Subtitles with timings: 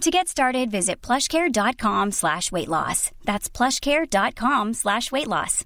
[0.00, 3.10] To get started, visit plushcare.com slash weight loss.
[3.24, 5.64] That's plushcare.com slash weight loss.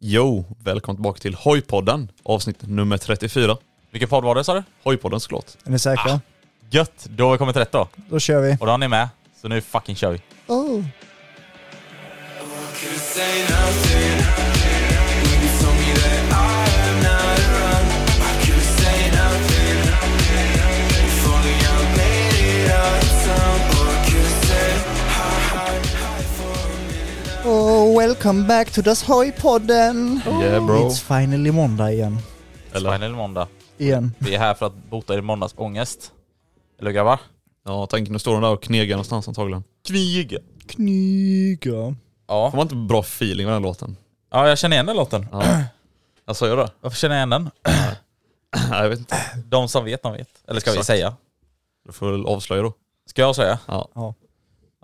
[0.00, 3.56] Jo, välkommen tillbaka till Hojpodden, avsnitt nummer 34.
[3.90, 4.62] Vilken podd var det sa du?
[4.82, 5.44] Hojpodden såklart.
[5.64, 6.20] Är ni säkra?
[6.70, 7.06] Gött!
[7.10, 7.88] Då har vi kommit rätt då.
[8.08, 8.56] Då kör vi.
[8.60, 9.08] Och då har ni med.
[9.42, 10.20] Så nu fucking kör vi.
[10.46, 10.84] Oh.
[27.94, 30.20] Welcome back to Das Hoj-podden!
[30.26, 30.88] Yeah bro.
[30.88, 32.18] It's finally måndag igen.
[32.72, 32.92] Eller?
[32.92, 33.48] Final måndag.
[33.78, 34.12] Igen.
[34.18, 36.12] Vi är här för att bota er måndagsångest.
[36.78, 37.20] Eller hur grabbar?
[37.64, 39.64] Ja, tänk nu står de där och knegar någonstans antagligen.
[39.86, 40.38] Kniga.
[40.66, 41.94] Knyga.
[42.28, 42.50] Ja.
[42.50, 43.96] Får man inte bra feeling med den låten?
[44.30, 45.26] ja, jag känner igen den låten.
[45.32, 45.42] Ja.
[46.26, 46.70] Alltså gör det?
[46.80, 47.50] Varför känner jag igen den?
[48.70, 49.16] Nej jag vet inte.
[49.46, 50.28] De som vet, de vet.
[50.48, 50.86] Eller ska vi Exakt.
[50.86, 51.16] säga?
[51.86, 52.72] Du får väl avslöja då.
[53.06, 53.58] Ska jag säga?
[53.66, 53.88] Ja.
[53.94, 54.14] Ja.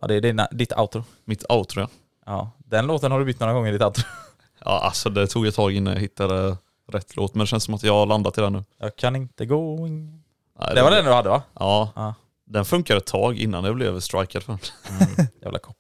[0.01, 1.05] Ja, det är dina, ditt outro.
[1.25, 1.89] Mitt outro ja.
[2.31, 4.03] Ja, den låten har du bytt några gånger i ditt outro.
[4.65, 6.57] Ja alltså det tog ett tag innan jag hittade
[6.93, 8.65] rätt låt men det känns som att jag har landat i den nu.
[8.79, 10.23] Jag kan inte gå in.
[10.61, 11.43] Nej, Det var den du hade va?
[11.55, 11.93] Ja.
[11.97, 12.15] Ja.
[12.47, 14.53] Den funkar ett tag innan jag blev strikad för
[14.89, 14.97] den.
[15.17, 15.27] Mm.
[15.43, 15.77] Jävla cop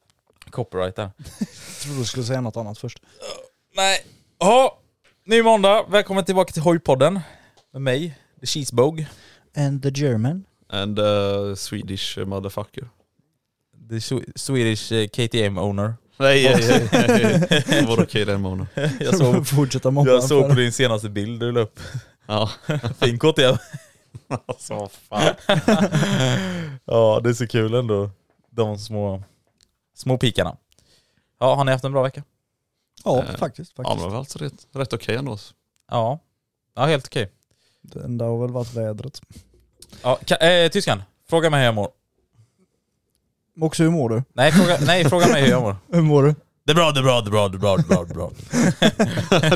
[0.51, 1.11] copyright där.
[1.39, 1.49] Jag
[1.83, 2.99] trodde du skulle säga något annat först.
[3.77, 3.99] Nej.
[4.39, 4.79] Ja,
[5.25, 5.85] ny måndag.
[5.89, 7.21] Välkommen tillbaka till Hojpodden.
[7.73, 9.07] Med mig, The Cheesebog.
[9.57, 10.45] And the German.
[10.69, 12.89] And uh, Swedish motherfucker.
[13.89, 15.95] The Swe- Swedish eh, KTM owner.
[16.21, 17.87] Nej, nej, nej, nej.
[17.87, 18.67] Vadå okej den månaden?
[19.01, 21.81] Jag såg, Fortsätta jag såg på din senaste bild du la upp.
[22.27, 22.51] Ja.
[23.01, 23.57] Fin KTM.
[24.47, 25.35] Alltså vad fan.
[26.85, 28.11] ja, det är så kul ändå.
[28.51, 29.23] De små,
[29.95, 30.57] små pikarna.
[31.41, 32.23] Ja, har ni haft en bra vecka?
[33.05, 33.73] Ja, Eh, faktiskt.
[33.77, 34.05] Ja men faktiskt.
[34.07, 35.39] det var alltså rätt, rätt okej ändå.
[35.91, 36.19] Ja.
[36.77, 37.33] Ja, helt okej.
[37.83, 39.23] Det enda har väl varit vädret.
[40.03, 41.91] Ja, ka- eh, tyskan, fråga mig hur jag mår.
[43.61, 44.23] Också hur mår du?
[44.33, 45.77] Nej, fråga, nej, fråga mig hur jag mår.
[45.93, 46.35] Hur mår du?
[46.67, 48.05] Det är bra, det är bra, det är bra, det är bra, det är bra.
[48.07, 48.31] Det är bra.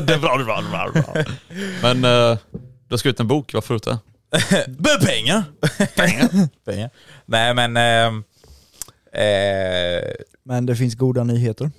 [0.01, 1.33] det är bra, det är bra, det är bra, det är bra.
[1.81, 1.97] Men
[2.31, 2.37] uh,
[2.87, 4.01] du har skrivit en bok, varför har du gjort
[4.81, 5.05] det?
[5.05, 5.43] Pengar!
[5.95, 6.49] pengar!
[6.65, 6.89] pengar.
[7.25, 7.77] Nej men...
[7.77, 8.23] ehm,
[9.13, 10.11] eh,
[10.43, 11.71] Men det finns goda nyheter.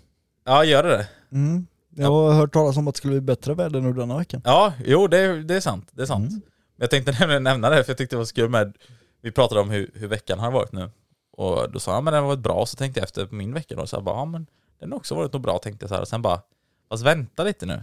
[0.44, 1.08] ja, gör det det?
[1.32, 1.66] Mm.
[1.96, 4.42] Jag har hört talas om att det skulle bli bättre väder nu denna veckan.
[4.44, 5.88] Ja, jo det, det är sant.
[5.92, 6.30] Det är sant.
[6.30, 6.40] Mm.
[6.76, 8.76] Men jag tänkte nämligen nämna det, för jag tyckte det var så kul med...
[9.22, 10.90] Vi pratade om hur, hur veckan har varit nu.
[11.36, 13.54] Och då sa han men den har varit bra, så tänkte jag efter på min
[13.54, 14.46] vecka då, så jag bara, ja men
[14.78, 16.02] den har också varit något bra, tänkte jag så här.
[16.02, 16.40] Och sen bara,
[16.88, 17.82] fast vänta lite nu.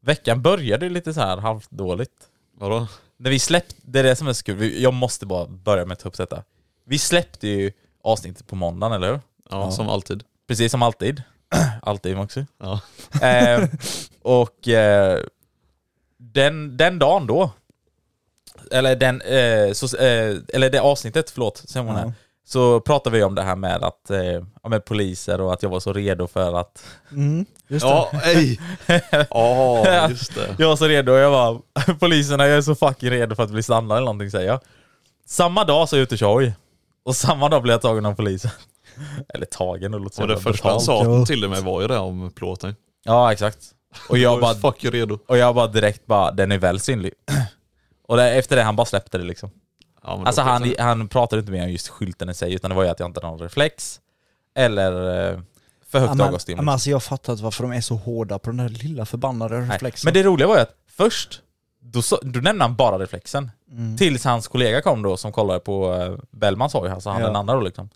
[0.00, 2.28] Veckan började ju lite så här halvt dåligt.
[2.52, 2.86] Vadå?
[3.16, 5.92] När vi släppte, det är det som är så kul, jag måste bara börja med
[5.92, 6.42] att ta upp detta.
[6.84, 9.20] Vi släppte ju avsnittet på måndagen, eller hur?
[9.50, 10.24] Ja, som alltid.
[10.46, 11.22] Precis som alltid.
[11.82, 12.44] alltid också.
[12.58, 12.80] Ja.
[13.22, 13.68] Eh,
[14.22, 15.20] och eh,
[16.16, 17.50] den, den dagen då,
[18.70, 22.04] eller den, eh, så, eh, eller det avsnittet, förlåt, säger här.
[22.04, 22.12] Ja.
[22.48, 25.80] Så pratade vi om det här med att, eh, med poliser och att jag var
[25.80, 27.46] så redo för att, Mm.
[27.68, 27.90] Just det.
[27.90, 28.60] Ja, ej!
[29.30, 30.54] Ja, just det.
[30.58, 31.60] jag var så redo och jag var,
[32.00, 34.60] poliserna jag är så fucking redo för att bli stannad eller någonting säger jag.
[35.26, 36.54] Samma dag så är jag ute och kör hoj.
[37.04, 38.50] Och samma dag blev jag tagen av polisen.
[39.34, 42.30] Eller tagen, det låter Och det första han sa till mig var ju det om
[42.30, 42.74] plåten.
[43.04, 43.58] Ja exakt.
[44.08, 45.18] Och jag bara, Fuck redo.
[45.28, 47.12] och jag bara direkt bara, den är väl synlig.
[48.08, 49.50] Och det, efter det han bara släppte det liksom.
[50.06, 52.82] Ja, Alltså han, han pratade inte mer om just skylten i sig, utan det var
[52.84, 54.00] ju att jag inte hade någon reflex.
[54.54, 54.92] Eller...
[55.32, 55.40] eh,
[55.88, 58.50] för högt Ja, men, men alltså jag fattar inte varför de är så hårda på
[58.50, 59.68] den där lilla förbannade Nej.
[59.70, 60.06] reflexen.
[60.06, 61.40] Men det roliga var ju att först,
[61.80, 63.50] då, så, då nämnde han bara reflexen.
[63.70, 63.96] Mm.
[63.96, 67.26] Tills hans kollega kom då som kollade på uh, Bellmans hoj, alltså han Ja.
[67.26, 67.90] den andra då liksom.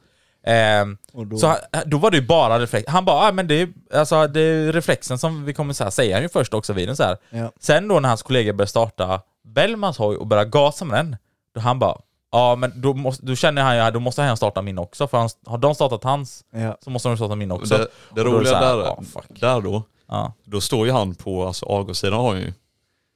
[0.47, 1.57] Ehm, då, Så han,
[1.87, 2.89] då var det ju bara reflex.
[2.89, 5.91] Han bara, ah, men det är, alltså, det är reflexen som vi kommer så här,
[5.91, 7.17] säga han ju först också vid den så här.
[7.31, 7.53] ja.
[7.61, 11.17] Sen då när hans kollega började starta Bellmans hoj och började gasa med den,
[11.59, 11.97] han bara,
[12.33, 15.19] ja men då, måste, då känner han ju, då måste han starta min också, för
[15.19, 16.77] han, har de startat hans Ja.
[16.85, 17.75] så måste de starta min också.
[17.79, 18.97] Det, det Och då är det roliga här, där,
[19.41, 20.33] där då, Ja.
[20.45, 22.53] då står ju han på alltså, avgassidan har ju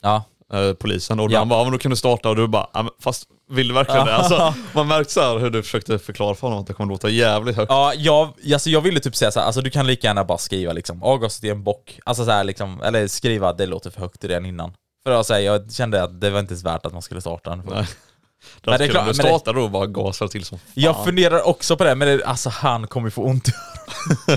[0.02, 0.22] Ja.
[0.52, 1.38] eh, polisen och Ja.
[1.38, 3.74] han bara, ja, men då kan du starta och du bara, ja, fast vill du
[3.74, 4.14] verkligen det?
[4.16, 7.08] Alltså, man märkte så här hur du försökte förklara för honom att det kommer låta
[7.08, 7.70] jävligt högt.
[7.70, 10.38] Ja, jag, alltså jag ville typ säga så här, alltså du kan lika gärna bara
[10.38, 14.46] skriva liksom avgassystem bock, alltså så här liksom, eller skriva det låter för högt redan
[14.46, 14.72] innan.
[15.04, 17.50] För att säga, jag kände att det var inte ens värt att man skulle starta
[17.50, 17.62] den.
[18.44, 18.60] Nej.
[18.64, 20.68] Men Men det är klart, du men det- då och bara gasar till som fan.
[20.74, 23.52] Jag funderar också på det, men det, alltså han kommer ju få ont i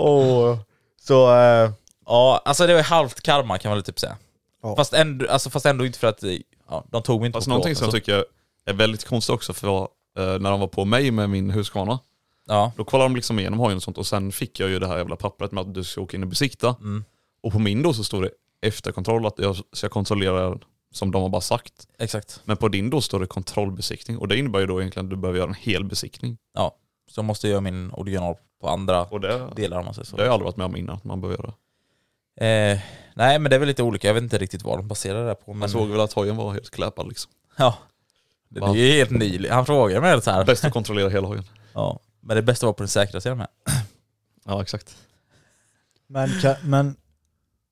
[0.00, 0.58] öronen.
[1.00, 1.70] Så, eh,
[2.06, 4.16] ja, alltså det var halvt karma kan man väl typ säga.
[4.62, 4.76] Ja.
[4.76, 6.30] Fast, ändå, alltså, fast ändå inte för att, eh,
[6.68, 8.24] ja, de tog mig inte Fast på någonting som jag plåt, tycker
[8.66, 11.98] är väldigt konstigt också för eh, när de var på mig med min Husqvarna,
[12.46, 14.86] Ja, då kollade de liksom igenom hojen och sånt och sen fick jag ju det
[14.86, 16.76] här jävla pappret med att du ska åka in och besikta.
[16.80, 17.04] Mm.
[17.42, 18.30] Och på min då så står det
[18.62, 20.58] efterkontroll att jag ska kontrollera
[20.92, 21.86] som de har bara sagt.
[21.98, 22.40] exakt.
[22.44, 25.16] Men på din då står det kontrollbesiktning och det innebär ju då egentligen att du
[25.16, 26.38] behöver göra en hel besiktning.
[26.54, 26.76] Ja,
[27.10, 30.16] så jag måste göra min original på andra Och det, delar om man säger så.
[30.16, 31.54] det har jag aldrig varit med om innan att man behöver göra.
[32.36, 32.78] Eh,
[33.14, 35.26] nej men det är väl lite olika, jag vet inte riktigt vad de baserar det
[35.28, 35.52] här på.
[35.52, 37.32] Men, Man såg väl att hojen var helt kläpad liksom.
[37.56, 37.78] Ja.
[38.48, 39.48] Det är ju helt ny.
[39.48, 40.44] Han frågade mig så här.
[40.44, 41.44] Bäst att kontrollera hela hojen.
[41.74, 41.98] Ja.
[42.20, 43.48] Men det bästa var på den säkra sidan med.
[44.44, 44.96] Ja exakt.
[46.06, 46.96] Men, kan, men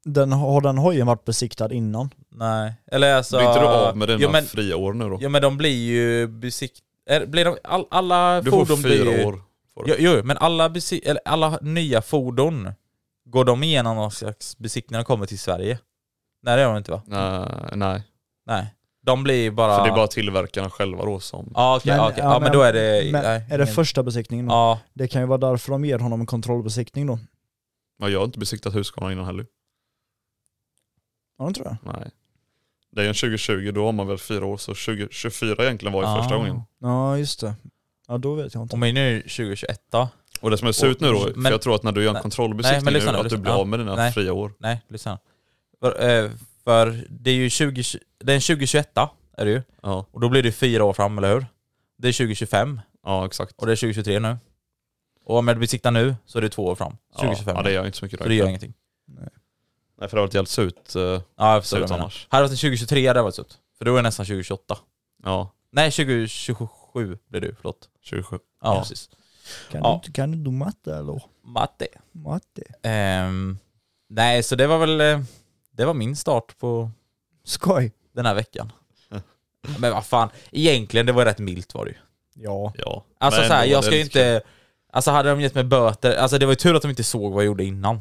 [0.04, 2.10] den, har den hojen varit besiktad innan?
[2.30, 2.72] Nej.
[2.92, 3.36] Eller alltså...
[3.36, 5.18] Blir inte du av med dina ja, men, fria år nu då?
[5.20, 6.78] ja men de blir ju besikt...
[7.10, 9.42] är- Blir de, all, alla Du får fordon blir fyra ju, år.
[9.74, 9.96] Får du.
[9.98, 12.72] Jo, jo, men alla, besi, eller alla nya fordon,
[13.24, 15.78] går de igenom någon slags besiktning när de kommer till Sverige?
[16.42, 17.02] Nej det gör de inte va?
[17.06, 18.02] Nej, nej.
[18.46, 18.74] Nej.
[19.06, 19.76] De blir bara...
[19.76, 21.52] För det är bara tillverkarna själva då som...
[21.54, 22.18] Ja okej, Men- ja, okej.
[22.24, 23.12] ja, ja men då är det...
[23.12, 24.52] Men, nej, är det ingen- första besiktningen då?
[24.54, 27.18] Ja, Det kan ju vara därför de ger honom en kontrollbesiktning då.
[27.98, 29.46] Ja, jag har inte besiktat Husqvarna innan heller.
[31.38, 31.94] Ja, det tror jag.
[31.96, 32.10] Nej.
[32.90, 36.06] Det är en 2020, då har man väl fyra år, så 2024 egentligen var ju
[36.08, 36.22] Ah.
[36.22, 36.62] första gången.
[36.80, 37.54] Ja, just det.
[38.08, 38.72] Ja, då vet jag inte.
[38.72, 40.08] och min är ju 2021 då.
[40.40, 42.00] Och det som är ser ut nu då, Men- för jag tror att när du
[42.02, 42.22] gör en Nej.
[42.22, 43.42] kontrollbesiktning men lyssna nu, nu, att du lyssna.
[43.42, 43.58] blir Ja.
[43.58, 44.12] av med dina Nej.
[44.12, 44.52] fria år.
[44.58, 45.18] Nej, lyssna.
[45.80, 46.30] För, eh,
[46.64, 47.82] för det är ju 20,
[48.24, 49.62] det är en 2021 är det ju.
[49.82, 51.46] Ja, Och då blir det fyra år fram, eller hur?
[51.98, 53.52] Det är 2025 ja exakt.
[53.56, 54.36] och det är 2023 nu.
[55.24, 56.96] Och om jag besiktar nu så är det två år fram.
[57.12, 57.56] 2025.
[57.56, 58.74] Ja, det gör inte så mycket så det gör ingenting.
[59.06, 59.28] Nej,
[60.00, 60.94] för det har varit helt surt.
[60.96, 62.02] eh, Ja, jag förstår vad du menar.
[62.02, 62.26] annars.
[62.30, 63.58] Hade det varit 2023 hade det varit slut.
[63.78, 64.78] För då är det nästan 2028.
[65.24, 67.88] Ja, Nej, 2027 blir det förlåt.
[68.02, 68.38] 27.
[68.62, 68.80] Ja, Ja.
[68.80, 69.10] precis.
[69.70, 70.00] Kan, Ja.
[70.04, 71.22] du, kan du matte eller?
[71.44, 71.86] Matte.
[72.12, 72.62] Matte?
[72.82, 73.58] Ehm,
[74.08, 75.00] nej, så det var väl...
[75.00, 75.20] eh,
[75.72, 76.90] Det var min start på
[77.44, 77.92] Skoj.
[78.14, 78.72] den här veckan.
[79.78, 81.96] Men vad fan, egentligen det var rätt milt var det ju.
[82.34, 82.72] Ja.
[82.78, 83.04] Ja.
[83.18, 84.42] Alltså Men så här, ändå, jag det ska är ju lite inte...
[84.92, 87.32] Alltså hade de gett mig böter, alltså det var ju tur att de inte såg
[87.32, 88.00] vad jag gjorde innan.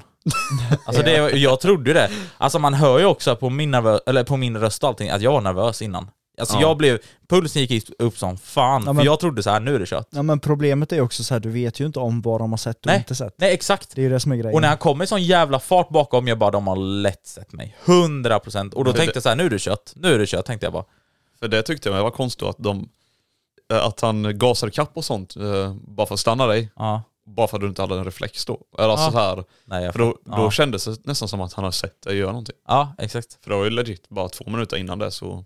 [0.85, 2.09] Alltså det, jag trodde ju det.
[2.37, 5.21] Alltså man hör ju också på min, nervö- eller på min röst och allting att
[5.21, 6.09] jag var nervös innan.
[6.39, 6.61] Alltså Ja.
[6.61, 9.75] jag blev, pulsen gick upp som fan, Ja, men- för jag trodde så här nu
[9.75, 10.07] är det kört.
[10.11, 12.57] ja men problemet är också så här, du vet ju inte om vad de har
[12.57, 12.97] sett och Nej.
[12.97, 13.33] inte sett.
[13.37, 13.95] Nej exakt.
[13.95, 14.55] Det är ju det som är grejen.
[14.55, 17.53] Och när han kom med sån jävla fart bakom, jag bara de har lätt sett
[17.53, 17.75] mig.
[17.85, 20.19] 100% Och då Men tänkte det- jag så här, nu är det kött, nu är
[20.19, 20.85] det kött tänkte jag bara.
[21.39, 22.89] För det tyckte jag var konstigt att de...
[23.73, 26.71] Att han gasade kapp och sånt, eh, bara för att stanna dig.
[26.75, 27.03] Ja.
[27.27, 28.61] Bara för att du inte hade en reflex då.
[28.77, 29.11] Eller alltså Ja.
[29.11, 30.35] så här, Nej, jag för då, ja.
[30.37, 32.55] då kändes det nästan som att han har sett dig göra någonting.
[32.67, 33.37] Ja, exakt.
[33.43, 35.45] För det var ju legit bara två minuter innan det så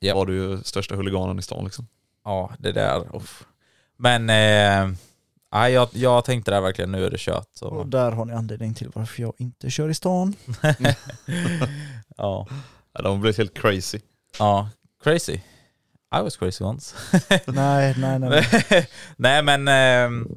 [0.00, 0.16] Japp.
[0.16, 1.86] var du ju största huliganen i stan liksom.
[2.24, 3.16] Ja, det där.
[3.16, 3.44] Uff.
[3.96, 4.96] Men, eh,
[5.52, 7.48] nej, jag, jag tänkte där verkligen, nu är det kört.
[7.54, 7.66] Så.
[7.68, 10.34] Och där har ni anledning till varför jag inte kör i stan.
[12.16, 12.46] Ja.
[12.92, 14.00] Ja, De har blivit helt crazy.
[14.38, 14.68] ja,
[15.04, 15.40] crazy.
[16.16, 16.96] I was crazy once.
[17.46, 18.46] nej, nej, nej.
[18.70, 18.88] nej.
[19.16, 20.28] nej men, ehm,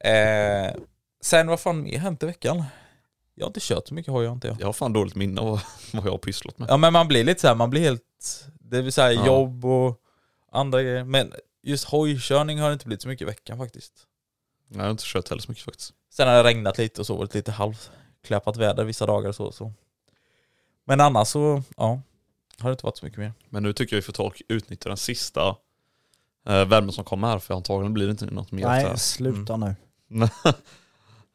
[0.00, 0.74] eh,
[1.20, 2.64] sen vad fan mer hänt i veckan?
[3.34, 4.56] Jag har inte kört så mycket har inte jag.
[4.60, 5.62] Jag har fan dåligt minne av
[5.92, 6.70] vad jag har pysslat med.
[6.70, 9.26] Ja men man blir lite så här, man blir helt, det vill säga Ja.
[9.26, 10.00] jobb och
[10.52, 11.04] andra grejer.
[11.04, 13.92] Men just hojkörning har det inte blivit så mycket i veckan faktiskt.
[14.68, 15.92] Nej, jag har inte kört heller så mycket faktiskt.
[16.12, 19.52] Sen har det regnat lite och så, varit lite halvkläppat väder vissa dagar och så,
[19.52, 19.72] så.
[20.84, 22.00] Men annars så, ja,
[22.58, 23.32] har det inte varit så mycket mer.
[23.48, 25.56] Men nu tycker jag vi får ta och utnyttja den sista
[26.46, 29.68] eh, värmen som kommer här för antagligen blir det inte något mer nej, sluta Mm.
[29.68, 29.76] nu.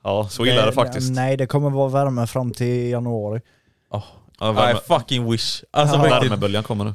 [0.03, 1.12] Ja, så illa är det faktiskt.
[1.12, 3.42] Nej, det kommer vara värme fram till januari.
[3.89, 4.03] Oh,
[4.39, 5.63] Ja, I värme, fucking wish.
[5.72, 6.01] Alltså Ja.
[6.03, 6.94] värmeböljan kommer nu.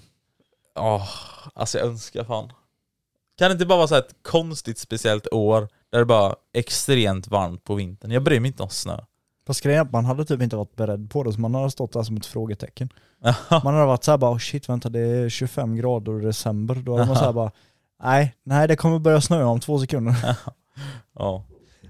[0.76, 1.08] Åh,
[1.54, 2.52] alltså jag önskar fan.
[3.38, 7.28] Kan det inte bara vara så här ett konstigt speciellt år Där det bara extremt
[7.28, 8.10] varmt på vintern.
[8.10, 8.98] Jag bryr mig inte om snö.
[9.46, 11.70] Fast grejen är att man hade typ inte varit beredd på det, så man hade
[11.70, 12.88] stått där som ett frågetecken.
[13.64, 16.74] Man hade varit såhär bara, oh shit vänta det är 25 grader i december.
[16.74, 17.50] Då hade man såhär bara,
[18.02, 20.36] nej, nej det kommer börja snöa om två sekunder.
[21.18, 21.44] ja.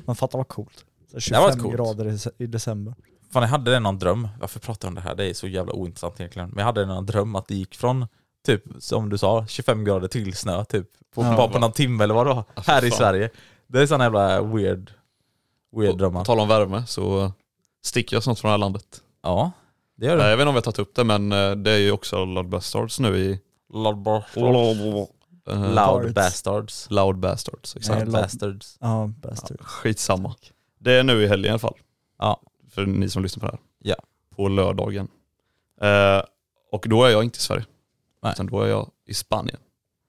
[0.08, 0.84] Man fattar vad coolt.
[1.12, 1.76] Så Det var 25 coolt.
[1.76, 2.94] grader i, i december.
[3.32, 5.14] Fan jag hade någon dröm, varför pratar jag om det här?
[5.14, 6.48] Det är så jävla ointressant egentligen.
[6.48, 8.06] Men jag hade någon dröm att det gick från
[8.46, 10.86] typ, som du sa, 25 grader till snö typ.
[11.14, 11.36] På, Ja.
[11.36, 12.44] bara på någon timme eller vad det var.
[12.66, 12.98] här i fan.
[12.98, 13.30] Sverige.
[13.66, 14.90] Det är sån jävla weird,
[15.76, 16.24] weird På drömmar.
[16.24, 17.32] tal om värme så
[17.84, 19.02] sticker jag snart från det här landet.
[19.22, 19.50] Ja,
[19.96, 20.30] det gör det.
[20.30, 22.24] Jag vet inte om vi har tagit upp det men eh, det är ju också
[22.24, 23.40] Loud Bastards nu i...
[23.74, 23.96] Loud
[25.50, 26.86] Eh, Loud bastards.
[26.90, 27.96] Loud Bastards, exakt.
[27.98, 28.76] Nej, Loud loud- bastards.
[28.80, 29.10] Ja.
[29.60, 30.34] Skitsamma.
[30.78, 31.76] Det är nu i helgen i alla fall.
[32.18, 32.40] Ja.
[32.70, 33.60] För ni som lyssnar på det här.
[33.78, 33.96] Ja.
[34.36, 35.08] På lördagen.
[35.80, 36.22] Eh,
[36.72, 37.64] och då är jag inte i Sverige.
[38.22, 38.32] Nej.
[38.32, 39.58] Utan då är jag i Spanien.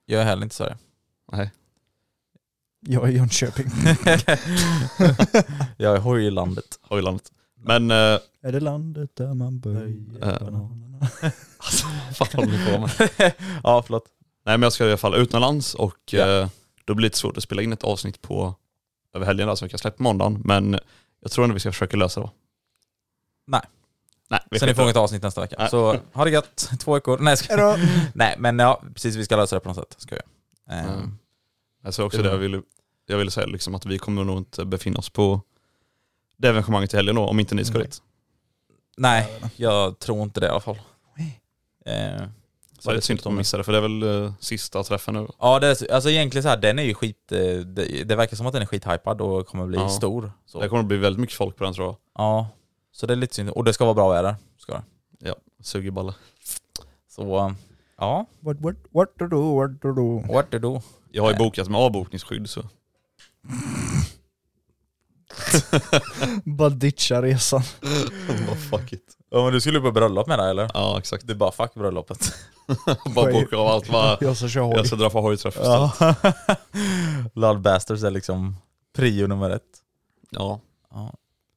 [0.05, 0.77] Jag är heller inte i Sverige.
[1.31, 1.51] Nej.
[2.88, 3.65] Jag är i Jönköping.
[5.77, 6.79] Jag är hojlandet.
[6.81, 7.31] Hojlandet.
[7.55, 7.98] Men, eh,
[8.41, 10.39] är det landet där man böjer Eh.
[10.39, 11.00] bananerna?
[11.58, 11.88] alltså,
[12.19, 12.91] vad håller ni på med?
[13.63, 14.05] ja, förlåt.
[14.50, 16.27] Nej men jag ska i alla fall utomlands och Ja.
[16.41, 16.48] eh,
[16.86, 18.56] då blir det lite svårt att spela in ett avsnitt på
[19.13, 20.41] över helgen där, så vi kan släppa måndagen.
[20.46, 20.79] Men
[21.22, 22.29] jag tror ändå vi ska försöka lösa det.
[23.48, 23.62] Nej.
[24.29, 25.56] Nej, vi Så ni får inget avsnitt nästa vecka.
[25.60, 25.70] Nej.
[25.70, 27.18] Så ha det gött, två veckor.
[27.20, 27.77] Nej, jag ska...
[28.13, 29.96] Nej men ja, precis vi ska lösa det på något sätt.
[29.98, 30.22] Ska vi.
[30.74, 31.18] Ehm, Mm.
[31.84, 32.62] Alltså också Det jag ville,
[33.06, 35.41] jag ville säga, liksom att vi kommer nog inte befinna oss på
[36.38, 37.77] det evenemanget i helgen då, om inte ni ska.
[37.77, 37.84] Nej.
[37.88, 38.01] dit.
[38.98, 40.79] Nej, jag tror inte det i alla fall.
[41.86, 42.22] Eh,
[42.80, 45.14] Så det är synd att de missar det, för det är väl eh, sista träffen
[45.14, 45.28] nu.
[45.40, 47.32] Ja, det är, alltså egentligen så här, den är ju skit...
[47.32, 49.90] eh, Det, det verkar som att den är skithypad och kommer bli Ja.
[49.90, 50.32] stor.
[50.46, 50.62] Så.
[50.62, 51.96] Det kommer att bli väldigt mycket folk på den tror jag.
[52.18, 52.48] Ja,
[52.92, 53.50] så det är lite synd.
[53.50, 54.36] Och det ska vara bra väder.
[54.58, 54.84] Ska det.
[55.20, 56.14] Ja, sugerballe.
[57.10, 57.52] Så, eh,
[57.98, 58.26] ja.
[58.40, 60.34] What, what, what to do, what to do?
[60.34, 60.82] What to do?
[61.12, 61.46] Jag har ju Nej.
[61.46, 62.62] bokat med avbokningsskydd så.
[66.44, 67.62] Bara ditcha resan.
[68.48, 69.04] Bara fuck it.
[69.32, 70.72] Ja men du skulle på bröllop med dig eller?
[70.74, 71.28] Ja exakt.
[71.28, 72.34] Det är bara fuck bröllopet.
[73.16, 74.76] Bara boka av allt vad Jag ska köra hoj.
[74.76, 75.92] jag ska dra på hojträff Ja.
[75.94, 76.18] istället.
[77.34, 78.56] Loud Bastards är liksom
[78.96, 79.64] prio nummer ett.
[80.30, 80.60] Ja.
[80.92, 81.14] Ja.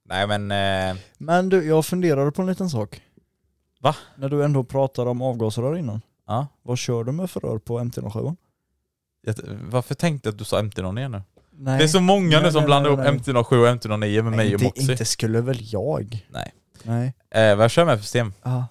[0.08, 0.50] Nej men...
[0.90, 3.00] Eh, Men du, jag funderade på en liten sak.
[3.80, 3.96] Va?
[4.16, 6.00] När du ändå pratade om avgasrör innan.
[6.26, 6.46] ja.
[6.62, 8.36] Vad kör du med för rör på MT-07?
[9.22, 9.34] Jag,
[9.70, 11.22] varför tänkte jag att du sa MT-09 nu?
[11.50, 11.78] Nej.
[11.78, 13.34] Det är så många Nej, nu som nej, blandar nej, ihop nej.
[13.34, 14.90] MT-07 och MT-09 med mig och Moxie.
[14.92, 16.26] inte skulle väl jag?
[16.30, 16.52] Nej.
[16.82, 17.14] Nej.
[17.30, 18.32] Eh, vad jag kör med för system?
[18.42, 18.62] Ah.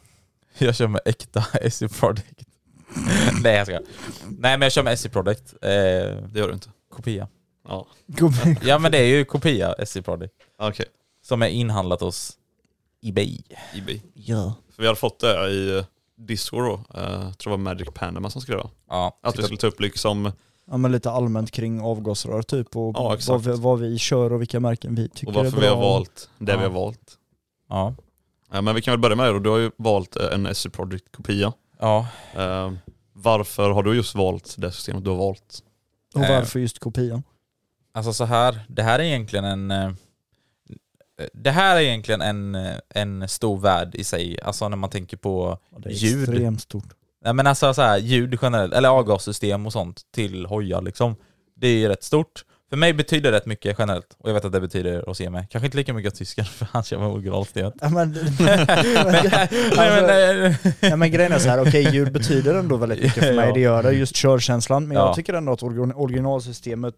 [0.65, 1.41] Jag kör med äkta
[1.71, 2.41] SE Product.
[3.43, 3.79] Nej jag ska.
[4.29, 5.53] Nej men jag kör med SE Product.
[5.61, 6.69] Eh, Det gör du inte.
[6.95, 7.27] kopia.
[7.67, 7.87] Ja.
[8.61, 10.33] Ja men det är ju kopia SE Product.
[10.59, 10.85] Okej.
[11.25, 12.37] Som är inhandlat hos
[13.03, 13.37] Ebay.
[13.73, 14.01] Ebay.
[14.13, 14.53] Ja.
[14.75, 15.85] För vi hade fått det i eh,
[16.17, 16.73] Discord då.
[16.99, 18.59] Eh, Jag tror det var Magic Panama som skrev.
[18.89, 20.31] Ja, Att vi skulle ta upp liksom,
[20.65, 24.41] Ja men lite allmänt kring avgasrör typ och Ja, vad, vi, vad vi kör och
[24.41, 25.75] vilka märken vi tycker och varför är vi bra.
[25.75, 26.69] har valt det vi Ja.
[26.69, 27.17] har valt.
[27.69, 27.95] ja.
[28.51, 29.39] Ja, men vi kan väl börja med det då.
[29.39, 31.53] Du har ju valt eh, en SE Project kopia.
[31.79, 32.07] ja.
[32.35, 32.71] Eh,
[33.13, 35.59] varför har du just valt det systemet du har valt?
[36.15, 36.29] Och Eh.
[36.35, 37.23] varför just kopian?
[37.93, 39.71] Alltså så här, det här är egentligen en...
[39.71, 39.91] eh,
[41.33, 45.17] Det här är egentligen en, eh, en stor värld i sig, alltså när man tänker
[45.17, 46.29] på Ja, det är ljud.
[46.29, 46.93] extremt stort.
[47.23, 51.15] Nej men alltså så här, ljud generellt, eller avgassystem och sånt till hojar liksom.
[51.55, 52.45] Det är ju rätt stort.
[52.71, 55.49] För mig betyder det rätt mycket generellt, och jag vet att det betyder hos med.
[55.49, 57.71] Kanske inte lika mycket tysken, för han kör med.
[57.81, 58.11] Ja, men,
[59.75, 60.45] Nej men...
[60.45, 60.55] eh,
[60.89, 63.53] ja, men grejen är så här, okej ljud betyder ändå väldigt mycket för mig, Ja.
[63.53, 65.05] det gör det, just körkänslan, men Ja.
[65.05, 66.95] jag tycker ändå att origin- originalsystemet,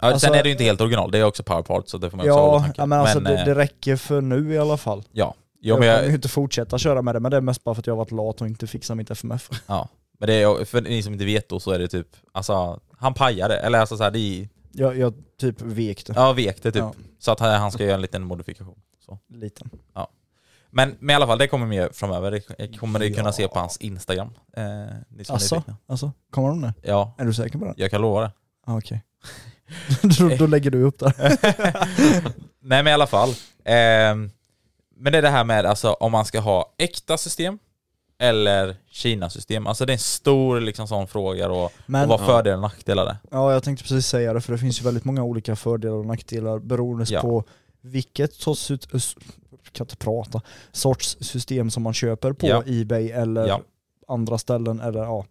[0.00, 2.10] Ja, Alltså- sen är det ju inte helt original, det är också powerpart så det
[2.10, 2.74] får man också hålla ja, tanken.
[2.82, 5.02] ja men alltså det, eh, det räcker för nu i alla fall.
[5.12, 5.34] ja.
[5.60, 7.64] Jo, jag men kommer ju jag, inte fortsätta köra med det, men det är mest
[7.64, 9.50] bara för att jag har varit lat och inte fixat mitt FMF.
[9.66, 9.88] ja.
[10.20, 13.14] Men det är, för ni som inte vet då så är det typ, alltså han
[13.14, 16.12] pajade, eller alltså så här, det Jag, jag typ vek det.
[16.16, 16.80] ja vek det typ.
[16.82, 16.94] Ja.
[17.18, 18.78] Så att han ska göra en liten modifikation.
[19.06, 19.18] Så.
[19.28, 19.70] Liten.
[20.70, 22.30] Men, men i alla fall, det kommer mer framöver.
[22.58, 23.32] Det kommer ni kunna Ja.
[23.32, 24.30] se på hans Instagram.
[24.56, 24.64] Eh,
[25.08, 25.76] ni som är Alltså, nyfikna.
[25.88, 26.72] alltså, kommer de nu?
[26.82, 27.74] Ja, Är du säker på det?
[27.76, 28.30] jag kan lova det.
[28.66, 29.04] Ah, Okej.
[30.18, 31.12] då, då lägger du upp där.
[32.60, 33.34] Nej men i alla fall.
[33.64, 34.30] ehm,
[34.96, 37.58] men det är det här med alltså, om man ska ha äkta system
[38.18, 39.66] eller Kina-system.
[39.66, 43.06] Alltså det är en stor liksom, sån fråga och, Men, och vad fördelar och nackdelar
[43.06, 43.16] är.
[43.30, 46.06] ja jag tänkte precis säga det, för det finns ju väldigt många olika fördelar och
[46.06, 47.20] nackdelar beroende Ja.
[47.20, 47.44] på
[47.80, 48.68] vilket sorts,
[49.72, 50.40] kan inte prata,
[50.72, 52.62] sorts system som man köper på Ja.
[52.66, 53.60] Ebay eller Ja.
[54.08, 55.24] andra ställen eller ja.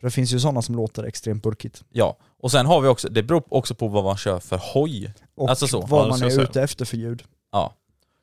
[0.00, 1.82] Det finns ju sådana som låter extremt burkigt.
[1.92, 5.12] Ja, och sen har vi också, det beror också på vad man kör för hoj.
[5.34, 5.80] Och Alltså så.
[5.80, 7.22] vad man är ute efter för ljud.
[7.52, 7.74] Ja.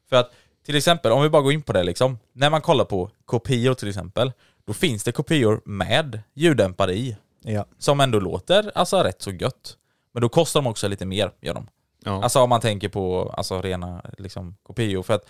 [0.10, 0.32] För att
[0.66, 2.20] till exempel, om vi bara går in på det liksom.
[2.34, 4.32] När man kollar på kopior till exempel,
[4.66, 7.18] då finns det kopior med ljuddämpare i.
[7.42, 7.66] Ja.
[7.78, 9.78] Som ändå låter alltså rätt så gött.
[10.14, 11.68] Men då kostar de också lite mer, gör de.
[12.04, 12.24] Ja.
[12.24, 15.04] Alltså om man tänker på alltså, rena liksom, kopior.
[15.04, 15.26] För att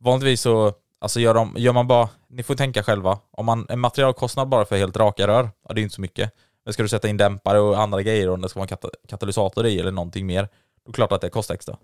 [0.00, 3.80] vanligtvis så alltså, gör, de, gör man bara, ni får tänka själva, om man, en
[3.80, 6.32] materialkostnad bara för helt raka rör, ja det är inte så mycket.
[6.64, 8.88] Men ska du sätta in dämpare och andra grejer och det ska vara en kata
[9.08, 11.76] katalysator i eller någonting mer, då är det klart att det kostar extra.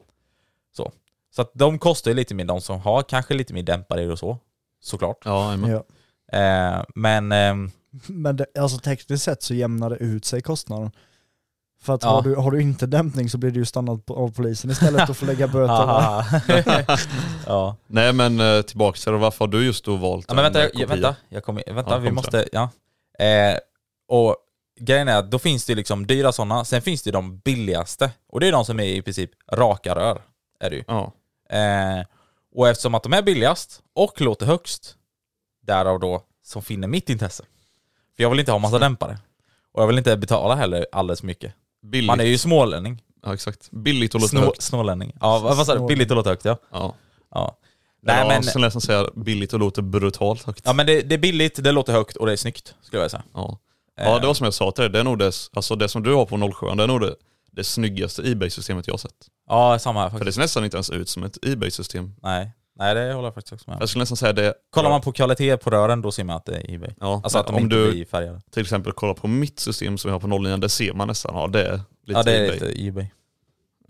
[0.76, 0.92] Så,
[1.34, 4.18] så att de kostar ju lite mer, de som har kanske lite mer dämpare och
[4.18, 4.38] så,
[4.80, 5.18] såklart.
[5.24, 5.54] Ja.
[5.56, 5.84] Ja.
[6.38, 7.70] Eh, men ehm,
[8.06, 10.90] Men det, alltså tekniskt sett så jämnar det ut sig kostnaden.
[11.82, 12.08] För att Ja.
[12.08, 15.10] har, du, har du inte dämpning så blir du ju stannad på, av polisen istället
[15.10, 15.66] och får lägga böter.
[15.74, 16.24] Haha.
[17.46, 17.76] ja.
[17.86, 20.60] Nej men eh, tillbaka till varför har du just då valt ja, men en, vänta,
[20.68, 21.02] eh, jag, kopia?
[21.02, 22.70] vänta, jag kommer, vänta, Ja, vi kom måste, ja.
[23.24, 23.58] Eh,
[24.08, 24.36] och
[24.80, 28.10] grejen är att då finns det liksom dyra sådana, sen finns det de billigaste.
[28.28, 30.22] Och det är de som är i princip raka rör.
[30.60, 30.84] Är det ju.
[30.86, 31.12] Ja.
[31.50, 32.04] Eh,
[32.54, 34.96] och eftersom att de är billigast och låter högst,
[35.66, 37.44] därav då som finner mitt intresse.
[38.16, 39.18] För jag vill inte ha massa dämpare.
[39.72, 41.54] Och jag vill inte betala heller alldeles mycket.
[41.82, 42.06] Billigt.
[42.06, 43.02] Man är ju smålänning.
[43.22, 43.70] Ja exakt.
[43.70, 44.62] Billigt och låter Snå, högt.
[44.62, 45.12] snålänning.
[45.20, 45.86] Ja, vad sa du?
[45.86, 46.56] Billigt och låter högt ja.
[46.72, 46.94] Ja.
[47.30, 47.56] ja.
[48.02, 50.62] Nej, ja, men, Sen nästan säga billigt och låter brutalt högt.
[50.64, 53.10] ja men det, det är billigt, det låter högt och det är snyggt, skulle jag
[53.10, 53.22] säga.
[53.34, 53.58] Ja.
[53.96, 54.20] ja, Eh.
[54.20, 56.14] det var som jag sa till dig, det är nog det, alltså det som du
[56.14, 57.14] har på 07 det är nog det,
[57.52, 59.14] det snyggaste Ebay-systemet jag har sett.
[59.48, 60.26] Ja, samma här För faktiskt.
[60.26, 62.14] det ser nästan inte ens ut som ett Ebay-system.
[62.22, 62.50] Nej.
[62.76, 63.80] Nej, det håller jag faktiskt också med om.
[63.80, 64.54] Jag skulle nästan säga det...
[64.70, 66.90] Kollar man på kvalitet på rören, då ser man att det är Ebay.
[67.00, 68.40] Ja, Alltså att de om inte du blir färgade.
[68.50, 71.34] till exempel kollar på mitt system som jag har på 09, där ser man nästan,
[71.36, 71.72] ja det är
[72.06, 72.52] lite Ja, det är Ebay.
[72.68, 73.06] lite Ebay.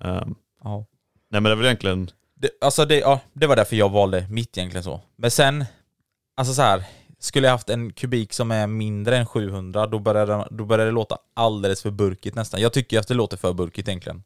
[0.04, 0.87] Ehm, Ja.
[1.31, 4.26] nej men det är väl egentligen, Det, alltså det, ja, det var därför jag valde
[4.31, 5.00] mitt egentligen så.
[5.16, 5.64] Men sen,
[6.37, 6.85] alltså så här.
[7.23, 10.87] Skulle jag haft en kubik som är mindre än 700, då börjar, det, då börjar
[10.87, 12.61] det låta alldeles för burkigt nästan.
[12.61, 14.23] Jag tycker att det låter för burkigt egentligen.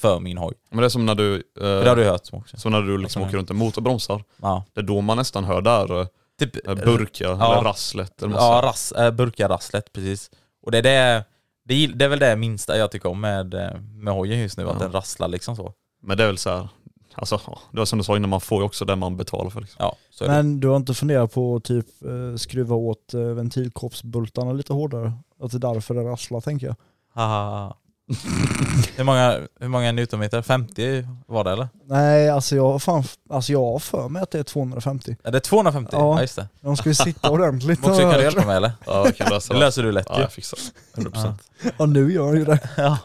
[0.00, 0.54] För min hoj.
[0.70, 2.56] men det är som när du, eh, det har du hört också.
[2.56, 4.24] som när du liksom Alltså, åker runt en motorbromsar.
[4.42, 4.64] Ja.
[4.74, 6.06] Det är då man nästan hör där eh,
[6.38, 7.52] Typ, burka ja.
[7.52, 10.30] eller rasslet eller Ja, ras, äh, burkarasslet, precis.
[10.62, 11.24] Och det är, det,
[11.64, 14.64] det, det är väl det minsta jag tycker om med, eh, med hojen just nu,
[14.68, 14.78] att Ja.
[14.78, 15.72] den rasslar liksom så.
[16.02, 16.68] Men det är väl så här,
[17.16, 17.36] alltså
[17.72, 19.76] det var som du sa innan, man får ju också det man betalar för liksom.
[19.78, 20.34] Ja, så är det.
[20.34, 25.12] Men du har inte funderat på att typ eh, skruva åt eh, ventilkroppsbultarna lite hårdare?
[25.40, 26.76] Att det är därför det rasslar tänker jag.
[27.14, 27.76] Haha.
[28.96, 30.42] hur, många, hur många newtonmeter?
[30.42, 31.68] 50 var det eller?
[31.84, 35.16] Nej, alltså jag, har fan, alltså jag har för mig att det är 250.
[35.24, 35.90] Är det 250?
[35.92, 35.98] Ja.
[35.98, 36.48] Ja, just det.
[36.60, 37.86] De ska ju sitta ordentligt.
[37.86, 38.72] Också kan du hjälpa mig eller?
[38.86, 39.64] Ja, jag kan lösa Det det.
[39.64, 40.22] löser du lätt Ja, ju.
[40.22, 40.58] jag fixar
[40.94, 41.02] det.
[41.02, 41.32] 100%.
[41.78, 42.58] Ja nu gör han ju det.
[42.76, 42.98] Ja.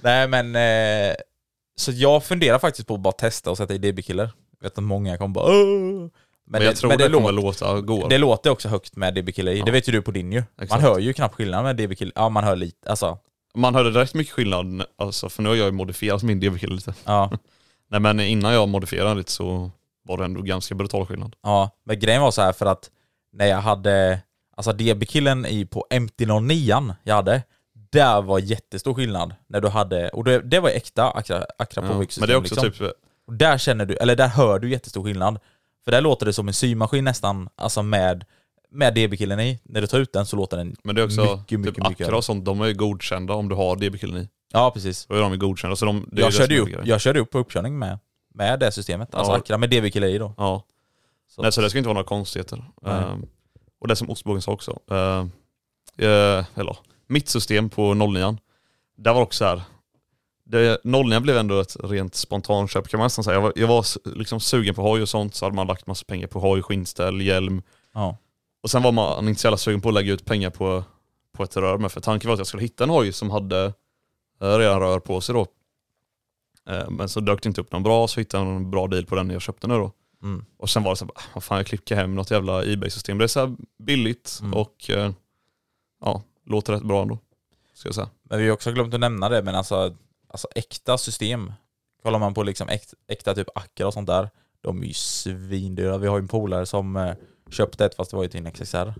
[0.00, 1.14] Nej men, eh,
[1.78, 4.30] så jag funderar faktiskt på att bara testa och sätta i DB-killer.
[4.60, 6.08] Jag vet att många kommer bara Åh!
[6.50, 8.08] Men, jag tror det, det, kommer låta gå.
[8.08, 9.52] det låter också högt med DB-killer.
[9.52, 9.64] Ja.
[9.64, 10.38] Det vet ju du på din ju.
[10.38, 10.82] Man Exakt.
[10.82, 12.12] hör ju knappt skillnad med DB-killer.
[12.16, 13.18] Ja man hör lite, alltså.
[13.54, 16.94] Man hörde direkt mycket skillnad, alltså, för nu har jag ju modifierat min DB-kille lite.
[17.04, 17.30] Ja.
[17.90, 19.70] Nej men innan jag modifierade lite så
[20.04, 21.36] var det ändå ganska brutal skillnad.
[21.42, 22.90] Ja, men grejen var så här för att
[23.32, 24.20] när jag hade,
[24.56, 27.42] alltså DB-killen i på MT-09 jag hade,
[27.90, 31.92] där var jättestor skillnad när du hade, och det, det var äkta Acra, Acra Ja.
[31.92, 32.86] Povic Men det är också liksom.
[32.86, 32.92] typ,
[33.26, 35.38] Och där känner du, eller där hör du jättestor skillnad.
[35.84, 38.24] För där låter det som en symaskin nästan, alltså med,
[38.70, 39.58] med DB-killen i.
[39.62, 41.88] När du tar ut den så låter den men det är också, mycket, mycket, typ
[41.88, 42.06] mycket.
[42.06, 44.28] Acra och sånt, de är ju godkända om du har DB-killen i.
[44.52, 45.06] Ja, precis.
[45.06, 45.76] Då är de godkända.
[45.76, 47.98] Så de, Jag körde, upp, jag körde upp på uppkörning med,
[48.34, 49.14] med det systemet.
[49.14, 49.38] Alltså Ja.
[49.38, 50.34] Acra med DB-kille i då.
[50.36, 50.64] Ja.
[51.28, 51.42] Så.
[51.42, 52.64] Nej så det ska inte vara några konstigheter.
[52.86, 53.26] Ehm,
[53.80, 54.78] och det som ostbågen sa också.
[54.92, 55.26] Uh,
[56.54, 56.76] eller,
[57.08, 58.36] mitt system på 09
[58.96, 59.62] där var också så här.
[60.44, 63.34] Det, 09 blev ändå ett rent spontanköp kan man nästan säga.
[63.34, 63.84] Jag var, jag var
[64.16, 67.20] liksom sugen på hoj och sånt, så hade man lagt massa pengar på hoj, skinnställ,
[67.20, 67.62] hjälm.
[67.94, 68.16] Ja.
[68.62, 70.84] Och sen var man inte så jävla sugen på att lägga ut pengar på,
[71.32, 73.64] på ett rör med, för tanken var att jag skulle hitta en hoj som hade
[74.40, 75.46] eh, redan rör på sig då.
[76.70, 79.06] Eh, men så dök det inte upp någon bra, så hittade jag en bra deal
[79.06, 79.92] på den jag köpte nu då.
[80.22, 80.44] Mm.
[80.56, 83.18] Och sen var det så här, "Ah, vad fan jag klickar hem något jävla Ebay-system.
[83.18, 84.54] Det är så här billigt Mm.
[84.54, 85.10] och eh,
[86.00, 87.18] ja, låter rätt bra ändå.
[87.74, 88.08] Ska jag säga.
[88.22, 89.94] Men vi har också glömt att nämna det, men alltså,
[90.28, 91.52] alltså äkta system.
[92.02, 94.30] Kollar man på liksom äkta, äkta typ Acra och sånt där,
[94.60, 95.98] de är ju svindyra.
[95.98, 97.14] Vi har ju en polare som eh,
[97.50, 98.94] köpte ett fast det var ju till en XXR.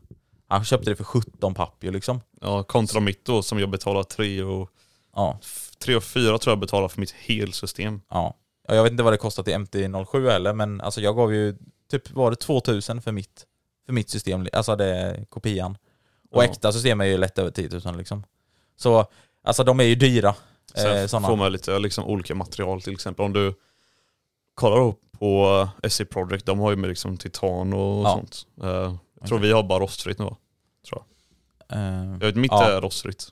[0.48, 2.20] Han köpte det för 17 papp ju liksom.
[2.40, 4.70] Ja, kontra mitt då som jag betalar 3 och,
[5.14, 5.38] Ja,
[5.78, 8.00] 3 och 4 tror jag betalar för mitt helsystem.
[8.10, 8.34] ja.
[8.68, 11.56] Ja, Jag vet inte vad det kostar till MT-07 heller, men alltså jag gav ju
[11.90, 13.46] typ, var det 2000 för mitt,
[13.86, 15.78] för mitt system, alltså det kopian.
[16.30, 16.46] Och Ja.
[16.48, 18.24] äkta system är ju lätt över 10 000 liksom.
[18.76, 19.06] Så,
[19.42, 20.34] alltså de är ju dyra.
[20.74, 21.28] Sen Eh, såna.
[21.28, 23.24] får man lite liksom, olika material till exempel.
[23.24, 23.54] Om du
[24.54, 28.12] kollar då på SC Project, de har ju med liksom titan och Ja.
[28.12, 28.46] sånt.
[28.62, 30.36] Eh, jag tror vi har bara rostfritt nu va?
[31.72, 31.80] Eh,
[32.12, 32.64] Jag vet mitt Ja.
[32.70, 33.28] är rostfritt.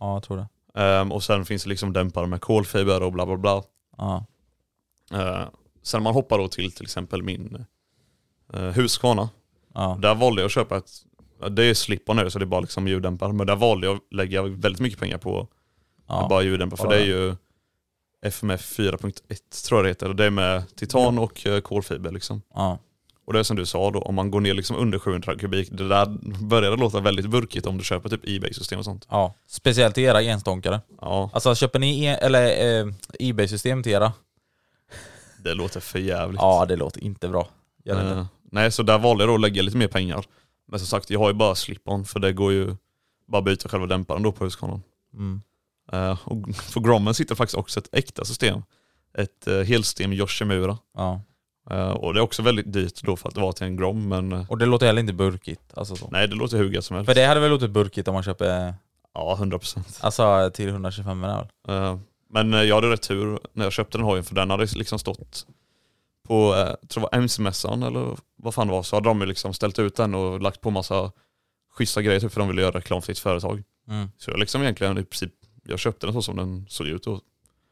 [0.00, 0.48] ja, jag tror det.
[0.82, 3.62] Ehm, och sen finns det liksom dämpare med kolfiber och bla bla bla.
[3.96, 4.24] Ja.
[5.12, 5.44] Eh,
[5.82, 7.64] sen man hoppar då till till exempel min
[8.54, 9.28] uh, Husqvarna.
[9.74, 9.98] Ja.
[10.02, 10.90] Där valde jag att köpa ett,
[11.48, 13.32] det är slip-on nu så det är bara liksom ljuddämpare.
[13.32, 15.48] Men där valde jag att lägga väldigt mycket pengar på
[16.08, 16.26] Ja.
[16.30, 17.36] Bara ljuddämpare, för det är ju
[18.22, 20.08] FMF 4.1 tror jag det heter.
[20.08, 22.42] Och Det är med titan och eh, kolfiber liksom.
[22.54, 22.78] Ja.
[23.26, 25.68] Och det är som du sa då, om man går ner liksom under 700 kubik,
[25.72, 26.06] det där
[26.44, 29.06] börjar låta väldigt burkigt om du köper typ Ebay-system och sånt.
[29.10, 29.34] ja.
[29.46, 30.80] Speciellt till era enstånkare.
[31.00, 32.44] Ja, Alltså köper ni e- eller
[32.80, 34.12] eh, Ebay-system till era?
[35.44, 36.40] det låter för jävligt.
[36.40, 37.48] Ja, det låter inte bra.
[37.84, 38.14] Gör inte.
[38.20, 40.24] Eh, nej, så där valde jag då att lägga lite mer pengar.
[40.70, 42.76] Men som sagt, jag har ju bara slip-on för det går ju
[43.28, 44.80] bara byta själva dämparen då på Husqvarna.
[45.14, 45.40] Mm.
[45.92, 48.62] Eh, och på Grommen sitter faktiskt också ett äkta system.
[49.18, 50.78] Ett uh, helsystem Yoshimura.
[50.96, 51.20] Ja.
[51.70, 54.08] Eh, och det är också väldigt dyrt då för att det var till en Grom,
[54.08, 55.72] men Och det låter heller inte burkigt.
[55.74, 56.08] Alltså så.
[56.10, 57.08] nej det låter hur gött som helst.
[57.08, 58.74] För det hade väl låtit burkigt om man köper,
[59.14, 59.98] Ja, 100%.
[60.00, 61.48] alltså till 125 eller?
[61.68, 61.98] Eh,
[62.30, 65.46] men jag hade rätt tur när jag köpte den hojen för den hade liksom stått
[66.30, 69.26] på, eh, tror det var MC-mässan eller vad fan det var, så hade de ju
[69.26, 71.12] liksom ställt ut den och lagt på massa
[71.76, 73.62] schyssta grejer typ för de ville göra reklam för sitt företag.
[73.88, 74.08] Mm.
[74.18, 75.32] Så jag liksom egentligen i princip,
[75.64, 77.20] jag köpte den så som den såg ut då.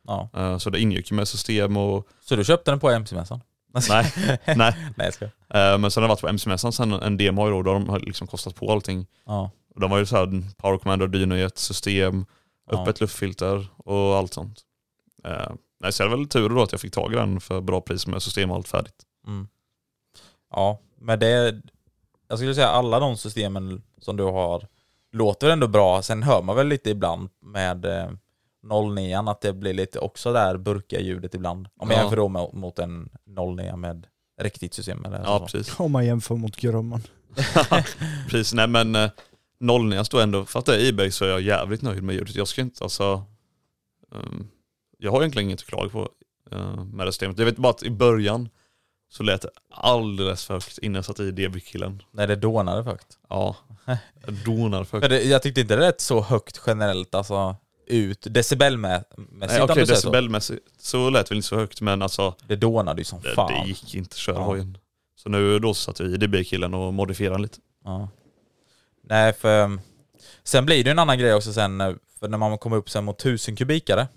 [0.07, 0.29] Ja.
[0.37, 3.41] Eh, Så det ingick ju med system och, Så du köpte den på MC-mässan?
[3.89, 4.13] nej,
[4.47, 4.57] nej.
[4.57, 5.25] Nej jag ska.
[5.25, 8.01] Eh, Men sen har det varit på MC-mässan sen en demo då, då de har
[8.01, 9.07] liksom kostat på allting.
[9.27, 9.51] Ja.
[9.75, 12.27] Och de var ju såhär Power Commander, Dynojet, system,
[12.71, 12.83] Ja.
[12.83, 14.61] öppet luftfilter och allt sånt.
[15.81, 17.61] Eh, nej, så jag hade väl tur då att jag fick tag i den för
[17.61, 19.03] bra pris med system och allt färdigt.
[19.27, 19.49] Mm.
[20.51, 21.61] Ja, men det,
[22.29, 24.67] jag skulle säga alla de systemen som du har
[25.13, 26.03] låter ändå bra.
[26.03, 28.11] Sen hör man väl lite ibland med eh,
[28.95, 31.69] 09 att det blir lite också där burkiga ljudet ibland.
[31.77, 32.03] Om jag Ja.
[32.03, 33.09] jämför då med, mot en
[33.57, 34.07] 09 med
[34.41, 35.45] riktigt system eller Ja så.
[35.57, 35.81] precis.
[35.81, 37.03] Om man jämför mot Grumman.
[38.29, 39.11] precis, nej men eh,
[39.61, 42.35] 09 står ändå, för att det är Ebay så är jag jävligt nöjd med ljudet.
[42.35, 43.23] Jag ska inte, alltså,
[44.15, 44.49] ehm,
[44.99, 46.09] jag har egentligen inget att klaga på
[46.53, 47.39] eh, med det systemet.
[47.39, 48.49] Jag vet bara att i början
[49.11, 52.03] så lät det alldeles för högt innan jag satte i DB-killen.
[52.11, 53.19] När det dånade för högt.
[53.29, 53.57] Ja,
[54.27, 55.11] jag donar för högt.
[55.11, 57.57] det, jag tyckte inte det lät så högt generellt alltså
[57.87, 59.93] ut decibelmässigt Nej, Okej, du säger så.
[59.93, 63.35] decibelmässigt så lät det väl inte så högt men alltså Det dånade ju som det,
[63.35, 63.53] fan.
[63.63, 64.43] det gick inte att köra Ja.
[64.43, 64.79] hojen.
[65.17, 67.59] Så nu då satte vi i DB-killen och modifierade lite.
[67.85, 68.09] Ja.
[69.03, 69.81] Nej för um,
[70.45, 73.05] sen blir det en annan grej också sen eh, för när man kommer upp sen
[73.05, 74.09] mot 1000 kubikare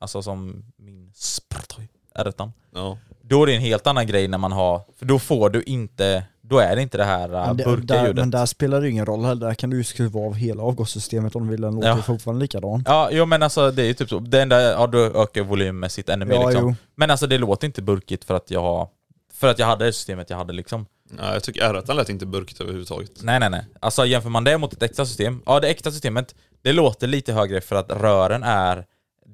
[0.00, 2.98] alltså som min Spratoy R1 Ja.
[3.22, 6.24] då är det en helt annan grej när man har för då får du inte
[6.42, 8.16] då är det inte det här uh, Men, det, burkiga där, ljudet.
[8.16, 11.36] men där spelar det ingen roll heller, där kan du ju skruva av hela avgassystemet
[11.36, 12.02] om du vill, den låter Ja.
[12.02, 12.82] fortfarande likadan.
[12.86, 14.18] Ja, jo men alltså det är ju typ så.
[14.18, 16.68] Det enda, ja du ökar volymmässigt ännu mer Ja, liksom.
[16.68, 16.74] jo.
[16.94, 18.88] Men alltså det låter inte burkigt för att jag har
[19.34, 20.86] för att jag hade det systemet jag hade liksom.
[21.18, 23.10] ja jag tycker R1 lät inte burkigt överhuvudtaget.
[23.22, 23.66] Nej nej nej.
[23.80, 27.32] Alltså jämför man det mot ett äkta system, ja det äkta systemet, det låter lite
[27.32, 28.84] högre för att rören är,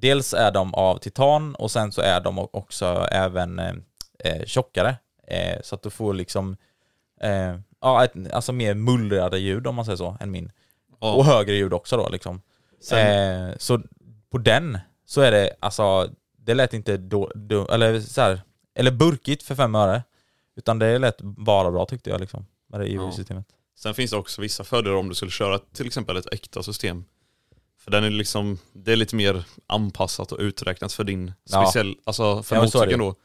[0.01, 3.73] dels är de av titan och sen så är de också även eh,
[4.19, 4.95] eh, tjockare.
[5.27, 6.57] Eh, så att du får liksom,
[7.21, 10.51] eh, ja ett, alltså mer mullrade ljud om man säger så, än min.
[11.01, 11.13] Ja.
[11.13, 12.41] Och högre ljud också då liksom.
[12.81, 13.81] Sen- Eh, så
[14.31, 18.41] på den så är det, alltså, det lät inte då, då eller så här,
[18.75, 20.03] eller burkigt för fem öre.
[20.55, 23.45] Utan det lät bara bra tyckte jag liksom, med det EU-systemet.
[23.75, 27.05] Sen finns det också vissa fördelar om du skulle köra till exempel ett äkta system.
[27.87, 31.61] För den är liksom, det är lite mer anpassat och uträknat för din Ja.
[31.65, 33.15] speciell, alltså för Ja, motorcykeln då.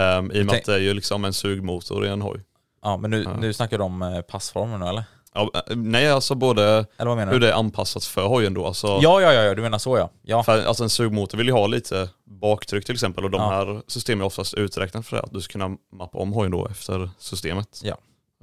[0.00, 2.40] Um, I och med att det är ju liksom en sugmotor i en hoj.
[2.82, 3.36] Ja, men nu, Ja.
[3.40, 5.04] nu snackar du om eh, passformen nu eller?
[5.34, 8.66] Ja, eh, nej alltså både hur det är anpassat för hojen då.
[8.66, 10.10] Alltså, Ja, ja, ja, du menar så ja.
[10.22, 13.48] Ja, För, alltså en sugmotor vill ju ha lite baktryck till exempel och de Ja.
[13.50, 16.66] här systemen är oftast uträknat för det, att du ska kunna mappa om hojen då
[16.68, 17.80] efter systemet.
[17.84, 17.96] Ja.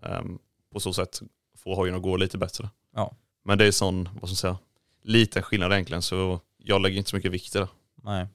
[0.03, 0.37] Ehm,
[0.73, 1.19] på så sätt
[1.63, 2.69] få hojen att gå lite bättre.
[2.95, 3.13] Ja.
[3.45, 4.57] Men det är sån, vad ska man säga,
[5.03, 7.67] liten skillnad egentligen så jag lägger inte så mycket vikt i det.
[8.03, 8.27] nej.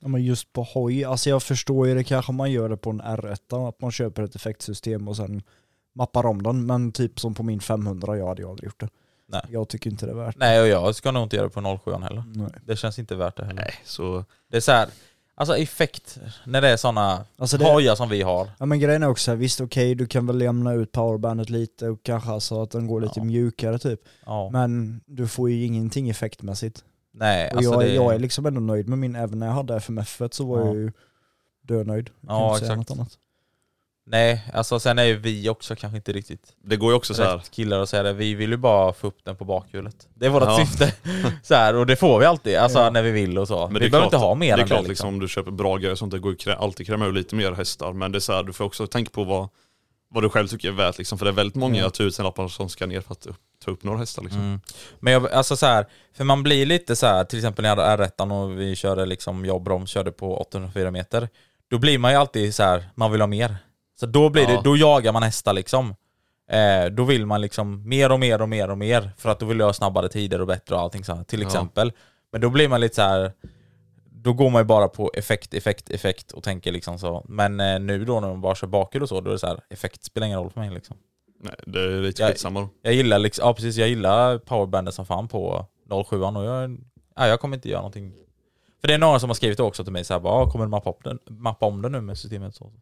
[0.00, 2.90] Ja, men just på hoj, alltså jag förstår ju det kanske man gör det på
[2.90, 5.42] en R1, att man köper ett effektsystem och sen
[5.94, 8.88] mappar om den, men typ som på min 500, jag hade ju aldrig gjort det.
[9.26, 9.42] Nej.
[9.48, 11.80] Jag tycker inte det är värt Nej, och jag ska nog inte göra det på
[11.84, 12.24] 07 heller.
[12.26, 12.50] Nej.
[12.66, 13.62] Det känns inte värt det heller.
[13.62, 14.88] Nej, så Det är så här,
[15.34, 18.48] alltså effekt, när det är sådana Alltså det- hojar som vi har.
[18.58, 22.02] Ja men grejen är också, visst okej du kan väl lämna ut powerbandet lite och
[22.02, 23.24] kanske alltså att den går lite Ja.
[23.24, 24.00] mjukare typ.
[24.26, 24.50] Ja.
[24.52, 26.84] Men du får ju ingenting effektmässigt.
[27.16, 27.94] Nej, Och alltså jag, det...
[27.94, 30.66] jag är liksom ändå nöjd med min, även när jag hade FMF så var Ja.
[30.66, 30.92] jag ju
[31.62, 32.10] dönöjd.
[32.20, 32.88] Jag kan Ja, inte säga exakt.
[32.90, 33.18] något annat.
[34.06, 37.22] Nej, alltså sen är ju vi också kanske inte riktigt det går ju också så
[37.22, 37.36] här.
[37.36, 38.12] rätt killar att säga det.
[38.12, 40.08] Vi vill ju bara få upp den på bakhjulet.
[40.14, 40.58] Det är vårt Ja.
[40.66, 40.92] syfte.
[41.42, 43.60] så här, och det får vi alltid, alltså när vi vill och så.
[43.66, 44.90] Men vi det är behöver klart, inte ha mer Det är än klart det liksom.
[44.90, 45.08] liksom.
[45.08, 47.34] om du köper bra grejer och sånt, det går ju krä- alltid kräma ur lite
[47.36, 47.92] mer hästar.
[47.92, 49.48] Men det är så här, du får också tänka på vad,
[50.10, 51.18] vad du själv tycker är värt liksom.
[51.18, 51.90] För det är väldigt många Ja.
[51.90, 54.40] tusenlappar som ska ner för att upp- ta upp några hästar liksom.
[54.40, 54.60] Mm.
[55.00, 55.86] Men jag, alltså så här,
[56.16, 59.06] för man blir lite så här, till exempel när jag hade R1 och vi körde
[59.06, 61.28] liksom, jag och Broms körde på 804 meter.
[61.70, 63.56] Då blir man ju alltid så här, man vill ha mer.
[64.00, 65.94] Så då blir det, då jagar man hästar liksom.
[66.50, 69.46] Eh, då vill man liksom mer och mer och mer och mer för att då
[69.46, 71.92] vill jag ha snabbare tider och bättre och allting så här, till exempel.
[72.32, 73.32] Men då blir man lite så här.
[74.16, 77.24] Då går man ju bara på effekt, effekt, effekt och tänker liksom så.
[77.28, 79.46] Men eh, nu då när man bara kör bakhjul och så, då är det så
[79.46, 80.96] här, effekt spelar ingen roll för mig liksom.
[81.40, 82.68] Nej, det är lite Jag- skitsamma.
[82.82, 85.66] Jag gillar liksom, ja precis, jag gillar powerbandet som fan på
[86.10, 86.78] 07 och jag,
[87.16, 88.12] ja, jag kommer inte göra någonting.
[88.80, 90.70] För det är några som har skrivit också till mig såhär, bara, "Ah, kommer du
[90.70, 92.54] mappa, den, mappa om det nu med systemet?
[92.54, 92.72] Så,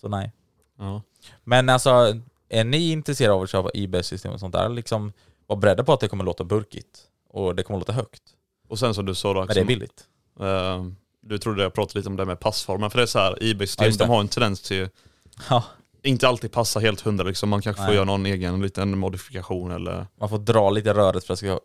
[0.00, 0.32] så nej.
[0.78, 1.02] Ja.
[1.44, 2.14] Men alltså,
[2.48, 5.12] är ni intresserade av att köpa IB-system och sånt där, liksom
[5.46, 6.98] var beredda på att det kommer låta burkigt.
[7.28, 8.22] Och det kommer låta högt.
[8.68, 10.04] Och sen som du sa då, Men det är billigt.
[10.40, 10.84] eh,
[11.22, 13.54] du trodde jag pratade lite om det med passformen, för det är så här, Ja,
[13.78, 13.98] det.
[13.98, 14.88] de har en tendens till
[15.50, 15.64] Ja,
[16.02, 17.48] inte alltid passa helt hundra liksom.
[17.48, 17.94] Man kanske får Nej.
[17.94, 20.06] göra någon egen liten modifikation eller...
[20.20, 21.60] man får dra lite röret för att det ska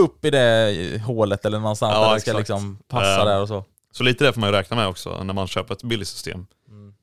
[0.00, 3.48] upp i det hålet eller någonstans Ja, där det ska liksom passa Eh, där och
[3.48, 3.64] så.
[3.92, 6.46] Så lite det får man ju räkna med också när man köper ett billigt system.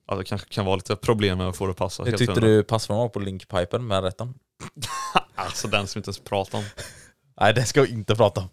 [0.07, 0.19] Mm.
[0.19, 2.39] Att det kanske kan vara lite problem med att få det att passa Hur tyckte
[2.39, 4.33] du passformen var på linkpipen med rätten?
[5.35, 6.63] Alltså den som inte ens pratar om.
[7.41, 8.47] Nej det ska vi inte prata om.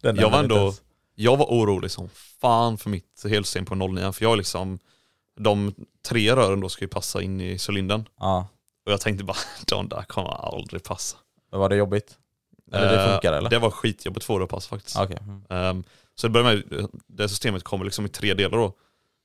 [0.00, 0.74] Den Jag var ändå,
[1.14, 2.08] jag var orolig som
[2.40, 4.78] fan för mitt helsystem på 09 för jag är liksom,
[5.40, 5.74] de
[6.08, 8.08] tre rören då ska ju passa in i cylindern.
[8.20, 8.48] Ja,
[8.86, 9.36] Och jag tänkte bara,
[9.66, 11.16] de där kommer aldrig passa.
[11.50, 12.18] men var det jobbigt?
[12.72, 13.50] Eller det Eh, funkar eller?
[13.50, 14.96] Det var skitjobbigt att få det att passa faktiskt.
[14.96, 15.18] Okej.
[15.20, 15.42] Mm.
[15.50, 18.72] Ehm, så det börjar med, det systemet kommer liksom i tre delar då.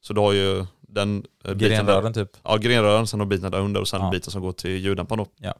[0.02, 2.30] Så du har ju den eh, biten där- Grenrören typ.
[2.44, 4.10] Ja, grenrören, sen har biten där under och sen Ja.
[4.12, 5.28] biten som går till ljuddämparen då.
[5.38, 5.54] Ja.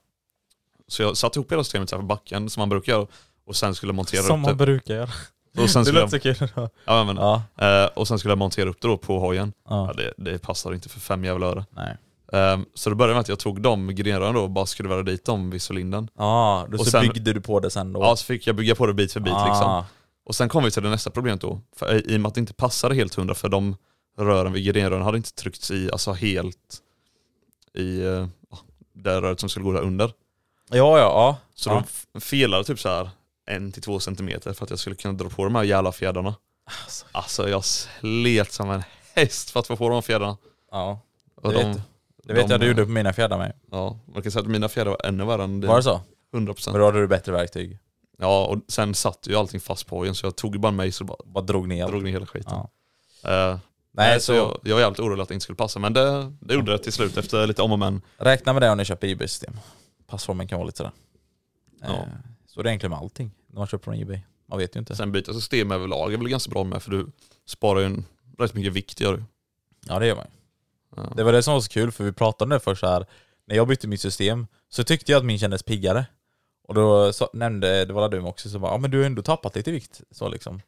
[0.88, 3.08] Så jag satte ihop hela systemet på backen som man brukar göra
[3.46, 4.66] och sen skulle jag montera Som upp man det.
[4.66, 5.10] brukar göra.
[5.58, 6.50] Och sen, Det låter jag, kul.
[6.86, 7.44] ja, men, Ja.
[7.58, 9.54] eh, och sen skulle jag montera upp det då på hojen.
[9.70, 9.94] Ja, ja.
[9.94, 11.66] det, det passar inte för fem jävla öre.
[11.72, 11.98] Nej.
[12.34, 15.26] Ehm, så det började med att jag tog de grenrören då och bara skruvade dit
[15.26, 16.08] dem vid cylindern.
[16.18, 18.00] Ja, då Och så sen- byggde du på det sen då?
[18.02, 19.48] Ja, så fick jag bygga på det bit för bit Ah.
[19.48, 19.84] liksom.
[20.26, 21.62] Och sen kom vi till det nästa problemet då.
[21.76, 23.76] För i i och med att det inte passade helt hundra för de
[24.20, 26.82] rören vid grenrören hade inte tryckts i, alltså helt
[27.74, 28.58] i eh, ja,
[28.94, 30.14] det röret som skulle gå där under.
[30.70, 31.38] Ja, ja, ja.
[31.56, 31.84] Så ja.
[32.14, 33.10] de felade typ så här
[33.46, 36.36] en till två centimeter för att jag skulle kunna dra på de här jävla fjädrarna.
[36.84, 38.84] Alltså, Alltså jag slet som en
[39.16, 40.38] häst för att få på de här fjädrarna.
[40.72, 41.00] ja.
[41.36, 41.82] Och Det de, vet-
[42.24, 43.54] Det vet de- jag du gjorde på mina fjädrar med.
[43.72, 46.02] Ja, man kan säga att mina fjädrar var ännu värre än Var det så?
[46.34, 46.72] 100%.
[46.72, 47.78] Men då hade du bättre verktyg.
[48.18, 50.92] Ja, och sen satt ju allting fast på hojen så jag tog ju bara en
[51.00, 51.88] och bara Bara drog ner.
[51.88, 52.54] drog ner hela skiten.
[53.24, 53.30] Ja.
[53.52, 53.58] Eh,
[53.92, 56.54] Nej, så jag, jag var jävligt orolig att det inte skulle passa, men det, det
[56.54, 58.02] gjorde det till slut efter lite om och men.
[58.18, 59.54] räkna med det om ni köper Ebay-system.
[60.08, 60.92] Passformen kan vara lite sådär.
[61.82, 61.88] Ja.
[61.88, 62.04] Eh,
[62.48, 64.20] Så är det egentligen med allting när man köper från Ebay.
[64.50, 64.96] Man vet ju inte.
[64.96, 67.08] Sen byta system överlag är väl ganska bra med, för du
[67.48, 68.06] sparar ju en,
[68.40, 69.24] rätt mycket vikt gör du.
[69.88, 70.32] Ja det gör man ju.
[70.96, 71.14] Ja.
[71.16, 73.06] Det var det som var så kul för vi pratade om det först så här.
[73.48, 76.06] När jag bytte mitt system så tyckte jag att min kändes piggare.
[76.68, 79.22] Och då så, nämnde, det var du också, så bara ja men du har ändå
[79.22, 80.02] tappat lite vikt.
[80.12, 80.62] Så liksom.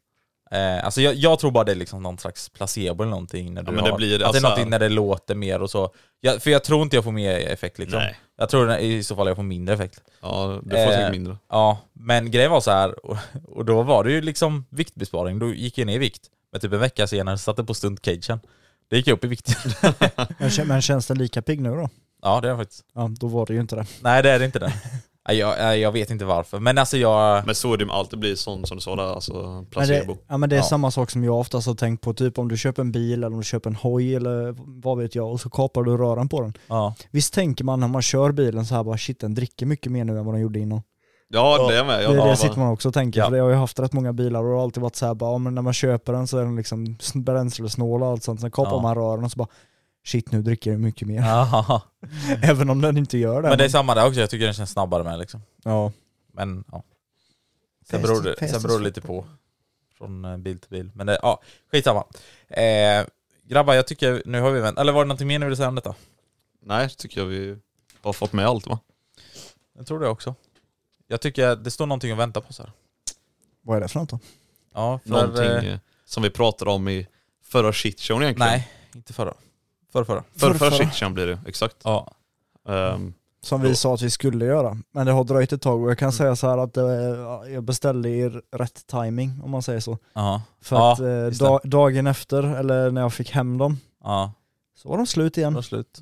[0.51, 3.63] Eh, alltså jag, jag tror bara det är liksom någon slags placebo eller någonting när
[3.63, 5.69] du men det har, blir- att det är alltså- någonting när det låter mer och
[5.69, 5.93] så.
[6.21, 7.99] Jag, för jag tror inte jag får mer effekt liksom.
[7.99, 8.15] Nej.
[8.37, 10.01] Jag tror i så fall jag får mindre effekt.
[10.21, 11.37] Ja, du får Eh, säkert mindre.
[11.49, 15.39] Ja, men grejen var så här och, och då var det ju liksom viktbesparing.
[15.39, 16.21] Då gick jag ner i vikt.
[16.51, 18.39] Men typ en vecka senare satte jag på stuntcagen.
[18.89, 19.57] Det gick jag upp i vikt.
[20.37, 21.89] Men, kä- men känns den lika pigg nu då?
[22.21, 22.85] ja det är jag faktiskt.
[22.95, 23.85] Ja, då var det ju inte det.
[24.01, 24.73] Nej det är det inte det.
[25.29, 26.59] Jag, jag vet inte varför.
[26.59, 27.45] Men alltså jag...
[27.45, 29.65] Men så är det med allt, det blir sånt som du sa där, alltså Men
[29.65, 30.13] placebo.
[30.13, 30.63] det, ja men det är Ja.
[30.63, 33.27] samma sak som jag oftast har tänkt på, typ om du köper en bil eller
[33.27, 36.41] om du köper en hoj eller vad vet jag och så kapar du röran på
[36.41, 36.53] den.
[36.67, 36.95] Ja.
[37.11, 40.03] Visst tänker man när man kör bilen så här bara shit den dricker mycket mer
[40.05, 40.81] nu än vad den gjorde innan.
[41.33, 41.99] Ja, det är med.
[41.99, 43.25] det Jag, är det ja, sitter man också och tänker, Ja.
[43.25, 45.13] för det har jag haft rätt många bilar och det har alltid varit så här
[45.13, 48.23] bara, ja, men när man köper den så är den liksom sn- bränslesnål och allt
[48.23, 48.81] sånt, sen kapar Ja.
[48.81, 49.47] man rören och så bara
[50.03, 51.23] shit nu dricker den mycket mer.
[52.43, 53.49] Även om den inte gör det.
[53.49, 55.41] Men det är samma där också, jag tycker den känns snabbare med liksom.
[55.63, 55.91] ja.
[56.33, 56.83] Men ja.
[57.89, 59.25] Sen beror det, sen beror det lite på.
[59.97, 60.91] Från eh, bil till bil.
[60.95, 62.05] Men det, ja, skitsamma.
[62.47, 63.05] Eh,
[63.43, 64.79] grabbar, jag tycker, nu har vi vänt.
[64.79, 65.95] Eller var det någonting mer ni ville säga om detta?
[66.61, 67.57] Nej, tycker jag vi
[68.01, 68.79] har fått med allt va?
[69.77, 70.35] Jag tror det också.
[71.07, 72.71] Jag tycker det står någonting att vänta på så här.
[73.61, 74.19] Vad är det för något då?
[74.73, 77.07] Ja, för, Någonting eh, som vi pratade om i
[77.43, 78.51] förra shitshowen egentligen.
[78.51, 79.33] Nej, inte förra.
[79.93, 80.23] Förra, förra.
[80.35, 80.85] Förra, förra Förrförra.
[80.85, 81.75] shitshowen blir det, exakt.
[81.83, 82.11] Ja.
[82.69, 83.75] Ehm, Som vi Jo.
[83.75, 84.77] sa att vi skulle göra.
[84.91, 87.47] Men det har dröjt ett tag och jag kan säga så här att eh, ja,
[87.47, 89.97] jag beställde i rätt timing om man säger så.
[90.13, 90.41] Aha.
[90.61, 94.31] För Ja, att eh, dagen efter, eller när jag fick hem dem, Ja,
[94.77, 95.63] så var de slut det var igen.
[95.63, 96.01] slut.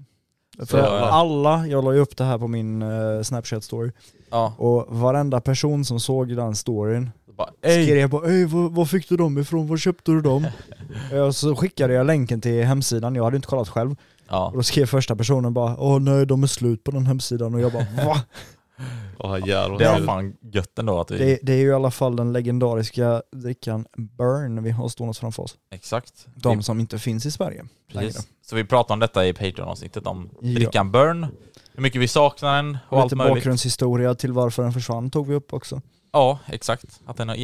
[0.68, 1.02] För jävlar.
[1.10, 3.92] alla, jag la ju upp det här på min eh, snapchat story,
[4.32, 4.54] Ja.
[4.58, 9.10] och varenda person som såg den storyn Så bara, skrev på Ey, var, var fick
[9.10, 9.68] du dem ifrån?
[9.68, 10.48] Var köpte du dem?
[11.28, 13.96] och så skickade jag länken till hemsidan, jag hade inte kollat själv.
[14.30, 14.48] Ja.
[14.48, 17.62] Och då skrev första personen bara Åh nej, de är slut på den hemsidan och
[17.62, 18.22] jag bara va?
[19.46, 19.78] jävlar.
[19.80, 21.18] Det var fan gött ändå att vi...
[21.18, 25.44] Det, det är ju i alla fall den legendariska drickan Burn vi har stående framför
[25.44, 25.56] oss.
[25.72, 26.28] Exakt.
[26.36, 27.66] De Vi- som inte finns i Sverige.
[27.92, 28.28] Precis.
[28.46, 30.48] Så vi pratade om detta i Patreon-avsnittet, om Ja.
[30.56, 31.28] drickan Burn,
[31.74, 33.36] hur mycket vi saknar den och Och allt lite möjligt.
[33.36, 35.82] bakgrundshistoria till varför den försvann tog vi upp också.
[36.12, 37.00] Ja, exakt.
[37.06, 37.38] Att den har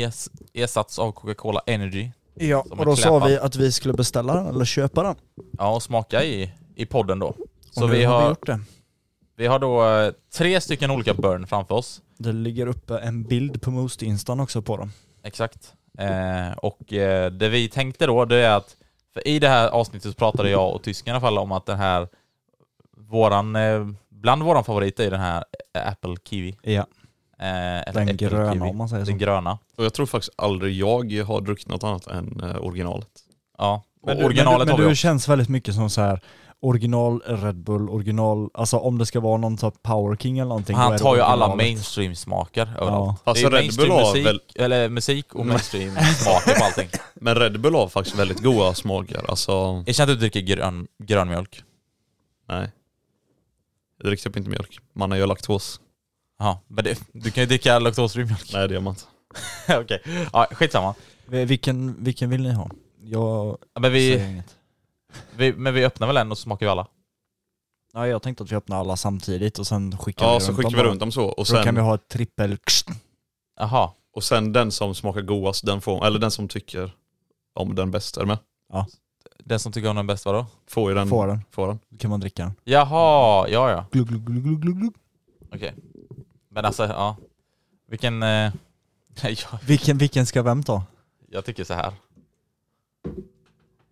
[0.53, 2.11] ersatts av Coca-Cola Energy.
[2.35, 5.15] Ja, Som och då sa vi att vi skulle beställa den, eller köpa den.
[5.57, 7.35] Ja, och smaka i, i podden då.
[7.71, 8.59] Så och nu vi har vi gjort det.
[9.35, 12.01] vi har då eh, tre stycken olika burn framför oss.
[12.17, 14.91] Det ligger uppe en bild på Most-instan också på dem.
[15.23, 15.73] Exakt.
[15.97, 18.75] Eh, och eh, det vi tänkte då, det är att
[19.25, 21.77] i det här avsnittet så pratade jag och tysken i alla fall om att den
[21.77, 22.07] här
[22.97, 25.43] våran, eh, bland våran favoriter är den här
[25.73, 26.57] Apple Kiwi.
[26.61, 26.85] Ja.
[27.39, 28.69] Eh, Den gröna Kiwi.
[28.69, 29.11] om man säger så.
[29.11, 29.57] Den gröna.
[29.77, 33.09] Och jag tror faktiskt aldrig jag har druckit något annat än eh, originalet.
[33.57, 33.83] Ja.
[34.05, 36.21] Men du, originalet men du, har men du känns väldigt mycket som så här
[36.59, 40.75] original Red Bull, original, alltså om det ska vara någon typ Power King eller någonting.
[40.75, 43.21] Han tar ju alla mainstream-smaker överallt.
[43.23, 46.89] Alltså, det är Red Bull har mainstream-musik, väl- eller musik och mainstream-smaker på allting.
[47.13, 49.29] Men Red Bull har faktiskt väldigt goda smaker.
[49.29, 51.63] Alltså, Jag känner att du dricker grön, grön mjölk.
[52.49, 52.71] nej.
[53.97, 54.79] Jag dricker typ inte mjölk.
[54.93, 55.79] Man är ju laktos.
[56.39, 58.53] Ja, men det, du kan ju dricka laktosfri mjölk.
[58.53, 59.77] Nej det gör man inte.
[59.79, 60.01] Okej,
[60.33, 60.95] ja, skitsamma.
[61.25, 62.69] Vi- Vilken, vilken vill ni ha?
[63.01, 64.55] Jag Ja, Men säger vi, inget.
[65.35, 66.87] vi, men vi öppnar väl en och så smakar vi alla.
[67.93, 70.57] Ja, jag tänkte att vi öppnar alla samtidigt och sen skickar Ja vi så runt
[70.57, 71.25] skickar dem vi runt dem så.
[71.25, 72.57] Och då kan vi sen, ha ett trippel...
[73.59, 73.91] Jaha.
[74.13, 76.91] och sen den som smakar godast, den får, eller den som tycker
[77.55, 78.37] om den bäst, är du med?
[79.43, 80.45] Den som tycker om den bäst vadå?
[80.67, 81.07] Får ju den.
[81.09, 81.39] Får den.
[81.51, 81.79] Får den.
[81.89, 82.53] Då kan man dricka den.
[82.63, 83.85] Jaha, ja ja.
[83.91, 84.25] Glugg,
[84.61, 84.93] glugg.
[85.53, 85.73] Okej.
[86.55, 87.17] Men alltså, ja.
[87.87, 88.23] Vilken...
[88.23, 88.29] Eh,
[89.23, 90.83] jag, Vilken, vilken ska vem ta?
[91.29, 91.93] jag tycker så här.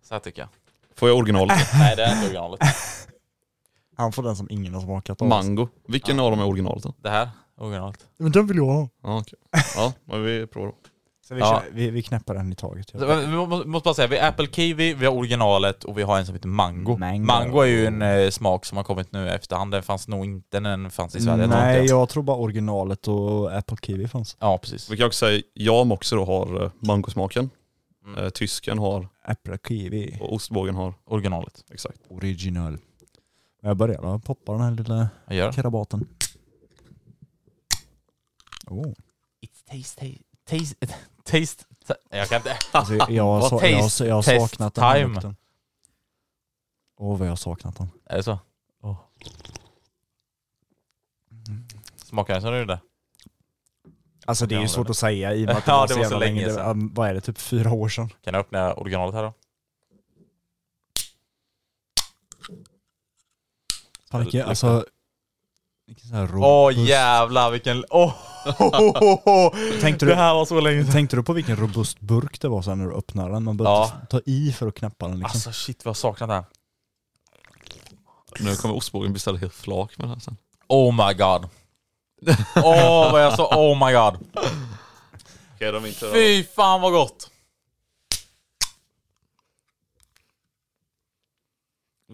[0.02, 0.48] Så här tycker jag.
[0.94, 1.58] Får jag originalet?
[1.74, 2.60] Nej det är inte originalet.
[3.96, 5.28] Han får den som ingen har smakat av.
[5.28, 5.68] Mango.
[5.88, 6.94] Vilken av dem är originalet då?
[6.98, 8.06] Det här, originalet.
[8.16, 8.88] Men den vill jag ha.
[9.02, 9.38] Ja okej.
[9.76, 10.74] Ja, men vi provar då.
[11.28, 11.62] Så vi, Ja.
[11.64, 12.94] kör, vi, vi knäpper den i taget.
[12.94, 16.18] Vi må- måste bara säga, vi har Apple Kiwi, vi har originalet och vi har
[16.18, 16.96] en som heter Mango.
[16.96, 17.60] Mango.
[17.60, 19.70] är ju en eh, smak som har kommit nu efterhand.
[19.72, 21.46] Den fanns nog inte när den fanns i Sverige.
[21.46, 24.36] Nej, jag tror bara originalet och Apple Kiwi fanns.
[24.40, 24.90] Ja, precis.
[24.90, 27.50] Vi kan också säga, jag också då har eh, mangosmaken.
[28.06, 28.24] Mm.
[28.24, 30.18] Eh, tysken har, Apple Kiwi.
[30.20, 31.64] och ostbågen har, Originalet.
[31.72, 31.98] exakt.
[32.10, 32.78] Original.
[33.62, 35.08] Jag börjar då poppa den här lilla
[35.52, 36.06] krabaten.
[38.66, 38.92] Oh.
[39.46, 40.14] It's taste,
[40.50, 41.64] taste, taste, taste.
[42.10, 42.56] Jag kan inte.
[42.72, 45.14] Alltså, jag, har så, jag, har- taste- jag har test saknat den här time.
[45.14, 45.36] lukten.
[46.98, 47.90] Åh vad jag har saknat den.
[48.06, 48.38] Är det så?
[51.96, 52.80] Smakar den som du gjorde?
[54.26, 55.76] Alltså det är ju Ja, svårt det- att säga i och med att det Ja,
[55.78, 56.88] var det så var så jävla länge sedan.
[56.88, 58.08] var- vad är det, typ fyra år sedan?
[58.08, 59.32] Kan jag öppna originalet här då?
[64.10, 64.86] Fan, vilken, alltså...
[65.86, 66.88] Vilken sån här Åh robust...
[66.88, 67.84] jävlar vilken...
[67.90, 68.14] Åh!
[69.80, 70.92] Tänkte Det du, här var så länge sedan.
[70.92, 73.44] tänkte du på vilken robust burk det var sen när du öppnade den?
[73.44, 74.06] Man behövde Ja.
[74.10, 75.36] ta i för att knäppa den liksom.
[75.36, 76.44] Alltså shit vad jag saknat det här.
[78.40, 80.36] Nu kommer ostbågen bli ställd helt flak med det här sen.
[80.68, 81.48] Oh my god.
[82.56, 84.28] Åh vad jag sa, oh my god.
[85.54, 87.30] Okej, de inte Fy fan vad gott.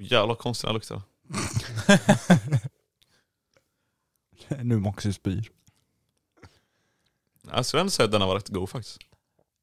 [0.00, 1.02] Jävla konstiga lukter.
[1.26, 2.70] nu Moxie spyr.
[7.52, 8.98] Jag skulle ändå säga att den har varit god faktiskt.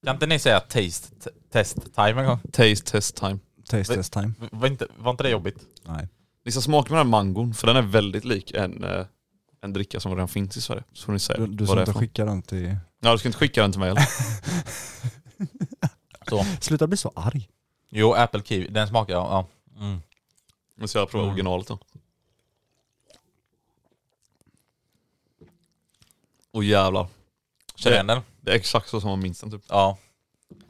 [0.06, 2.40] Kan inte ni säga taste test time en gång?
[2.52, 3.40] Taste test time.
[3.70, 4.34] Taste test time.
[4.52, 5.58] Var inte, var inte det jobbigt?
[5.84, 6.08] Nej.
[6.46, 9.06] Ni ska smaka med den här mangon, för den är väldigt lik en, eh,
[9.62, 10.84] en dricka som redan finns i Sverige.
[10.94, 12.78] Så får ni säga Du, du vad ska det är inte för skicka den till...
[13.00, 14.08] Ja, du ska inte skicka den till mig heller.
[16.30, 16.46] Så.
[16.62, 17.50] Sluta bli så arg.
[17.90, 19.48] Jo, Apple Kiwi, den smakar ja.
[19.76, 19.86] ja.
[19.86, 20.02] Mm.
[20.76, 21.34] Men så jag provar Mm.
[21.34, 21.80] originalet då.
[26.54, 27.08] Och jävlar.
[27.76, 28.22] Känner igen den?
[28.42, 29.64] Det är exakt så som man minns den typ.
[29.70, 29.98] Ja.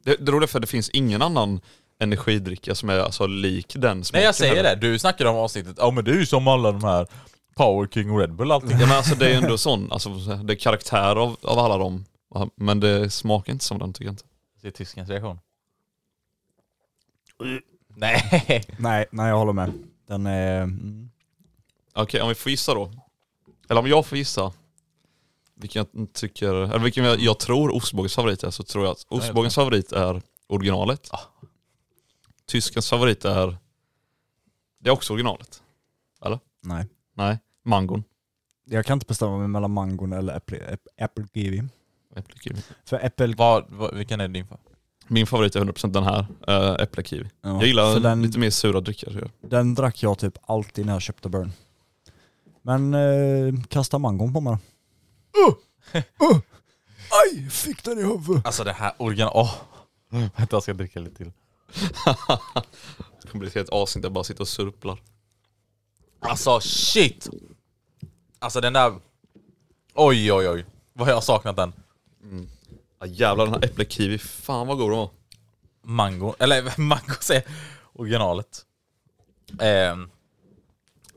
[0.03, 1.61] Det, det roliga är för att det finns ingen annan
[1.99, 4.75] energidricka som är alltså lik den smaken Nej jag säger heller.
[4.75, 7.07] det, du snackade om avsnittet, ja men det är ju som alla de här
[7.55, 8.71] Power King och Red Bull allting.
[8.71, 11.77] Ja men alltså det är ju ändå sån, alltså det är karaktär av, av alla
[11.77, 12.05] dem.
[12.55, 14.23] Men det smakar inte som den tycker jag inte.
[14.61, 15.39] Det är tyskens reaktion.
[17.87, 18.65] Nej.
[18.77, 19.73] Nej, nej jag håller med.
[20.07, 20.61] Den är...
[20.61, 21.09] Mm.
[21.93, 22.91] Okej, om vi får gissa då.
[23.69, 24.53] Eller om jag får gissa.
[25.59, 29.05] Vilken jag tycker, eller vilken jag, jag tror ostbågens favorit är, så tror jag att
[29.09, 31.09] ostbågens favorit är originalet.
[32.45, 33.57] Tyskens favorit är,
[34.79, 35.61] det är också originalet.
[36.63, 36.85] Nej.
[37.15, 38.03] Nej, mangon.
[38.65, 41.63] Jag kan inte bestämma mig mellan mangon eller äpple, äpp- apple kiwi.
[42.15, 42.55] Äpplekiwi.
[42.85, 43.35] För äppel...
[43.35, 44.57] Vad, vad, vilken är din för?
[45.07, 47.29] Min favorit är 100% den här, äh, äpplekiwi.
[47.41, 49.31] Ja, Jag gillar den, lite mer sura drycker.
[49.41, 51.51] den drack jag typ alltid när jag köpte burn.
[52.61, 54.59] Men eh, kasta mangon på mig då.
[55.45, 56.39] Uh!
[57.09, 57.49] Aj!
[57.49, 58.45] Fick den i huvudet!
[58.45, 59.31] Alltså det här original...
[59.35, 59.55] Åh!
[60.09, 61.31] Vänta jag ska dricka lite till.
[63.21, 64.99] Det kommer bli ett helt avsnitt där jag bara sitter och surplar.
[66.19, 67.29] Alltså shit!
[68.39, 68.99] Alltså den där...
[69.93, 70.65] Oj oj oj.
[70.93, 71.73] Vad har jag saknat den.
[72.99, 75.09] Ja, jävlar den här äpplekiwi, fan vad god den var.
[75.81, 77.43] Mango, eller mango säger
[77.93, 78.65] originalet.
[79.59, 80.09] Ehm,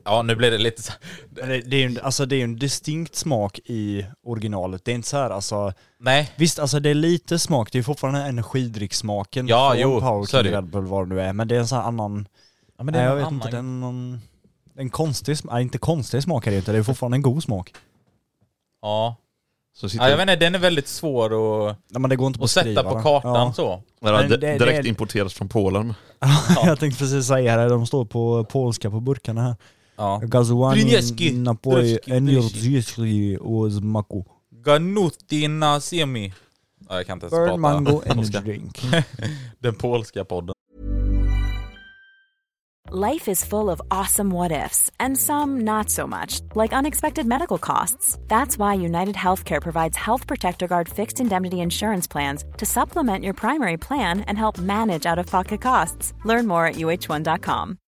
[0.05, 0.93] ja nu blir det lite så
[1.29, 4.85] Det, det är ju alltså det är ju en distinkt smak i originalet.
[4.85, 7.83] Det är inte så här alltså, Nej, visst alltså det är lite smak, det är
[7.83, 10.51] fortfarande energidricksmaken Ja, från jo, Power så är det.
[10.57, 12.27] Red Bull vad det nu är, men det är en sån här annan,
[12.77, 14.21] ja, men nej, jag en vet annan- inte, det är någon,
[14.77, 17.43] en konstig smak, nej inte konstig smak är det inte, det är fortfarande en god
[17.43, 17.73] smak.
[18.81, 19.15] Ja.
[19.73, 21.25] Så sitter ja, jag vet inte, den är väldigt svår
[21.69, 23.53] att, Nej, men det går inte att sätta på kartan Ja.
[23.53, 23.81] så.
[24.01, 25.93] Ja, det- direkt det- importerat från Polen.
[26.65, 29.55] jag tänkte precis säga det, de står på polska på burkarna här.
[30.01, 30.19] Ja.
[30.23, 34.23] Gazowani, Brzezinski, napoj, Brzezinski, energii och smaku.
[34.51, 36.33] Ganutina semi.
[36.89, 38.39] Ja, jag kan inte ens prata mango energy polska.
[38.41, 38.81] drink.
[39.59, 40.53] Den polska podden.
[42.93, 47.57] Life is full of awesome what ifs, and some not so much, like unexpected medical
[47.57, 48.17] costs.
[48.27, 53.33] That's why United Healthcare provides Health Protector Guard fixed indemnity insurance plans to supplement your
[53.33, 56.13] primary plan and help manage out of pocket costs.
[56.25, 57.77] Learn more at uh1.com.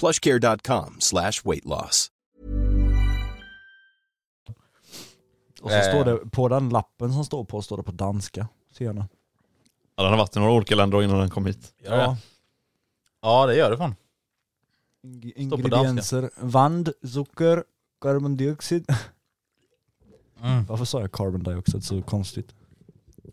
[0.00, 2.10] plushcare.com slash weight loss.
[5.62, 5.88] Och så Eh.
[5.88, 8.48] står det, på den lappen som står på, står det på danska.
[8.78, 8.86] Nu.
[9.96, 11.72] Ja, den har varit i några olika länder innan den kom hit.
[11.82, 12.16] Det?
[13.22, 13.94] Ja, det gör det fan.
[15.36, 16.30] Ingredienser.
[16.36, 17.64] Vand, socker,
[18.00, 18.86] karbondioxid.
[20.42, 20.64] Mm.
[20.66, 22.54] Varför sa jag carbon dioxide så konstigt?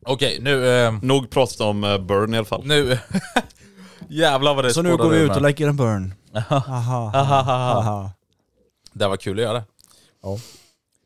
[0.01, 0.67] Okej, nu...
[0.69, 2.65] Eh, Nog pratat om eh, burn i alla fall.
[2.65, 2.97] nu...
[4.09, 6.13] Jävlar vad det Så nu går vi ut och lägger en burn.
[6.49, 8.11] Aha, aha.
[8.93, 9.63] Det var kul att göra.
[10.23, 10.37] Ja.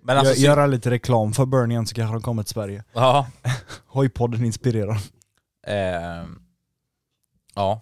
[0.03, 0.33] Men alltså...
[0.33, 2.83] Gö- Göra lite reklam för burn igen så kanske de kommer till Sverige.
[2.93, 3.27] Ja.
[3.87, 4.97] Hojpodden inspirerar.
[5.67, 6.25] Eh,
[7.55, 7.81] ja,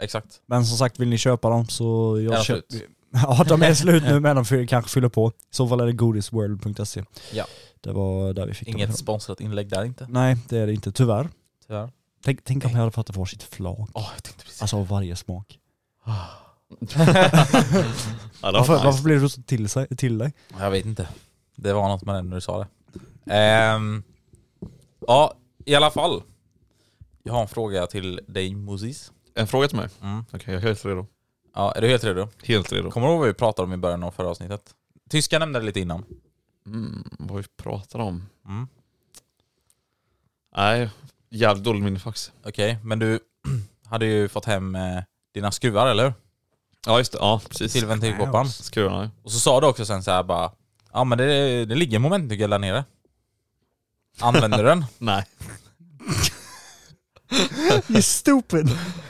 [0.00, 0.40] exakt.
[0.46, 2.14] Men som sagt, vill ni köpa dem så...
[2.14, 2.64] Är Jag köp...
[2.70, 2.82] slut?
[3.10, 5.28] Ja, de är slut nu men de kanske fyller på.
[5.28, 7.04] I så fall är det godisworld.se.
[7.32, 7.44] Ja.
[7.80, 8.96] Det var där vi fick dem Inget ifrån.
[8.98, 10.06] sponsrat inlägg där inte.
[10.10, 10.92] Nej, det är det inte.
[10.92, 11.28] Tyvärr.
[11.66, 11.90] Tyvärr.
[12.24, 13.88] Tänk, tänk om jag hade fått varsitt flak.
[13.94, 14.62] Åh, jag tänkte precis.
[14.62, 15.58] Alltså av varje smak.
[18.42, 18.84] Ja, det var Varför, nice.
[18.84, 20.32] varför blev du så till, sig, till dig?
[20.58, 21.08] Jag vet inte.
[21.56, 22.66] Det var något med den när du sa det.
[23.34, 24.02] Ehm,
[25.06, 26.22] ja, i alla fall.
[27.22, 29.12] Jag har en fråga till dig Moses.
[29.34, 29.88] En fråga till mig?
[30.02, 30.24] Mm.
[30.32, 31.06] Okej, jag är helt redo.
[31.54, 32.28] Ja, är du helt redo?
[32.44, 32.90] Helt redo.
[32.90, 34.74] Kommer du ihåg vad vi pratade om i början av förra avsnittet?
[35.10, 36.04] Tyska nämnde det lite innan.
[36.66, 38.26] Mm, vad vi pratar om?
[38.48, 38.68] Mm.
[40.56, 40.90] Nej,
[41.30, 42.32] jävligt dåligt minne faktiskt.
[42.46, 43.20] Okej, men du
[43.86, 45.02] hade ju fått hem eh,
[45.34, 46.14] dina skruvar, eller hur?
[46.86, 47.72] Ja just det, ja precis.
[47.72, 48.48] Till ventilkåpan.
[48.48, 49.10] Skruvarna.
[49.22, 50.52] Och så sa du också sen så här bara,
[50.92, 52.84] ja men det, det ligger en momentnyckel där nere.
[54.20, 54.84] Använder du den?
[54.98, 55.24] Nej.
[57.88, 58.68] You stupid!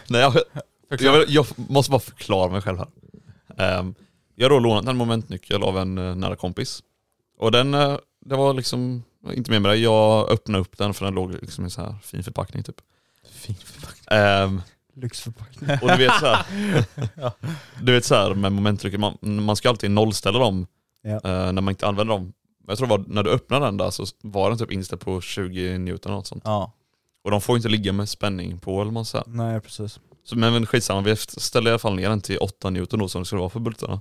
[0.09, 0.35] Nej jag,
[0.89, 2.89] jag, vill- jag måste bara förklara mig själv här.
[3.59, 3.95] Ehm,
[4.35, 6.83] jag har då lånat en momentnyckel av en uh, nära kompis.
[7.39, 9.03] Och den, eh, det var liksom,
[9.35, 11.95] inte mer med det, jag öppnade upp den för den låg liksom i så här
[12.03, 12.77] fin förpackning typ.
[13.33, 14.19] Fin förpackning.
[14.19, 14.63] Ehm,
[14.95, 15.71] Lyxförpackning.
[15.83, 16.45] och du vet så här,
[17.83, 20.67] du vet så här med momentnyckel, man, man ska alltid nollställa dem
[21.03, 21.11] Ja.
[21.15, 22.33] eh, när man inte använder dem.
[22.67, 25.21] Jag tror det var när du öppnade den där så var den typ inställd på
[25.21, 26.43] 20 newton eller något sånt.
[26.45, 26.73] Ja.
[27.25, 29.25] Och de får inte ligga med spänning på eller man säger.
[29.29, 30.01] Nej precis.
[30.25, 33.09] Så, men, men skitsamma, vi ställde i alla fall ner den till 8 newton då
[33.09, 34.01] som det skulle vara för bultarna.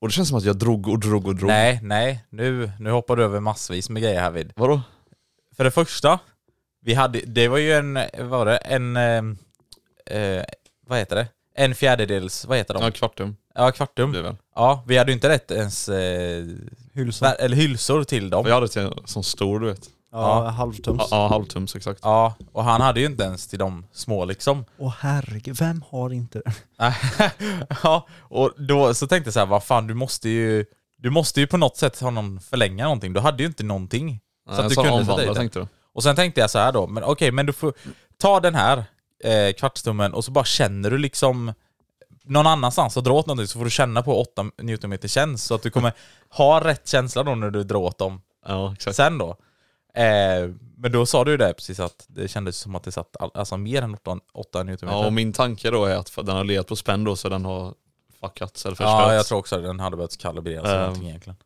[0.00, 1.48] Och det känns som att jag drog och drog och drog.
[1.48, 2.24] Nej, nej.
[2.30, 4.52] Nu, nu hoppar du över massvis med grejer här vid.
[4.56, 4.80] Vadå?
[5.56, 6.18] För det första,
[6.82, 9.22] vi hade, det var ju en, vad var det, en, eh,
[10.20, 10.44] eh,
[10.86, 11.26] vad heter det?
[11.54, 12.82] En fjärdedels, vad heter de?
[12.82, 14.12] Ja, kvartum Ja, kvartum.
[14.12, 14.36] det väl.
[14.54, 16.44] Ja, vi hade ju inte rätt ens eh,
[16.94, 17.24] Hylsa.
[17.26, 18.46] vär- eller hylsor till dem.
[18.46, 19.88] Jag hade till en sån stor du vet.
[20.22, 20.50] Ja, Ja.
[20.50, 21.02] halvtums.
[21.10, 22.00] Ja, ja halvtums exakt.
[22.02, 24.64] Ja, och han hade ju inte ens till de små liksom.
[24.78, 26.52] Åh herregud, vem har inte det?
[27.82, 30.64] ja, och då så tänkte jag så här, vad fan du måste ju,
[30.98, 33.12] du måste ju på något sätt ha någon förlänga någonting.
[33.12, 34.20] Du hade ju inte någonting.
[34.50, 35.34] Så att du kunde sätta omvandlare dit den.
[35.34, 35.66] tänkte du?
[35.94, 37.72] Och sen tänkte jag så här då, men okej, men du får
[38.18, 38.84] ta den här
[39.24, 41.52] eh, kvartstummen och så bara känner du liksom
[42.24, 45.54] någon annanstans och dra åt någonting så får du känna på 8 newtonmeter känns så
[45.54, 45.92] att du kommer
[46.30, 48.96] ha rätt känsla då när du drar åt dem Ja exakt.
[48.96, 49.36] sen då.
[49.96, 53.16] Eh, men då sa du ju det precis att det kändes som att det satt
[53.20, 54.98] all, alltså mer än 8, 8 newtonmeter.
[55.00, 57.28] Ja och min tanke då är att för den har legat på spänn då så
[57.28, 57.74] den har
[58.20, 58.90] fuckats eller förstörts.
[59.08, 61.36] Ja, jag tror också att den hade behövt kalibreras eller Ehm, någonting egentligen.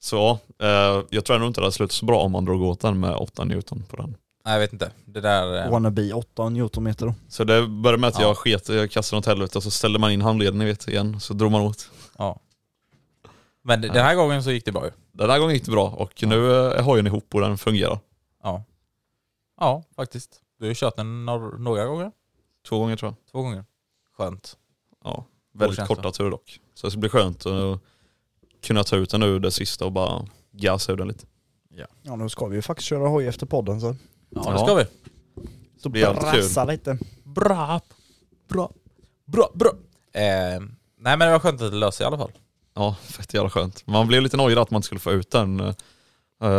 [0.00, 0.30] Så
[0.62, 3.00] eh, jag tror ändå inte det hade slutat så bra om man drog åt den
[3.00, 4.16] med 8 newton på den.
[4.44, 4.90] Nej jag vet inte.
[5.04, 5.64] Det där...
[5.64, 7.14] eh, Wannabe 8 newtonmeter då.
[7.28, 8.26] Så det började med att Ja.
[8.26, 10.88] jag sket, jag kastade den åt helvete och så ställde man in handleden ni vet
[10.88, 11.90] igen, så drog man åt.
[12.18, 12.40] Ja.
[13.62, 14.90] Men den här gången så gick det bra ju.
[15.18, 17.98] Den här gången gick det bra och nu är hojen ihop och den fungerar.
[18.42, 18.64] Ja.
[19.60, 20.40] Ja, faktiskt.
[20.58, 21.26] Du har ju kört den
[21.58, 22.12] några gånger?
[22.68, 23.30] Två gånger tror jag.
[23.32, 23.64] Två gånger.
[24.16, 24.56] Skönt.
[25.04, 26.60] Ja, väldigt korta turer dock.
[26.74, 27.80] Så det ska bli skönt att
[28.62, 31.26] kunna ta ut den nu det sista och bara gasa ur den lite.
[32.02, 33.96] Ja nu ska vi ju faktiskt köra hoj efter podden så.
[34.30, 34.86] Ja, det ska vi.
[35.82, 36.98] Så blir brassa lite.
[37.24, 37.80] Bra.
[38.48, 38.72] Bra.
[39.24, 39.70] Bra, bra.
[40.12, 40.60] Eh,
[40.98, 42.32] nej men det var skönt att det löste sig i alla fall.
[42.78, 43.86] Ja, fett jävla skönt.
[43.86, 45.74] Man blev lite nojig att man inte skulle få ut den uh,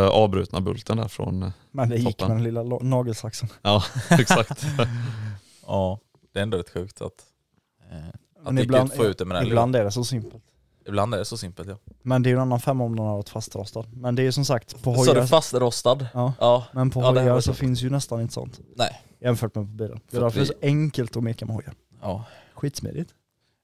[0.08, 1.42] avbrutna bulten där från...
[1.42, 2.28] eh, Men det gick Toppen.
[2.28, 3.48] med den lilla nagelsaxen.
[3.62, 4.64] ja, exakt.
[5.66, 5.98] Ja,
[6.32, 7.12] det är ändå rätt sjukt att,
[7.90, 8.14] eh, att
[8.44, 10.44] Men det gick ibland, att få ut det med den ibland är det så simpelt.
[10.86, 11.76] Ibland är det så simpelt ja.
[12.02, 13.84] Men det är ju en annan femma om den har varit fastrostad.
[13.92, 16.06] Men det är ju som sagt på Så du hojar, fastrostad?
[16.14, 16.64] ja, Ja.
[16.72, 18.60] men på Ja, hojar så finns ju nästan inte sånt.
[18.76, 19.00] Nej.
[19.20, 20.00] Jämfört med på bilen.
[20.10, 21.74] Det är För därför det är så enkelt att meka med hojar.
[22.02, 22.24] Ja.
[22.54, 23.10] Skitsmidigt.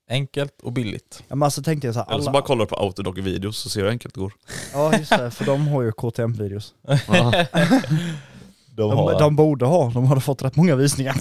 [0.08, 1.22] Enkelt och billigt.
[1.28, 2.32] Ja, men alltså tänkte jag så här, Eller så alla...
[2.32, 4.32] bara kollar du på Autodoc-videos så ser du hur enkelt det går.
[4.72, 6.74] Ja just det, för de har ju KTM-videos.
[7.08, 7.44] Ja.
[8.76, 11.14] De, de borde ha, de hade fått rätt många visningar.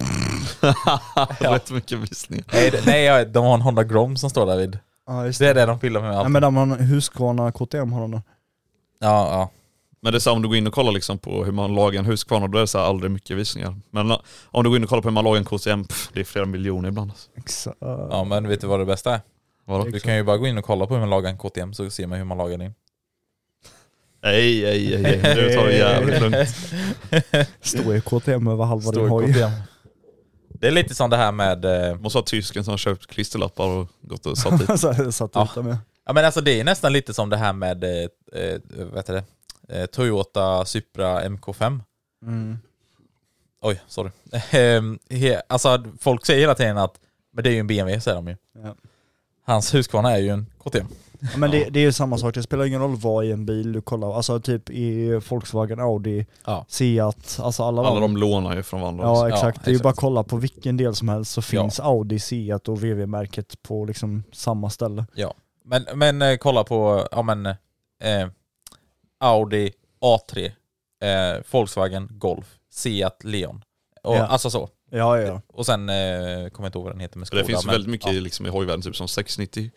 [1.53, 2.45] Rätt mycket visningar.
[2.53, 4.79] nej, det- nej, de har en Honda Grom som står där vid.
[5.07, 6.31] Ja just Det är det de pillar med Nej allt.
[6.31, 8.21] men de har en Husqvarna KTM har de då.
[8.99, 9.49] Ja, ja.
[10.05, 11.75] Men det är så här, om du går in och kollar liksom på hur man
[11.75, 13.75] lagar en Husqvarna, då är det så här aldrig mycket visningar.
[13.89, 16.09] Men eh, om du går in och kollar på hur man lagar en KTM, pff,
[16.13, 17.11] det är flera miljoner ibland.
[17.11, 17.29] Alltså.
[17.37, 17.77] Exakt.
[17.79, 19.21] ja, men vet du vad det bästa är?
[19.65, 19.83] Vadå?
[19.83, 21.89] Du kan ju bara gå in och kolla på hur man lagar en KTM så
[21.89, 22.73] ser man hur man lagar din.
[24.23, 25.35] Nej, nej, nej.
[25.35, 26.47] Nu tar det jävligt lugnt.
[27.61, 29.35] Står ju KTM över halva din hoj.
[30.49, 31.65] Det är lite som det här med...
[31.65, 34.79] eh, Måste ha tysken som har köpt klisterlappar och gått och satt dit.
[35.15, 35.49] satt Ja.
[35.55, 35.77] med.
[36.05, 37.89] Ja men alltså det är nästan lite som det här med eh,
[38.41, 38.59] eh,
[38.95, 39.23] heter det?
[39.69, 41.79] Eh, Toyota Supra MK5.
[42.25, 42.57] Mm.
[43.61, 44.11] Oj, sorry.
[44.51, 44.99] Ehm,
[45.47, 46.99] alltså folk säger hela tiden att
[47.33, 48.35] men det är ju en BMW säger de ju.
[48.63, 48.75] Ja.
[49.45, 50.87] Hans Husqvarna är ju en KTM.
[51.19, 53.45] Ja, men det, det är ju samma sak, det spelar ingen roll vad i en
[53.45, 56.65] bil du kollar, alltså typ i Volkswagen, Audi, Ja.
[56.67, 59.03] Seat, alltså alla, Alla de lånar ju från varandra.
[59.03, 59.83] Ja exakt, Ja, det är ju exakt.
[59.83, 63.85] bara att kolla på vilken del som helst så finns Audi, Seat och VW-märket på
[63.85, 65.05] liksom samma ställe.
[65.63, 67.55] Men, men eh, kolla på, ja men eh,
[69.25, 69.71] Audi
[70.01, 70.51] A3,
[71.03, 73.63] eh, Volkswagen Golf, Seat Leon.
[74.03, 74.25] Och, Ja.
[74.27, 74.69] Alltså så.
[74.91, 75.41] Ja ja.
[75.47, 77.41] Och sen, eh, kommer jag inte ihåg vad den heter med Skoda.
[77.41, 79.71] det finns men- väldigt mycket ja, liksom, i hojvärlden, typ som 690,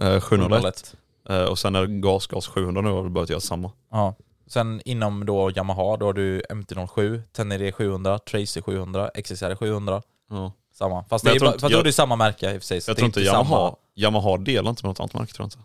[0.00, 0.94] eh, 701
[1.28, 3.70] eh, och sen är det gas, gas 700 nu har vi börjat göra samma.
[3.90, 4.14] Ja.
[4.46, 10.02] Sen inom då Yamaha, då har du MT-07, Tenere 700, Tracer 700, XSR 700.
[10.30, 10.52] Ja.
[10.74, 11.04] Samma.
[11.04, 12.80] Fast, det är, fast då är det samma märke i och för sig.
[12.86, 15.58] Jag tror inte samma- Yamaha, Yamaha delar inte med något annat märke tror jag inte.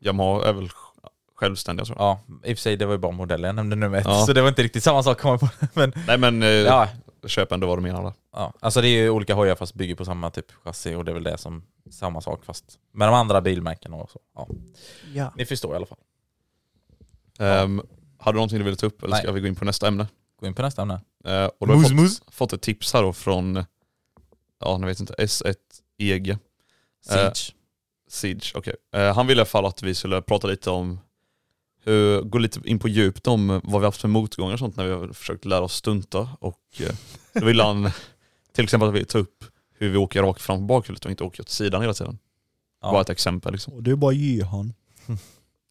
[0.00, 0.68] Yamaha är väl
[1.40, 1.96] självständiga jag.
[1.98, 4.26] Ja, i och för sig det var ju bara modellen jag nämnde nummer ett, Ja.
[4.26, 5.48] så det var inte riktigt samma sak kom jag på.
[5.80, 6.88] Men Nej men eh, ja,
[7.26, 8.12] köp ändå vad du menar där.
[8.32, 11.12] ja, alltså det är ju olika hojar fast bygger på samma typ chassi och det
[11.12, 14.20] är väl det som samma sak fast med de andra bilmärkena och så.
[14.34, 14.48] Ja.
[15.14, 15.32] ja.
[15.36, 15.98] Ni förstår i alla fall.
[17.38, 17.82] Um,
[18.18, 19.34] har du någonting du vill ta upp eller ska Nej.
[19.34, 20.06] vi gå in på nästa ämne?
[20.40, 21.00] Gå in på nästa ämne.
[21.24, 23.64] Eh, och då har jag fått, fått ett tips här då från,
[24.60, 25.54] ja ni vet inte, S1
[25.98, 26.38] EG.
[27.06, 27.54] Siege.
[28.08, 28.74] Siege, okej.
[28.94, 31.00] Eh, han ville i alla fall att vi skulle prata lite om,
[31.84, 34.84] hur, gå lite in på djupet om vad vi haft för motgångar och sånt när
[34.86, 36.28] vi har försökt lära oss stunta.
[36.40, 36.94] Och eh,
[37.32, 37.90] då ville han
[38.52, 39.44] till exempel att vi tar upp
[39.78, 42.18] hur vi åker rakt fram på bakhjulet och inte åker åt sidan hela tiden.
[42.82, 42.92] Ja.
[42.92, 43.74] Bara ett exempel liksom.
[43.74, 44.72] Och det är bara att ge han.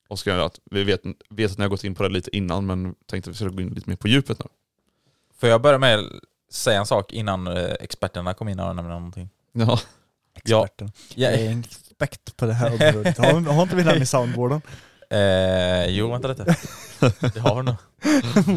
[0.10, 2.38] Och ska jag, att vi vet, vet att ni har gått in på det lite
[2.38, 4.46] innan men tänkte att vi skulle gå in lite mer på djupet nu.
[5.40, 6.06] Får jag börja med att
[6.52, 9.30] säga en sak innan eh, experterna kom in och nämnde någonting?
[9.52, 9.80] Ja.
[10.36, 10.92] Experten.
[11.16, 13.18] Ja, Jag är en expert på det här området.
[13.18, 14.62] Har, har inte vi den i soundboarden?
[15.10, 16.44] Eh, jo, vänta lite.
[17.34, 17.76] Det har nog.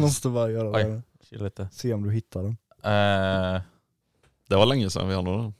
[0.01, 0.83] Måste bara göra Oj.
[0.83, 1.01] det.
[1.29, 1.67] Chill lite.
[1.71, 2.57] Se om du hittar den.
[2.83, 3.61] Eh,
[4.49, 5.53] Det var länge sedan vi hade den.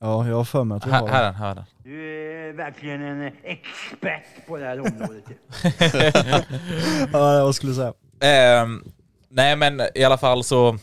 [0.00, 1.32] Ja, jag har för mig att vi här, har här är den.
[1.32, 1.64] den, här är den.
[1.82, 5.24] Du är verkligen en expert på det här området.
[7.12, 7.92] Ja, vad skulle du säga?
[8.20, 8.84] Ehm,
[9.28, 10.78] nej men i alla fall så,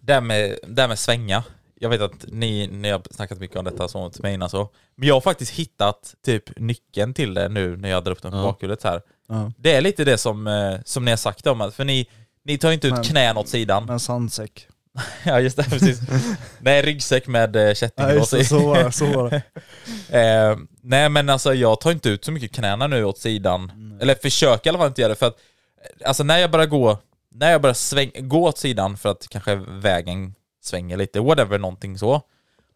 [0.00, 1.44] det här med, det här med svänga.
[1.80, 4.68] Jag vet att ni, ni har snackat mycket om detta så till mig innan så.
[4.96, 8.30] Men jag har faktiskt hittat typ nyckeln till det nu när jag drar upp den
[8.32, 8.42] på Ja.
[8.42, 9.02] bakhjulet här.
[9.28, 9.52] Ja.
[9.58, 12.06] Det är lite det som, eh, som ni har sagt om att, för ni,
[12.44, 13.88] ni tar inte ut Men- knän åt sidan.
[13.90, 14.68] En sandsäck.
[15.24, 16.00] ja just det, precis.
[16.58, 18.44] nej, ryggsäck med eh, kättinglås i.
[18.44, 18.92] så var det.
[18.92, 19.42] Så var det.
[20.10, 23.72] Eh, nej men alltså jag tar inte ut så mycket knäna nu åt sidan.
[24.00, 25.36] Eller försöker i alla fall inte göra det för att
[26.00, 26.98] eh, Alltså när jag börjar gå
[27.30, 30.34] När jag börjar sväng, gå åt sidan för att kanske vägen
[30.66, 32.22] svänger lite, whatever, någonting så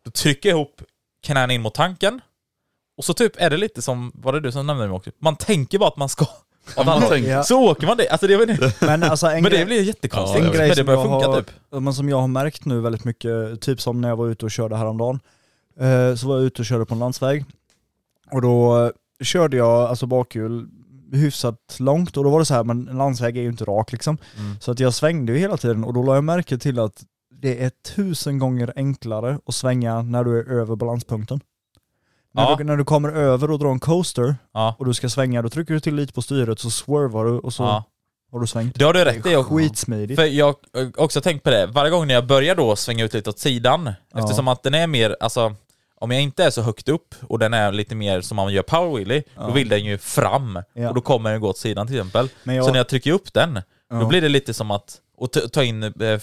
[0.05, 0.83] Då trycker jag ihop
[1.23, 2.21] knäna in mot tanken
[2.97, 5.11] Och så typ är det lite som, var det du som nämnde det också?
[5.19, 6.27] Man tänker bara att man ska
[6.77, 7.43] Av man tänker- Ja.
[7.43, 8.75] Så åker man det, alltså det, inte.
[8.87, 10.39] Men, alltså, en men det blir jättekonstigt.
[10.39, 11.51] Ja, en jag grej men det börjar funka har, typ.
[11.71, 14.51] men som jag har märkt nu väldigt mycket, typ som när jag var ute och
[14.51, 15.21] körde häromdagen,
[15.81, 17.45] eh, så var jag ute och körde på en landsväg.
[18.31, 18.91] Och då eh,
[19.25, 20.69] körde jag alltså bakhjul
[21.13, 23.93] hyfsat långt och då var det så här, men en landsväg är ju inte rak
[23.93, 24.19] liksom.
[24.39, 24.57] Mm.
[24.61, 27.03] Så att jag svängde ju hela tiden och då la jag märke till att
[27.41, 31.41] det är tusen gånger enklare att svänga när du är över balanspunkten.
[32.33, 32.57] När, Ja.
[32.59, 34.77] du, när du kommer över och drar en coaster Ja.
[34.79, 37.53] och du ska svänga, då trycker du till lite på styret så swervar du och
[37.55, 37.85] så Ja.
[38.33, 38.75] har du svängt.
[38.79, 39.35] Det har du rätt i.
[39.45, 40.21] Skitsmidigt.
[40.21, 43.15] För jag har också tänkt på det, varje gång när jag börjar då svänga ut
[43.15, 45.55] lite åt sidan, eftersom att den är mer, alltså
[45.97, 48.63] om jag inte är så högt upp och den är lite mer som man gör
[48.63, 50.57] power wheelie, då vill den ju fram.
[50.89, 52.29] Och då kommer den gå åt sidan till exempel.
[52.45, 53.61] Jag- Så när jag trycker upp den,
[53.91, 56.19] då blir det lite som att och ta- in eh, eh,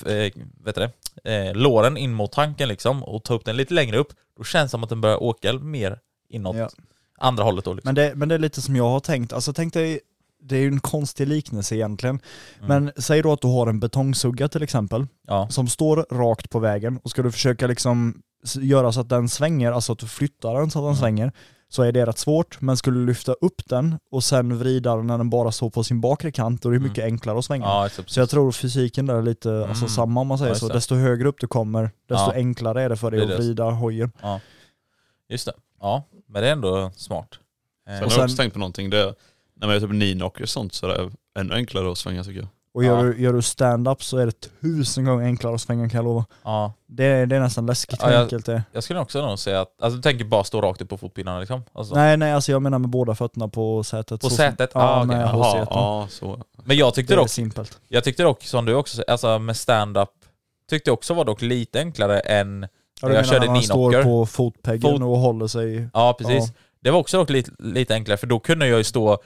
[0.63, 0.91] vet du det,
[1.24, 4.65] eh, låren in mot tanken liksom och ta upp den lite längre upp, då känns
[4.68, 5.99] det som att den börjar åka mer
[6.30, 6.70] inåt Ja.
[7.18, 7.88] andra hållet då liksom.
[7.88, 9.99] Men det, men det är lite som jag har tänkt, alltså tänk dig,
[10.41, 12.20] det är ju en konstig liknelse egentligen.
[12.68, 15.49] Men säg då att du har en betongsugga till exempel, Ja.
[15.49, 18.22] som står rakt på vägen och ska du försöka liksom
[18.55, 21.32] göra så att den svänger, alltså att du flyttar den så att den svänger,
[21.70, 22.61] så är det rätt svårt.
[22.61, 25.84] Men skulle du lyfta upp den och sen vrida den när den bara står på
[25.84, 27.65] sin bakre kant, då är det mycket enklare att svänga.
[27.65, 27.89] Ja.
[28.05, 29.89] Så jag tror fysiken där är lite alltså, Mm.
[29.89, 30.68] samma om man säger Ja, så.
[30.68, 32.34] Desto högre upp du kommer, desto Ja.
[32.34, 33.36] enklare är det för dig att det.
[33.38, 34.11] vrida hojen.
[34.22, 34.39] Ja.
[35.30, 35.53] Just det.
[35.82, 37.30] Ja, men det är ändå smart.
[37.32, 37.39] Sen
[37.93, 39.13] Och har jag också sen- tänkt på någonting, det är,
[39.55, 42.39] när man gör typ ninocker och sånt så är det ännu enklare att svänga tycker
[42.39, 42.47] jag.
[42.78, 43.03] Och gör, Ja.
[43.03, 46.25] du, gör du stand-up så är det tusen gånger enklare att svänga kan jag lova.
[46.43, 48.63] Ja, Det, är- det är nästan läskigt Ja, hur jag- enkelt det är.
[48.71, 51.39] jag skulle också nog säga att, alltså du tänker bara stå rakt upp på fotpinnarna
[51.39, 51.63] liksom?
[51.73, 51.95] Alltså.
[51.95, 54.21] Nej nej alltså jag menar med båda fötterna på sätet.
[54.21, 54.71] På så sätet?
[54.71, 55.67] Som, Ah, ja, Jaha, H-säten.
[55.69, 56.39] ja, så.
[56.63, 57.80] Men jag Det tyckte är dock, simpelt.
[57.88, 60.09] jag tyckte dock som du också alltså med stand-up
[60.69, 62.67] tyckte jag också var dock lite enklare än
[63.01, 65.88] Ja, när jag körde när man står på fotpeggen Fot- och håller sig...
[65.93, 66.43] Ja precis.
[66.49, 66.53] Ja.
[66.82, 69.17] Det var också dock lite, lite enklare för då kunde jag ju stå,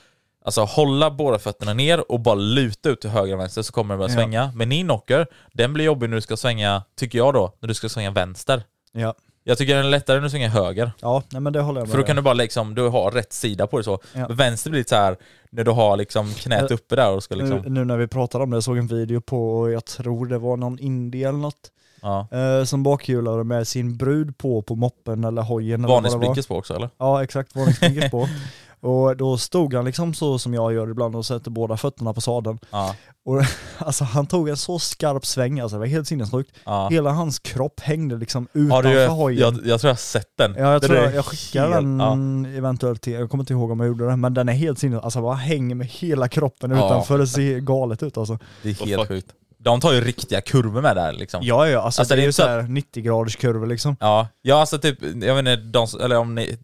[0.46, 3.94] alltså hålla båda fötterna ner och bara luta ut till höger och vänster så kommer
[3.94, 4.16] det börja Ja.
[4.16, 4.52] svänga.
[4.56, 7.90] Men ninocker, den blir jobbig när du ska svänga, tycker jag då, när du ska
[7.90, 8.64] svänga vänster.
[8.92, 9.14] Ja,
[9.44, 10.92] Jag tycker den är lättare när du svänger höger.
[11.02, 12.88] ja nej, men det håller jag med För då dig kan du bara liksom, du
[12.90, 14.00] har rätt sida på det så.
[14.16, 14.28] Ja.
[14.30, 15.18] Vänster blir lite så här
[15.52, 17.58] när du har liksom knät uppe där och ska liksom...
[17.58, 20.38] nu, nu när vi pratar om det, jag såg en video på, jag tror det
[20.38, 21.72] var någon indie eller något,
[22.02, 22.28] Ja.
[22.32, 26.16] eh, som bakhjulade med sin brud på, på moppen eller hojen eller vad det var.
[26.18, 26.90] Varningsblinkers på också eller?
[26.98, 28.28] Ja exakt, varningsblinkers på.
[28.82, 32.22] Och då stod han liksom så som jag gör ibland och sätter båda fötterna på
[32.22, 32.60] sadeln.
[32.72, 32.96] Ja.
[33.26, 33.42] Och
[33.78, 36.52] alltså han tog en så skarp sväng, alltså det var helt sinnessjukt.
[36.66, 36.88] ja.
[36.92, 39.40] Hela hans kropp hängde liksom Ja, utanför du, hojen.
[39.42, 40.56] jag, jag tror jag har sett den.
[40.58, 43.72] Ja jag Den tror jag, jag skickar helt- den eventuellt till, jag kommer inte ihåg
[43.72, 46.72] om jag gjorde det, men den är helt sinnes, alltså bara hänger med hela kroppen
[46.72, 46.86] Ja.
[46.86, 48.40] utanför, det ser galet ut alltså.
[48.64, 49.08] Det är helt fuck.
[49.08, 49.28] sjukt.
[49.64, 51.40] De tar ju riktiga kurvor med där liksom.
[51.44, 53.96] Ja ja, alltså, Alltså, det det är ju så såhär 90 graders kurvor liksom.
[54.00, 56.58] Ja, ja alltså typ, jag vet inte, de, eller om ni,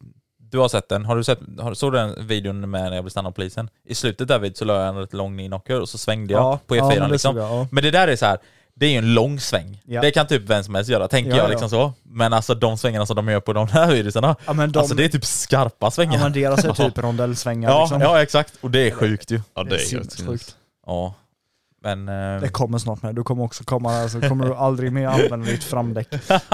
[0.51, 3.03] du har sett den, har du sett, har, såg du den videon med när jag
[3.03, 3.69] blev stannad av polisen?
[3.85, 6.41] I slutet där vid så la jag en rätt lång ninocker och så svängde jag
[6.41, 7.37] Ja, på ja, E4 men det liksom.
[7.37, 7.67] jag, ja.
[7.71, 8.37] Men det där är så här.
[8.75, 9.81] det är ju en lång sväng.
[9.85, 10.01] Ja.
[10.01, 11.49] Det kan typ vem som helst göra, tänker Ja, jag ja.
[11.49, 11.93] liksom så.
[12.03, 14.95] Men alltså de svängarna som de gör på de här videorna, Ja men de, alltså
[14.95, 16.13] det är typ skarpa svängar.
[16.13, 18.01] ja, men deras är typ rondellsvängar ja, liksom.
[18.01, 19.41] ja exakt, och det är sjukt ju.
[19.53, 20.55] Ja Det det är är sinnessjukt.
[20.85, 21.13] Ja.
[21.81, 22.09] Men...
[22.09, 25.07] eh, Det kommer snart med, du kommer också komma här så kommer du aldrig mer
[25.07, 26.07] använda ditt framdäck.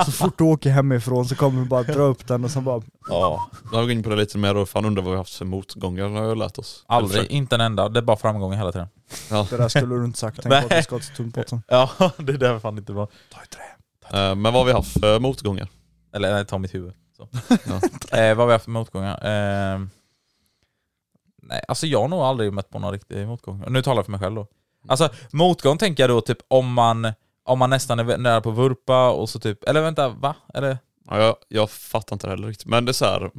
[0.06, 2.82] Så fort du åker hemifrån så kommer du bara dra upp den och så bara
[3.10, 5.22] ja, Då har vi in på det lite mer och fan undrar vad vi har
[5.24, 6.84] haft för motgångar har jag lärt oss.
[6.88, 7.90] Aldrig, inte en enda.
[7.90, 8.88] Det är bara framgångar hela tiden.
[9.30, 9.48] Ja.
[9.50, 11.62] Det där skulle du inte sagt, tänk på att du ska till tunnpåsen.
[11.68, 13.08] Ja, det är därför fan inte bra.
[13.34, 14.20] Ta i trä.
[14.30, 15.68] Eh, Men vad har vi haft för motgångar?
[16.16, 16.94] Eller nej, ta mitt huvud.
[17.18, 17.28] Så.
[17.50, 17.58] Ja.
[18.18, 19.14] eh, vad har vi haft för motgångar?
[19.14, 19.80] Eh,
[21.42, 23.64] nej, alltså jag har nog aldrig mött på någon riktig motgång.
[23.68, 24.48] Nu talar jag för mig själv då.
[24.88, 27.14] Alltså motgång tänker jag då typ om man,
[27.44, 30.36] om man nästan är nära på vurpa och så typ, eller vänta, va?
[30.54, 30.78] Eller?
[31.10, 32.68] Ja, jag, jag fattar inte det heller riktigt.
[32.68, 33.32] Men det är så här.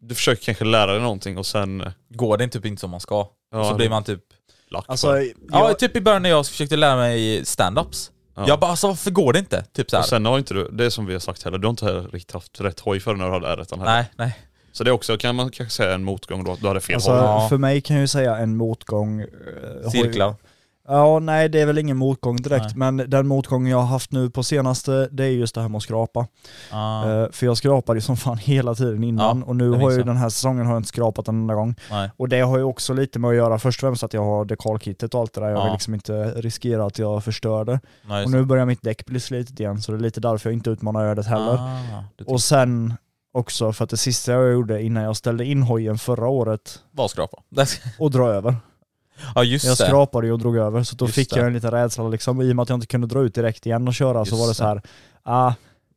[0.00, 3.00] Du försöker kanske lära dig någonting och sen eh, Går det typ inte som man
[3.00, 3.28] ska?
[3.52, 4.20] Ja, så det- blir man typ...
[4.68, 8.10] lack Alltså, jag, Ja, typ i början när jag försökte lära mig stand-ups.
[8.34, 8.44] Ja.
[8.48, 9.64] Jag bara alltså varför går det inte?
[9.64, 10.02] Typ såhär.
[10.02, 11.86] Och sen har inte du, det är som vi har sagt heller, du har inte
[11.86, 13.84] riktigt haft rätt hoj för när du hade R1 heller.
[13.84, 14.38] Nej, nej.
[14.76, 17.10] Så det är också, kan man kanske säga en motgång då, du hade fel alltså.
[17.10, 17.46] Ja.
[17.48, 19.20] för mig kan jag ju säga en motgång.
[19.20, 20.34] eh, Cirklar.
[20.88, 22.92] Ja, nej det är väl ingen motgång direkt, Nej.
[22.92, 25.76] men den motgången jag har haft nu på senaste, det är just det här med
[25.76, 26.26] att skrapa.
[26.70, 29.80] Ah, Eh, för jag skrapade ju som fan hela tiden innan Ja, och nu har
[29.90, 31.74] jag ju den här säsongen har jag inte skrapat en enda gång.
[31.90, 32.10] nej.
[32.16, 34.44] Och det har ju också lite med att göra, först och främst att jag har
[34.44, 35.64] dekalkittet och allt det där, jag Ja.
[35.64, 37.80] vill liksom inte riskera att jag förstör det.
[38.08, 40.54] nej Och nu börjar mitt däck bli slitet igen, så det är lite därför jag
[40.54, 41.54] inte utmanar ödet heller.
[41.54, 42.94] Ah, Och sen
[43.36, 47.08] också för att det sista jag gjorde innan jag ställde in hojen förra året var
[47.08, 47.42] skrapa.
[47.98, 48.56] och dra över.
[49.34, 49.84] Ja just Jag det.
[49.86, 51.36] skrapade ju och drog över, så då Just fick det.
[51.38, 52.42] jag en liten rädsla liksom.
[52.42, 54.38] I och med att jag inte kunde dra ut direkt igen och köra så Just
[54.40, 54.54] var det det.
[54.54, 54.82] så här.
[55.22, 55.52] ah,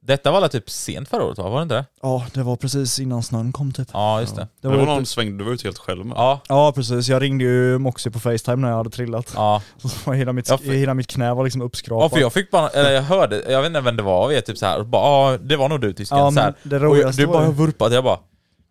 [0.10, 1.50] Detta var väl typ sent förra året va?
[1.50, 1.86] Var det inte det?
[2.02, 3.88] Ja, det var precis innan snön kom typ.
[3.94, 4.42] Ja, just det.
[4.42, 6.18] Det Det var var ju någon sväng du var ute helt själv med.
[6.18, 9.32] Ja, Ja precis, jag ringde ju Moxie på Facetime när jag hade trillat.
[9.36, 9.62] ja.
[10.06, 12.12] Så hela, mitt, Ja, för- hela mitt knä var liksom Ja uppskrapat.
[12.12, 14.42] för jag fick bara, eller jag hörde, jag vet inte vem det var av er,
[14.42, 16.54] typ såhär, ja det var nog du tysken Ja, så här.
[16.64, 18.20] det Och jag- roligaste Du var bara ju- vurpade, jag bara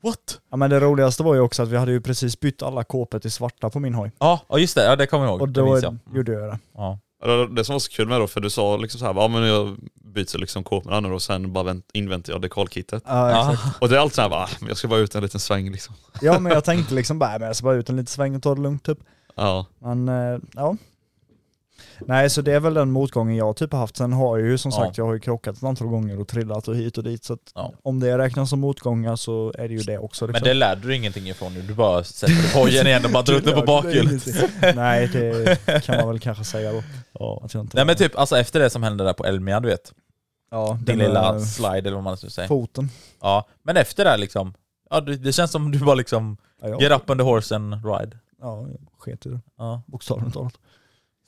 [0.04, 0.38] What?
[0.50, 3.18] Ja men det roligaste var ju också att vi hade ju precis bytt alla kåpor
[3.18, 4.12] till svarta på min hoj.
[4.18, 5.40] Ja, ja just det, ja det kommer jag ihåg.
[5.42, 5.98] Och det då jag.
[6.14, 6.58] gjorde jag det.
[6.76, 6.98] Ja.
[7.56, 9.42] Det- som var så kul med då, för du sa liksom så här, ja men
[9.42, 13.02] jag byter liksom kåporna nu och sen bara vänt, inväntar jag dekalkittet.
[13.06, 13.52] Ja, Ja.
[13.52, 13.82] exakt.
[13.82, 15.94] Och det är alltid såhär, jag ska bara ut en liten sväng liksom.
[16.20, 18.42] ja men jag tänkte liksom bara, men jag ska bara ut en liten sväng och
[18.42, 18.98] ta det lugnt typ.
[19.34, 19.66] Ja.
[19.78, 20.76] Men eh, ja.
[22.00, 23.96] Nej så det är väl den motgången jag typ har haft.
[23.96, 24.76] Sen har jag ju som Ja.
[24.84, 27.24] sagt, jag har ju krockat ett antal gånger och trillat och hit och dit.
[27.24, 27.72] Så Ja.
[27.82, 30.24] om det räknas som motgångar så är det ju det också.
[30.24, 30.48] Men liksom.
[30.48, 33.62] det lärde du ingenting ifrån nu, du bara sätter hojen igen och bara den på
[33.66, 34.26] bakhjulet.
[34.76, 36.82] Nej det kan man väl kanske säga då.
[37.12, 37.40] Ja.
[37.44, 39.68] Att jag inte Nej men typ, alltså efter det som hände där på Elmia, du
[39.68, 39.92] vet.
[40.50, 42.48] ja, Din den lilla slide eller vad man ska säga.
[42.48, 42.90] foten.
[43.20, 44.54] Ja, men efter det liksom,
[44.90, 46.80] ja det, känns som du bara liksom, Ja, ja.
[46.80, 48.18] get up on the horse and ride.
[48.40, 49.40] Ja, jag sket i det.
[49.58, 50.52] Ja, Bokstavligt talat.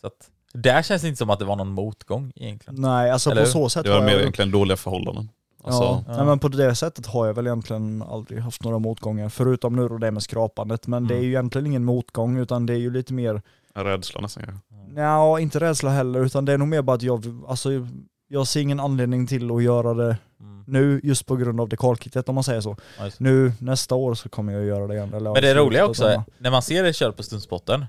[0.00, 2.80] så att, där känns det inte som att det var någon motgång egentligen.
[2.80, 3.52] Nej alltså Eller på hur?
[3.52, 4.20] så sätt Det var har mer jag...
[4.20, 5.28] egentligen dåliga förhållanden.
[5.64, 6.16] Alltså, ja, ja.
[6.16, 9.88] Nej, men på det sättet har jag väl egentligen aldrig haft några motgångar, förutom nu
[9.88, 10.86] då det med skrapandet.
[10.86, 11.24] Men det är Mm.
[11.24, 13.42] ju egentligen ingen motgång, utan det är ju lite mer,
[13.74, 15.00] en rädsla nästan kanske.
[15.00, 17.70] ja inte rädsla heller, utan det är nog mer bara att jag, alltså,
[18.28, 20.64] jag ser ingen anledning till att göra det Mm.
[20.66, 22.76] nu just på grund av dekalkittet om man säger så.
[22.98, 23.20] Det.
[23.20, 25.14] Nu nästa år så kommer jag göra det igen.
[25.14, 27.86] Eller Men det i roliga också, är, när man ser dig köra på stundspotten,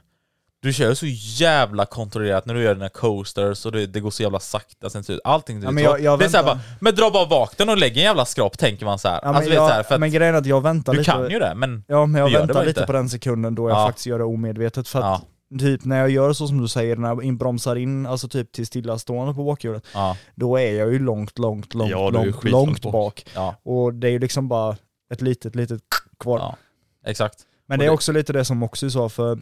[0.62, 1.06] du kör så
[1.40, 5.04] jävla kontrollerat när du gör dina coasters och det, det går så jävla sakta sen
[5.08, 5.90] ut, allting Ja, men så.
[5.90, 8.26] jag- jag Det är väntar- bara, men dra bara bak den och lägg en jävla
[8.26, 9.20] skrap tänker man såhär.
[9.22, 10.94] Ja, men, alltså, vet, så här, jag, för att men grejen är att jag väntar
[10.94, 11.12] du lite.
[11.12, 12.86] kan ju det, men Ja men jag Du väntar lite inte.
[12.88, 13.86] på den sekunden då jag Ja.
[13.88, 14.88] faktiskt gör det omedvetet.
[14.88, 18.06] För att ja, typ när jag gör så som du säger, när jag inbromsar in,
[18.06, 21.96] alltså typ till stillastående på bakhjulet, ja, då är jag ju långt, långt, långt, du
[21.96, 23.26] långt, långt bak.
[23.64, 24.76] Och det är ju liksom bara
[25.14, 25.82] ett litet, litet
[26.20, 26.40] kvar.
[26.40, 26.56] ja.
[27.06, 27.36] Exakt.
[27.68, 29.40] Men Och det är det- också lite det som Oxy sa, för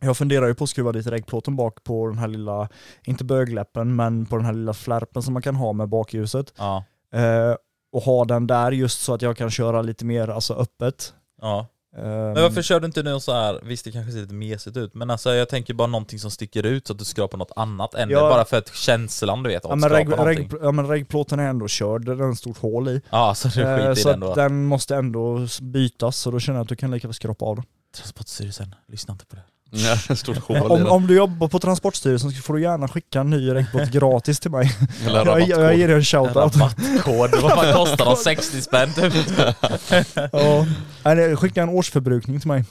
[0.00, 2.68] jag funderar ju på att skruva dit regplåten bak på den här lilla,
[3.04, 6.52] inte bögläppen, men på den här lilla flärpen som man kan ha med bakljuset.
[6.58, 7.54] Ja, Eh,
[7.92, 11.14] och ha den där just så att jag kan köra lite mer alltså, öppet.
[11.42, 11.66] ja.
[11.96, 13.60] Eh, Men varför kör du inte nu så här?
[13.62, 16.66] visst det kanske ser lite mesigt ut, men alltså jag tänker bara någonting som sticker
[16.66, 18.20] ut så att du skrapar något annat än Ja.
[18.20, 21.68] bara för att känslan du vet, Ja men, reg, reg, ja men regplåten är ändå
[21.68, 23.00] körd, det är ett stort hål i.
[23.10, 24.34] Ja, så du Eh, skiter i så den då.
[24.34, 27.56] den måste ändå bytas, så då känner jag att du kan lika väl skrapa av
[27.56, 27.64] den.
[27.96, 29.42] Transportstyrelsen, lyssna inte på det.
[30.08, 33.30] Ja, stort hål Om, om du jobbar på Transportstyrelsen så får du gärna skicka en
[33.30, 34.70] ny regplåt gratis till mig.
[35.06, 36.36] Eller Jag, jag, ger dig en shoutout.
[36.56, 38.16] Rabattkod, vad fan kostar de?
[38.16, 39.12] 60 spänn typ?
[40.32, 40.66] Ja.
[41.04, 42.64] Nej, Skicka en årsförbrukning till mig.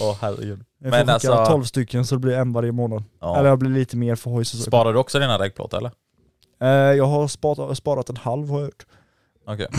[0.00, 0.64] Åh herregud.
[0.78, 3.04] Jag får Men skicka alltså- 12 stycken så det blir en varje månad.
[3.20, 3.38] Ja.
[3.38, 4.64] Eller jag blir lite mer för hojs.
[4.64, 5.90] Sparar du också dina regplåtar eller?
[6.62, 8.86] Eh, Jag har sparat, sparat en halv har jag gjort.
[9.46, 9.66] Okej.
[9.72, 9.78] Ja.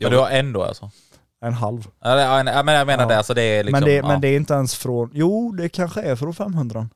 [0.00, 0.90] Men du har en då alltså?
[1.44, 1.86] En halv.
[2.04, 3.08] Ja, en- ja, men jag menar Ja.
[3.08, 3.80] det, alltså det är liksom...
[3.80, 4.08] men, det, ja.
[4.08, 6.88] men det är inte ens från, jo det kanske är från 500.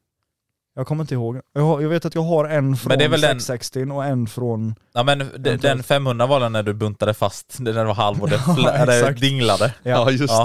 [0.75, 1.41] Jag kommer inte ihåg.
[1.55, 4.05] Jag, har, jag vet att jag har en från det är väl den- 660 och
[4.05, 4.75] en från...
[4.93, 8.29] Ja men de, den 500 var den när du buntade fast, den var halv och
[8.31, 8.37] det,
[8.99, 9.21] exakt.
[9.21, 9.75] dinglade.
[9.83, 10.45] Ja just Ja.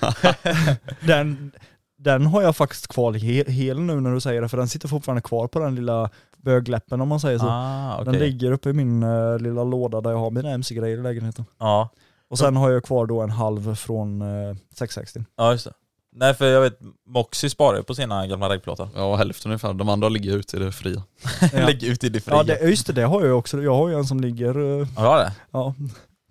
[0.00, 0.76] det.
[1.00, 1.52] Den,
[1.98, 4.88] den har jag faktiskt kvar he, hel nu när du säger det, för den sitter
[4.88, 7.46] fortfarande kvar på den lilla bögläppen om man säger så.
[7.48, 8.20] Ah, Den okej.
[8.20, 11.44] ligger uppe i min eh, lilla låda där jag har mina MC-grejer i lägenheten.
[11.58, 11.88] Ja.
[12.30, 15.24] Och sen har jag kvar då en halv från eh, 660.
[15.36, 15.72] ja, just det.
[16.18, 18.88] Nej för jag vet, Moxie sparar ju på sina gamla regplåtar.
[18.94, 21.02] Ja hälften ungefär, de andra ligger ute i det fria.
[21.40, 21.48] Ja.
[21.66, 22.36] Lägg ut i det fria.
[22.36, 23.62] Ja det, just det, det har jag ju också.
[23.62, 25.32] Jag har ju en som ligger eh, Ja, du har det?
[25.50, 25.74] ja,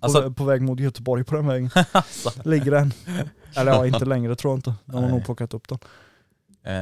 [0.02, 1.70] Alltså- på, på väg mot Göteborg på den vägen.
[1.92, 2.32] Alltså.
[2.44, 2.94] Ligger den.
[3.56, 4.74] Eller ja, inte längre tror jag inte.
[4.86, 5.12] De har Nej.
[5.12, 5.80] nog plockat upp den.
[6.66, 6.74] Eh,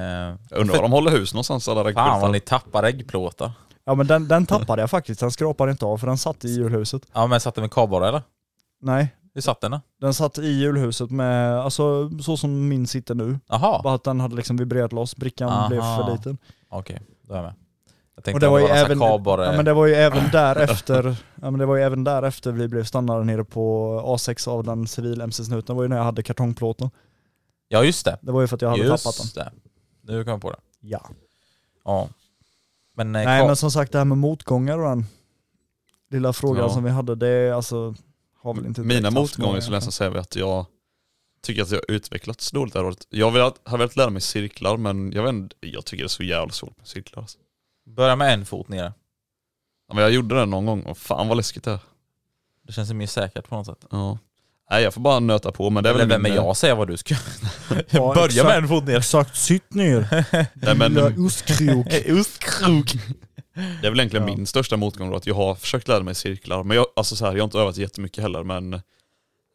[0.49, 2.19] Jag undrar var de håller hus någonstans alla fan regplåtar.
[2.21, 3.51] vad ni tappar äggplåtar.
[3.85, 6.49] Ja men den, den tappade jag faktiskt, den skrapade inte av för den satt i
[6.49, 7.01] hjulhuset.
[7.13, 8.21] Ja men satt den med kardborre eller?
[8.83, 9.81] Nej, Hur satt den då?
[10.01, 13.39] den satt i hjulhuset med, alltså så som min sitter nu.
[13.47, 15.67] Jaha, Bara att den hade liksom vibrerat loss, brickan Aha.
[15.69, 16.37] blev för liten.
[16.69, 17.01] okej.
[17.21, 17.53] Då är jag med.
[18.15, 21.51] Jag Och tänkte det var ju även, ja, men det var ju även därefter, ja,
[21.51, 25.21] men det var ju även därefter vi blev stannade nere på A6 av den civil
[25.21, 25.65] MC-snuten.
[25.65, 26.89] Det var ju när jag hade kartongplåten.
[27.67, 28.17] Ja just det.
[28.21, 29.23] Det var ju för att jag hade tappat den.
[29.25, 29.51] Just det.
[30.01, 30.57] Nu kom jag på det.
[30.79, 31.01] Ja.
[31.85, 32.07] Ja.
[32.95, 35.05] Men, eh, Nej kar- men som sagt det här med motgångar och den
[36.11, 36.69] lilla frågan Ja.
[36.69, 37.95] som vi hade, det är alltså,
[38.43, 40.65] har väl inte Mina motgångar skulle jag nästan säga att jag
[41.41, 43.07] tycker att jag har utvecklats dåligt det här året.
[43.09, 46.07] Jag har velat, har velat lära mig cirklar men jag vet inte, jag tycker det
[46.07, 47.21] är så jävla svårt med cirklar.
[47.21, 47.37] Alltså.
[47.85, 48.93] Börja med en fot nere.
[49.87, 51.79] Ja, men jag gjorde det någon gång och fan vad läskigt det är.
[52.67, 53.85] Det känns ju mer säkert på något sätt.
[53.91, 54.17] Ja.
[54.69, 56.45] Nej jag får bara nöta på men det är Eller väl vem är min, eh,
[56.45, 57.15] jag säga vad du ska...
[57.89, 58.47] Ja, Börja exakt.
[58.47, 58.97] med en fot ner.
[58.97, 60.25] Exakt, sitt ner.
[60.53, 61.87] Nej, men, Lilla ostkrok.
[62.19, 62.93] Ostkrok.
[63.53, 64.35] Det är väl egentligen Ja.
[64.35, 66.63] min största motgång då, att jag har försökt lära mig cirklar.
[66.63, 68.73] Men jag, alltså så här, jag har inte övat jättemycket heller men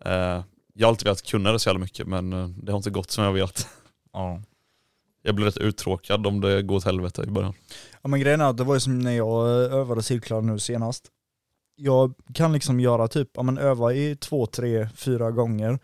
[0.04, 0.42] eh,
[0.74, 3.10] jag har alltid velat kunna det så jävla mycket men eh, det har inte gått
[3.10, 3.68] som jag velat.
[4.12, 4.42] Ja.
[5.22, 7.54] Jag blir rätt uttråkad om det går åt helvete i början.
[8.02, 10.58] Ja men grejen är att det var ju som när jag eh, övade cirklar nu
[10.58, 11.06] senast.
[11.76, 15.78] Jag kan liksom göra typ, ja men öva i två, tre, fyra gånger.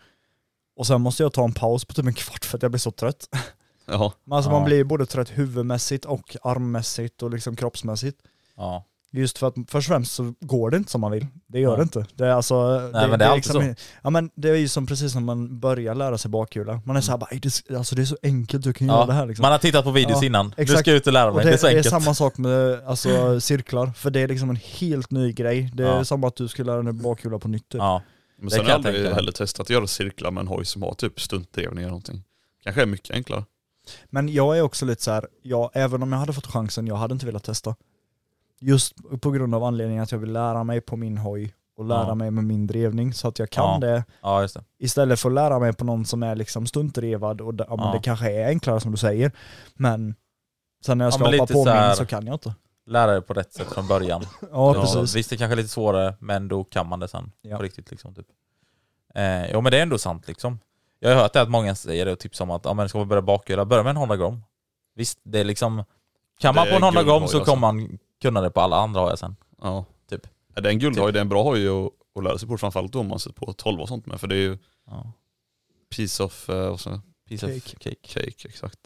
[0.77, 2.79] Och sen måste jag ta en paus på typ en kvart för att jag blir
[2.79, 3.29] så trött.
[3.85, 4.11] Jaha.
[4.23, 4.55] Men alltså Ja.
[4.59, 8.17] man blir både trött huvudmässigt och armmässigt och liksom kroppsmässigt.
[8.57, 8.85] Ja.
[9.11, 11.27] Just för att först och främst så går det inte som man vill.
[11.47, 12.05] Det gör det inte.
[12.15, 12.79] Det är alltså...
[12.93, 13.73] Nej, men det är alltid så.
[14.01, 16.81] Ja men det är ju som precis när man börjar lära sig bakhjula.
[16.85, 19.13] Man är såhär bara, "Ej, det, alltså det är så enkelt, du kan göra det
[19.13, 19.25] här Ja.
[19.25, 19.41] liksom.
[19.41, 20.53] Man har tittat på videos Ja, innan.
[20.57, 20.79] Du exakt.
[20.79, 21.45] ska ut och lära Och mig.
[21.45, 21.89] det, Det, är så det är enkelt.
[22.03, 25.71] samma sak med alltså, cirklar, för det är liksom en helt ny grej.
[25.73, 26.05] Det är Ja.
[26.05, 27.79] som att du skulle lära dig bakhjula på nytt typ.
[27.79, 28.01] Ja.
[28.37, 30.65] Men Det sen har jag jag aldrig heller testat att göra cirklar med en hoj
[30.65, 32.23] som har typ stuntdrivning eller någonting.
[32.63, 33.43] Kanske är mycket enklare.
[34.05, 36.95] Men jag är också lite så här, ja, även om jag hade fått chansen, jag
[36.95, 37.75] hade inte velat testa.
[38.61, 42.07] Just på grund av anledningen att jag vill lära mig på min hoj och lära
[42.07, 42.15] Ja.
[42.15, 43.87] mig med min drevning så att jag kan Ja.
[43.87, 44.63] det ja, det.
[44.79, 47.99] istället för att lära mig på någon som är liksom stuntdrevad och det, ja, det
[48.03, 49.31] kanske är enklare som du säger.
[49.73, 50.15] Men
[50.85, 52.55] sen när jag Ja, ska hoppa på så här- min så kan jag inte.
[52.87, 54.23] Lära dig på rätt sätt från början.
[54.51, 55.15] Ja, precis.
[55.15, 57.31] Visst det kanske är lite svårare, men då kan man det sen.
[57.51, 58.15] På riktigt liksom.
[58.15, 58.27] Typ.
[59.15, 60.59] Eh, jo men det är ändå sant liksom.
[61.05, 62.97] Jag har hört det att många säger det och tipsar om att ja, men ska
[62.97, 64.43] man börja bakhjula, börja med en Honda Grom.
[64.95, 65.83] Visst, det är liksom...
[66.39, 67.51] Kan man på en är Honda Grom så alltså.
[67.51, 69.35] kommer man kunna det på alla andra hojar sen.
[69.61, 69.85] Ja.
[70.09, 70.27] Typ.
[70.55, 72.91] Är det en guldhoj, det är en bra hoj att, att lära sig på, framförallt
[72.91, 74.19] då om man sätter på 12 och sånt med.
[74.19, 75.11] För det är ju Ja.
[75.95, 77.57] piece of, eh, och så, Piece Cake.
[77.57, 77.95] of cake.
[78.01, 78.79] cake, exakt.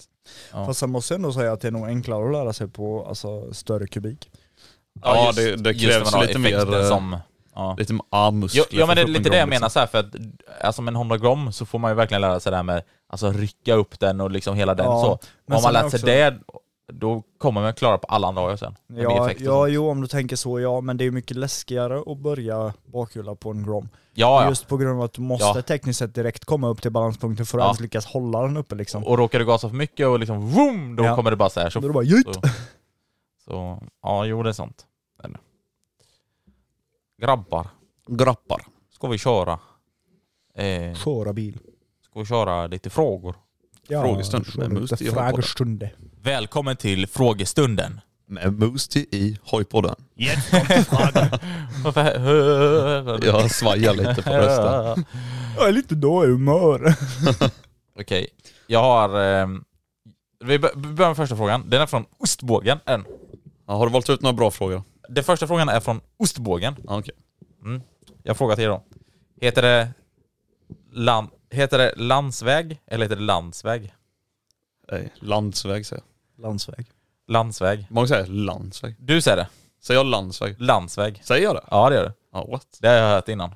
[0.51, 0.65] Ja.
[0.65, 3.05] Fast sen måste jag ändå säga att det är nog enklare att lära sig på
[3.05, 4.31] alltså, större kubik.
[5.01, 7.17] Ja, just- det, det krävs lite mer, eh, som...
[7.59, 7.75] Ja.
[7.79, 8.63] lite armmuskler.
[8.71, 10.05] Ja, ja men det är lite det jag menar så här, för att
[10.61, 12.83] alltså med en Honda Grom så får man ju verkligen lära sig det här med
[13.07, 15.27] alltså rycka upp den och liksom hela den Ja, så.
[15.47, 16.39] men Om man lärt är sig också- det,
[16.93, 18.75] då kommer man klara på alla andra hojar sen.
[18.87, 22.73] Ja, ja, jo om du tänker så ja, men det är mycket läskigare att börja
[22.85, 23.89] bakhjula på en Grom.
[24.13, 24.49] ja, ja.
[24.49, 25.61] Just på grund av att du måste Ja.
[25.61, 27.67] tekniskt sett direkt komma upp till balanspunkten för att Ja.
[27.67, 29.03] ens lyckas hålla den uppe liksom.
[29.03, 31.15] Och råkar du gasa för mycket och liksom vroom, då Ja.
[31.15, 31.69] kommer det bara så här.
[31.69, 32.27] Så, Då är det bara jut!
[32.35, 32.41] så,
[33.45, 34.85] så, ja jo det är sant.
[37.19, 37.67] Grabbar,
[38.07, 38.61] Grappar.
[38.95, 39.59] ska vi köra?
[40.55, 41.57] Eh, Köra bil.
[42.09, 43.35] ska vi köra lite frågor?
[43.87, 45.31] Frågestund köra med lite Mus i Hojpodden.
[45.31, 45.91] Frågestunde.
[46.21, 48.01] Välkommen till frågestunden.
[48.27, 49.95] Med Moosty i hojpodden.
[51.83, 55.05] Varför- Jag svajar lite på rösten.
[55.57, 56.95] Jag är lite dålig humör.
[57.99, 58.27] Okej,
[58.67, 59.19] jag har...
[59.19, 59.63] ehm,
[60.43, 61.69] vi bör- börjar med första frågan.
[61.69, 62.79] Den är från Ostbågen.
[62.85, 63.05] En.
[63.67, 64.83] Ja, har du valt ut några bra frågor?
[65.09, 66.75] Den första frågan är från Ostbågen.
[66.87, 67.15] Ja, okej.
[67.61, 67.81] Mm.
[68.23, 68.83] Jag frågar till er då.
[69.41, 69.93] Heter det,
[70.91, 73.93] land, heter det landsväg eller heter det landsväg?
[74.91, 76.03] Nej, landsväg säger
[76.35, 76.43] jag.
[76.43, 76.91] Landsväg.
[77.27, 77.87] Landsväg.
[77.89, 78.95] Många säger landsväg.
[78.99, 79.47] Du säger det?
[79.81, 80.61] Säger jag landsväg?
[80.61, 81.21] Landsväg.
[81.23, 81.63] Säger jag det?
[81.71, 82.13] Ja det gör du.
[82.33, 82.77] Ja, what?
[82.81, 83.55] Det har jag hört innan.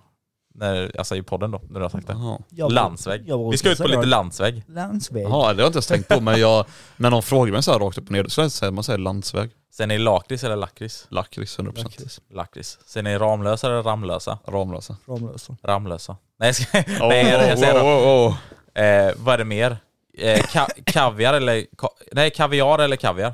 [0.56, 2.38] När, alltså i podden då, när du har sagt det.
[2.50, 3.24] Jag- landsväg.
[3.26, 4.64] jag Vi ska ut på säga lite landsväg.
[4.68, 5.24] Landsväg.
[5.24, 6.66] Jaha, det har jag inte ens tänkt på men jag,
[6.98, 9.52] när någon frågar mig så här rakt upp och ner så säger man säger landsväg.
[9.72, 11.06] Sen är det lakrits eller lakrits?
[11.10, 11.84] Lakrits 100%.
[11.84, 12.22] Lakrits.
[12.34, 12.80] Lakrits.
[12.86, 14.40] Sen är det Ramlösa eller Ramlösa?
[14.48, 14.98] Ramlösa.
[15.08, 15.58] Ramlösa.
[15.64, 16.18] Ramlösa.
[16.40, 16.78] Nej jag ska...
[16.80, 18.28] Oh, Nej jag säger oh, oh,
[18.76, 18.84] oh.
[18.84, 19.78] Eh, vad är det mer?
[20.18, 21.56] Eh, ka- kaviar eller...
[21.56, 23.34] Ka- nej, kaviar eller kaviar?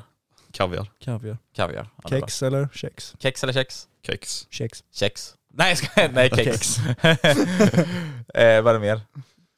[0.52, 0.90] Kaviar.
[1.04, 1.38] Kaviar.
[1.56, 1.88] Kaviar.
[2.02, 2.26] Ja, det är bra.
[2.28, 3.14] Kex eller kex?
[3.18, 3.86] Kex eller kex?
[4.06, 4.46] Kex.
[4.50, 4.84] Kex.
[4.94, 5.34] Kex.
[5.54, 6.08] Nej, ska...
[6.12, 6.78] Nej, kex.
[8.34, 9.00] eh, vad är det mer?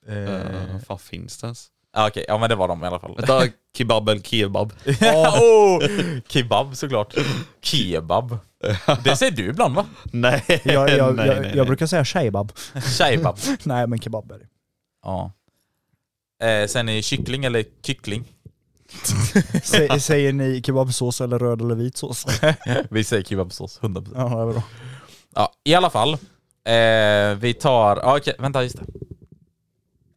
[0.09, 1.68] Eh, vad fan finns det ens?
[1.93, 3.14] ah, Okej, ja men det var de i alla fall.
[3.16, 3.45] Vänta,
[3.76, 4.72] kebab eller kebab?
[5.14, 5.82] oh,
[6.28, 7.14] kebab såklart.
[7.62, 8.38] Kebab.
[9.05, 9.86] Det säger du ibland va?
[10.05, 12.53] Nej, Jag, jag, nej, jag, nej, jag brukar säga kebab.
[12.99, 13.38] Kebab.
[13.62, 14.47] Nej men kebab är det.
[15.03, 15.32] Ja.
[16.43, 18.24] Eh, sen är kyckling eller kyckling.
[19.62, 22.26] Sä, säger ni kebabsås eller röd eller vit sås?
[22.90, 24.12] Vi säger kebabsås, 100%.
[24.14, 24.62] Ja, det är bra.
[25.35, 26.12] Ja, i alla fall.
[26.64, 27.97] Eh, vi tar...
[27.97, 28.85] Ja, okej, vänta just det.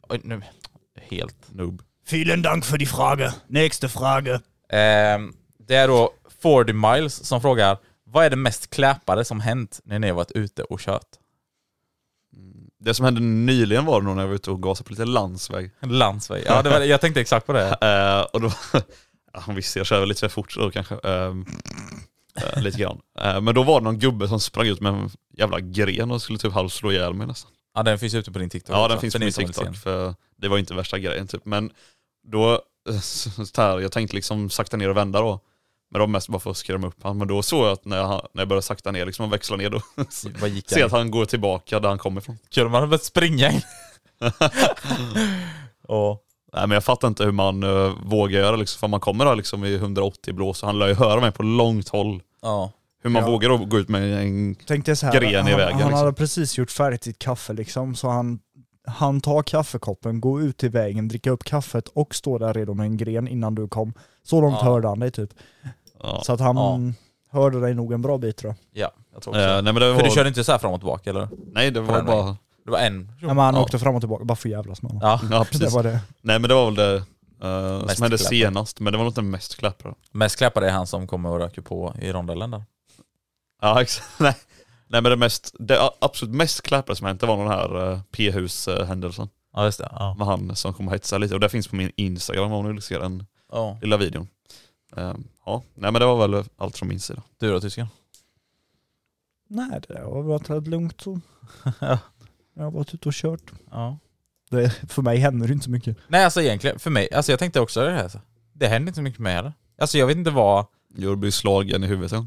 [0.08, 0.42] Oj, nu.
[1.10, 1.36] Helt.
[1.52, 1.82] Noob.
[2.10, 3.32] Vielen Dank för die Frage.
[3.46, 4.34] Nästa fråga.
[4.68, 5.18] Eh,
[5.58, 6.10] det är då
[6.42, 10.32] 40 Miles som frågar Vad är det mest kläpade som hänt när ni har varit
[10.32, 11.06] ute och kört?
[12.80, 15.70] Det som hände nyligen var nog när jag var ute och gasade på lite landsväg.
[15.82, 16.42] Landsväg.
[16.46, 17.78] Ja, det var, jag tänkte exakt på det.
[17.80, 18.52] Eh, och då,
[19.32, 20.94] ja, visst jag kör väl lite för fort då kanske.
[20.94, 21.46] Ehm,
[22.36, 23.00] eh, lite grann.
[23.20, 26.22] Eh, men då var det någon gubbe som sprang ut med en jävla gren och
[26.22, 27.50] skulle typ halvslå ihjäl mig nästan.
[27.74, 30.14] Ja, den finns ute på din TikTok Ja också, den finns på min TikTok för
[30.36, 31.44] det var inte värsta grejen typ.
[31.44, 31.70] Men
[32.28, 32.52] då,
[32.88, 35.40] eh, så här, jag tänkte liksom sakta ner och vända då.
[35.90, 37.18] Men var mest bara för att skrämma upp honom.
[37.18, 39.56] Men då såg jag att när jag, när jag började sakta ner liksom och växla
[39.56, 39.80] ner då.
[40.40, 42.38] Vad gick ser att han går tillbaka där han kommer ifrån.
[42.50, 43.60] Kul om man hade börjat springa in.
[46.56, 49.36] Nej men jag fattar inte hur man uh, vågar göra liksom, för man kommer där
[49.36, 52.22] liksom i 180 blås och han lär ju höra mig på långt håll.
[52.42, 52.72] Ja.
[53.02, 53.30] Hur man Ja.
[53.30, 54.54] vågar gå ut med en...
[54.66, 55.92] Tänk dig så här, Gren i han, vägen, han liksom.
[55.92, 58.38] hade precis gjort färdigt sitt kaffe liksom, så han,
[58.86, 62.86] han tar kaffekoppen, går ut till vägen, dricker upp kaffet och står där redo med
[62.86, 63.94] en gren innan du kom.
[64.22, 64.64] Så långt Ja.
[64.64, 65.30] hörde han dig typ.
[66.02, 66.20] Ja.
[66.24, 66.78] Så att han Ja.
[67.40, 68.82] hörde dig nog en bra bit tror jag.
[68.84, 69.62] Ja, jag tror också Eh, det.
[69.62, 70.14] nej men det För du var...
[70.14, 71.28] körde inte så här fram och tillbaka eller?
[71.52, 72.36] Nej det var bara...
[72.66, 73.12] Det var en?
[73.20, 73.62] Ja, men han ja.
[73.62, 75.08] åkte fram och tillbaka, bara för jävlas med honom.
[75.08, 75.74] Ja, Ja Det precis.
[75.74, 76.00] var det.
[76.20, 78.30] Nej men det var väl det eh, som hände klappar.
[78.30, 79.94] senast, men det var nog inte mest klappar.
[80.12, 82.64] mest klappade är han som kommer och röker på i rondellen där.
[83.62, 84.20] Ja exakt.
[84.20, 84.36] Nej.
[84.88, 88.00] Nej men det mest, det absolut mest klappade som hänt det var den här uh,
[88.10, 89.28] P-hus-händelsen.
[89.54, 89.88] Ja just det.
[89.92, 90.14] Ja.
[90.18, 92.72] Med han som kom och hetsade lite och det finns på min Instagram om ni
[92.72, 93.78] vill se den Ja.
[93.82, 94.28] lilla videon.
[94.96, 97.22] Ehm, ja, nej men det var väl allt från min sida.
[97.38, 97.86] Du då tysken?
[99.48, 101.20] Nej det har varit rätt lugnt så.
[102.56, 102.62] Ja.
[102.62, 103.52] Jag har varit ute och kört.
[103.70, 103.98] Ja.
[104.50, 105.96] Det, för mig händer det inte så mycket.
[106.08, 108.02] Nej alltså egentligen, för mig, alltså jag tänkte också det här.
[108.02, 108.20] Alltså.
[108.52, 109.52] Det händer inte så mycket med mig heller.
[109.80, 110.66] Alltså jag vet inte vad...
[110.98, 112.12] Jag blir slagen i huvudet.
[112.12, 112.26] ja.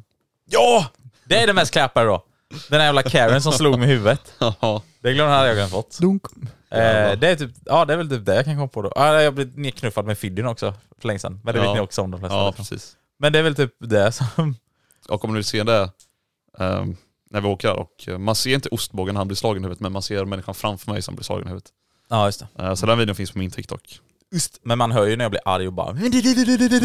[0.52, 0.86] Ja!
[1.26, 2.24] Det är det mest klappade då.
[2.70, 4.34] Den här jävla Karen som slog mig i huvudet.
[5.02, 5.98] Det glömde hade jag glömt bort.
[6.00, 6.24] Dunk.
[6.72, 8.92] Eh, det är typ, ja det är väl typ det jag kan komma på då.
[8.96, 11.42] Ah, jag blev nedknuffad med Fiddin också för länge sedan.
[11.44, 11.68] Men det Ja.
[11.68, 12.38] vet ni också om de flesta.
[12.38, 12.96] ja precis.
[13.20, 14.56] Men det är väl typ det som...
[15.10, 15.90] Och om du ser det
[16.60, 16.98] ehm,
[17.30, 19.66] när vi åker där och eh, man ser inte ostbågen när han blir slagen i
[19.66, 21.70] huvudet men man ser människan framför mig som blir slagen i huvudet.
[22.10, 22.64] Ja just det.
[22.64, 24.00] Eh, så den videon finns på min TikTok.
[24.32, 24.60] Just.
[24.64, 25.94] Men man hör ju när jag blir arg och bara...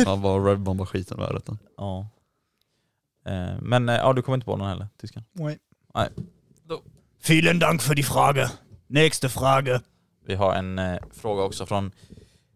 [0.07, 1.59] Han bara revbombar skiten ur det.
[1.77, 2.09] Ja.
[3.27, 5.25] Eh, men ja, du kommer inte på någon heller, tysken?
[5.33, 5.59] Nej.
[5.95, 6.09] Nej.
[7.29, 8.49] Vielen Dank för die Frage.
[8.87, 9.81] Nächste Frage.
[10.27, 11.93] Vi har en eh, fråga också från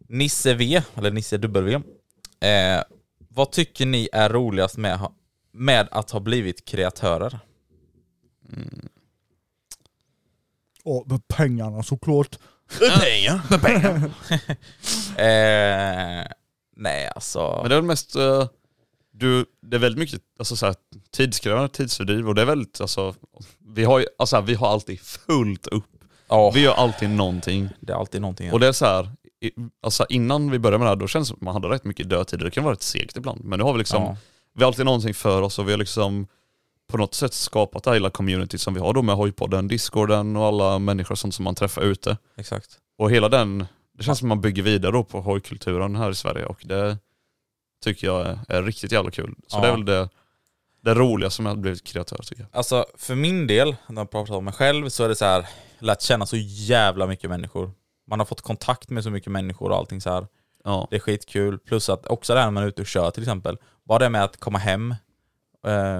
[0.09, 1.75] Nisse V, eller Nisse W.
[2.41, 2.83] Eh,
[3.29, 5.13] vad tycker ni är roligast med, ha-
[5.53, 7.41] med att ha blivit kreatörer?
[10.85, 12.39] Och med pengarna såklart.
[15.19, 16.25] Eh,
[16.77, 17.59] nej alltså...
[17.63, 18.49] Men det är väl mest, eh,
[19.13, 20.75] du, det är väldigt mycket alltså, så här,
[21.11, 23.15] tidskrävande, tidsfördriv och det är väldigt, alltså,
[23.75, 25.85] vi har ju, alltså, vi har alltid fullt upp.
[26.29, 27.69] Ja, Vi gör alltid någonting.
[27.81, 28.53] det är alltid någonting.
[28.53, 29.51] Och det är så här, i-
[29.83, 31.85] alltså innan vi började med det här, då känns det som att man hade rätt
[31.85, 32.45] mycket dödtider.
[32.45, 33.45] Det kan vara rätt segt ibland.
[33.45, 34.17] Men nu har vi liksom, Ja.
[34.55, 36.27] vi har alltid någonting för oss och vi har liksom
[36.89, 40.37] på något sätt skapat det här lilla community som vi har då med hojpodden, discorden
[40.37, 42.17] och alla människor sånt som man träffar ute.
[42.37, 42.79] Exakt.
[42.99, 43.67] Och hela den,
[43.99, 46.99] det känns som man bygger vidare då på hojkulturen här i Sverige och det
[47.85, 49.35] tycker jag är, är riktigt jävla kul.
[49.47, 49.61] Så Ja.
[49.63, 50.09] det är väl det,
[50.85, 52.49] det roliga som jag har blivit kreatör tycker jag.
[52.53, 55.47] Alltså för min del, när jag pratar om mig själv, så är det så här,
[55.79, 57.71] lärt känna så jävla mycket människor.
[58.11, 60.27] Man har fått kontakt med så mycket människor och allting så här.
[60.65, 61.59] Ja, Det är skitkul.
[61.59, 63.57] Plus att också det här när man är ute och kör till exempel.
[63.85, 64.95] Bara det med att komma hem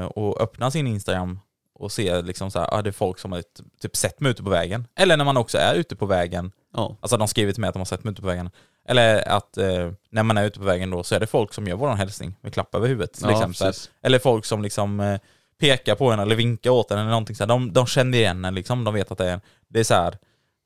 [0.05, 1.41] och öppna sin Instagram
[1.75, 4.31] och se liksom så här, ah, det är folk som har t- typ sett mig
[4.31, 4.87] ute på vägen.
[4.97, 6.53] Eller när man också är ute på vägen.
[6.75, 8.51] ja, Alltså de skriver till mig att de har sett mig ute på vägen.
[8.89, 11.67] Eller att eh, när man är ute på vägen då så är det folk som
[11.67, 13.55] gör våran hälsning med klapp över huvudet ja exempel.
[13.67, 13.91] precis.
[14.03, 15.21] Eller folk som liksom eh,
[15.61, 17.49] pekar på en eller vinkar åt en eller någonting så här.
[17.49, 19.41] De, de känner igen en liksom, de vet att det är en.
[19.69, 20.19] Det är så här,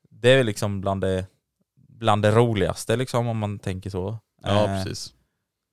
[0.09, 1.25] det är liksom bland det,
[1.89, 4.17] bland det roligaste liksom om man tänker så.
[4.43, 5.13] Ja Eh, precis.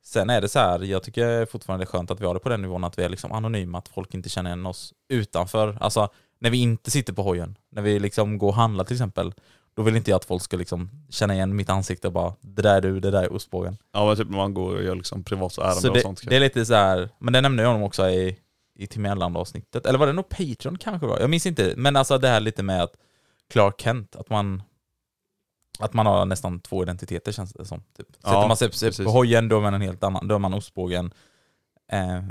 [0.03, 2.41] Sen är det så här, jag tycker fortfarande det är skönt att vi har det
[2.41, 5.77] på den nivån att vi är liksom anonyma, att folk inte känner igen oss utanför.
[5.81, 9.35] Alltså när vi inte sitter på hojen, när vi liksom går och handlar till exempel,
[9.75, 12.63] då vill inte jag att folk ska liksom känna igen mitt ansikte och bara det
[12.63, 13.77] där är du, det där är ostbågen.
[13.93, 16.23] Ja men typ när man går och gör liksom privata ärenden Så och det, sånt.
[16.29, 18.39] det är lite så här, men det nämnde jag honom också i,
[18.79, 21.21] i Tim Erland avsnittet, eller var det nog Patreon kanske var?
[21.21, 22.93] Jag minns inte, men alltså det här lite med att
[23.51, 24.63] Clark Kent, att man
[25.81, 27.83] att man har nästan två identiteter känns det som.
[27.97, 28.07] Typ.
[28.17, 29.05] Sätter Ja, man sig sig precis.
[29.07, 31.15] på hojen då är man en helt annan, då är man ostbågen.
[31.93, 32.23] Eh,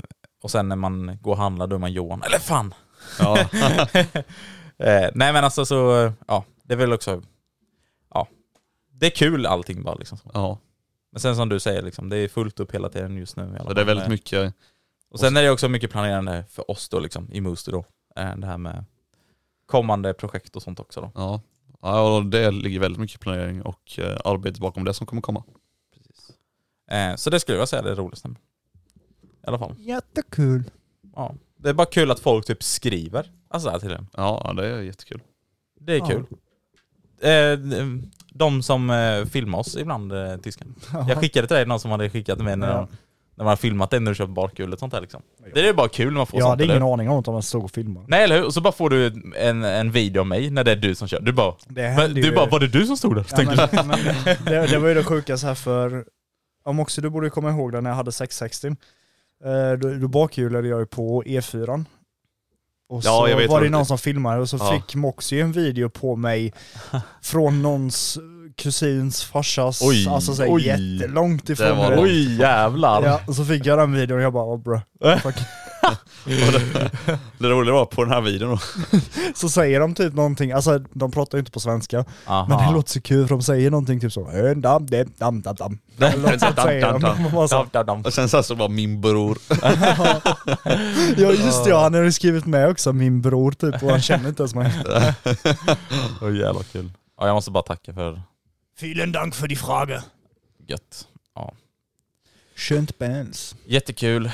[0.42, 2.74] och sen när man går och handlar då är man Johan, eller fan!
[3.18, 3.38] Ja.
[4.78, 7.22] eh, nej men alltså så, ja, det är väl också,
[8.10, 8.26] ja,
[8.92, 10.18] det är kul allting bara liksom.
[10.34, 10.58] ja.
[11.12, 13.56] Men sen som du säger liksom, det är fullt upp hela tiden just nu.
[13.66, 14.54] Så det är väldigt mycket,
[15.10, 17.84] Och sen är det också mycket planerande för oss då liksom, i Mooster då.
[18.16, 18.84] Eh, Det här med
[19.66, 21.10] kommande projekt och sånt också då.
[21.14, 21.40] ja.
[21.82, 25.44] Ja och det ligger väldigt mycket planering och eh, arbete bakom det som kommer komma.
[26.90, 28.28] Eh, Så det skulle jag säga är det roligaste.
[28.28, 28.34] I
[29.46, 29.74] alla fall.
[29.78, 30.62] Jättekul.
[31.16, 31.34] Ja.
[31.56, 33.32] Det är bara kul att folk typ skriver.
[33.48, 34.06] Alltså så här till en.
[34.16, 35.20] Ja ja, det är jättekul.
[35.80, 36.06] Det är Ja.
[36.08, 36.26] kul.
[37.20, 37.58] Eh,
[38.32, 40.74] De som eh, filmar oss ibland, eh, tysken.
[41.08, 42.76] Jag skickade till dig någon som hade skickat med när, Ja.
[42.76, 42.88] de,
[43.40, 45.22] när man har filmat det när du köper barkul och sånt där liksom.
[45.54, 46.50] Det är bara kul när man får Jag sånt.
[46.50, 46.92] hade eller ingen hur?
[46.94, 48.06] aning om att de stod och filmade.
[48.08, 48.44] Nej eller hur?
[48.44, 51.08] Och så bara får du en, en video av mig när det är du som
[51.08, 51.20] kör.
[51.20, 53.24] Du bara, Det men, du ju- bara var det du som stod där?
[53.30, 53.98] Ja, men, men,
[54.44, 56.04] det, det var ju det sjuka så här för,
[56.64, 58.66] om också du borde komma ihåg det när jag hade 660.
[59.44, 61.84] Eh, då, då bakhjulade jag ju på E4.
[62.88, 64.72] Och så Ja, jag vet var det någon som filmade och så Ja.
[64.72, 66.52] fick Moxie en video på mig
[67.22, 68.18] från någons
[68.60, 70.66] kusins farsas, Oj, alltså så här, oj.
[70.66, 72.02] jättelångt ifrån Det var- det.
[72.02, 73.02] Oj jävlar!
[73.02, 74.80] Ja, och så fick jag den videon och jag bara, oh, bro.
[75.22, 75.36] Fuck.
[76.24, 78.58] Och det, det roliga var på den här videon
[79.34, 82.46] Så säger de typ någonting, alltså de pratar ju inte på svenska, Aha.
[82.48, 85.78] men det låter så kul för de säger någonting typ så "Eh, dam, dam, dam,
[85.98, 89.38] bara och sen så så var min bror.
[91.16, 94.00] Ja just det, ja, han har ju skrivit med också, min bror typ, och han
[94.02, 94.72] känner inte ens mig.
[96.22, 96.90] Åh jävla kul.
[97.20, 98.22] Ja, jag måste bara tacka för
[98.80, 100.02] Vielen Dank för die Frage.
[100.66, 101.08] gött.
[101.34, 101.52] Ja.
[102.56, 103.54] Skönt bands.
[103.66, 104.30] Jättekul.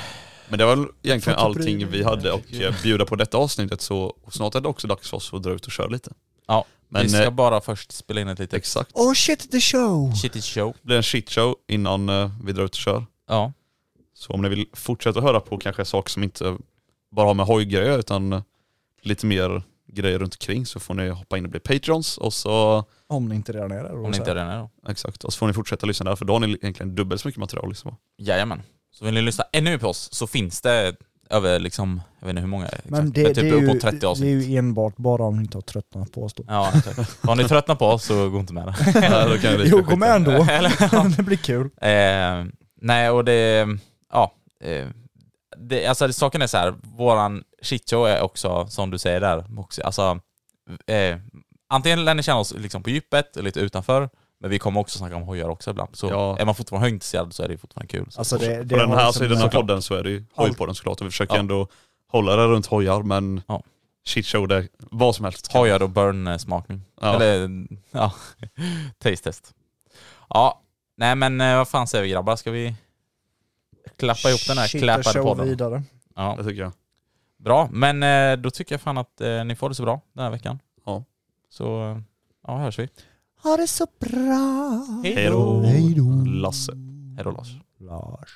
[0.49, 4.13] Men det var väl egentligen allting vi hade att eh, bjuda på detta avsnittet så
[4.31, 6.11] snart är det också dags för oss att dra ut och köra lite.
[6.47, 9.61] Ja, Men vi ska eh, bara först spela in ett litet exakt, Oh shit, the
[9.61, 10.13] show!
[10.15, 10.73] shitty show.
[10.81, 13.05] det blir en shitshow innan eh, vi drar ut och kör.
[13.27, 13.53] Ja.
[14.13, 16.57] Så om ni vill fortsätta höra på kanske saker som inte
[17.11, 18.41] bara har med hojgrejer utan eh,
[19.01, 22.85] lite mer grejer runt omkring så får ni hoppa in och bli Patreons och så,
[23.07, 24.03] Om ni inte redan är där.
[24.05, 24.69] Om ni inte redan är då.
[24.89, 27.27] exakt, och så får ni fortsätta lyssna där för då har ni egentligen dubbelt så
[27.27, 27.69] mycket material.
[27.69, 27.95] Liksom.
[28.17, 28.61] Jajamän.
[28.91, 30.95] Så vill ni lyssna ännu mer på oss så finns det
[31.29, 33.79] över liksom, jag vet inte hur många exakt, Men det, typ det, är uppåt ju,
[33.79, 34.47] 30 det är avsnitt.
[34.47, 36.43] ju enbart bara om ni inte har tröttnat på oss då.
[36.47, 37.23] Ja, exakt.
[37.27, 38.73] Har ni tröttnat på oss så gå inte med.
[38.95, 40.31] Ja, då kan Jo, gå med ändå.
[40.49, 41.69] Eller, det blir kul.
[41.81, 42.45] Eh,
[42.81, 43.67] nej, och det...
[44.11, 44.33] Ja.
[44.63, 44.87] Eh,
[45.59, 49.81] det, alltså saken är så här, våran shitshow är också, som du säger där, också,
[49.83, 50.19] alltså...
[50.87, 51.17] Eh,
[51.69, 55.15] antingen lär ni känna oss liksom på djupet, lite utanför, men vi kommer också snacka
[55.15, 55.95] om hojar också ibland.
[55.95, 56.37] Så Ja.
[56.39, 58.05] är man fortfarande hojintresserad så är det fortfarande kul.
[58.11, 58.19] Så.
[58.19, 60.75] Alltså det, det På den här liksom- sidan av podden så är det ju hojpodden
[60.75, 61.39] såklart och vi försöker Ja.
[61.39, 61.67] ändå
[62.11, 63.63] hålla det runt hojar men Ja.
[64.07, 65.51] shitshow det är vad som helst.
[65.53, 66.81] Hojar och burn-smakning.
[67.01, 67.15] Ja.
[67.15, 67.49] Eller,
[67.91, 68.13] ja,
[68.99, 69.53] taste-test.
[70.29, 70.61] Ja,
[70.97, 72.35] nej men eh, vad fan säger vi grabbar?
[72.35, 72.75] Ska vi
[73.87, 75.45] klappa ihop den här show podden?
[75.45, 75.83] vidare.
[76.15, 76.35] Ja.
[76.37, 76.71] Det tycker jag.
[77.37, 80.23] Bra, men eh, då tycker jag fan att eh, ni får det så bra den
[80.23, 80.59] här veckan.
[80.85, 81.03] Ja.
[81.49, 81.97] Så, eh,
[82.47, 82.89] ja hörs vi.
[83.43, 84.85] Ha det så bra.
[85.03, 85.61] Hej då.
[85.61, 86.25] Hej då.
[86.25, 86.71] Lasse.
[87.15, 87.47] Hej då Lars.
[87.79, 88.29] Lars.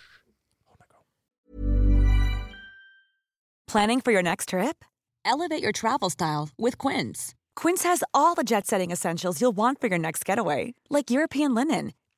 [3.72, 4.84] Planning for your next trip?
[5.24, 7.36] Elevate your travel style with Quince.
[7.56, 11.56] Quince has all the jet setting essentials you'll want for your next getaway, like European
[11.56, 11.94] linen,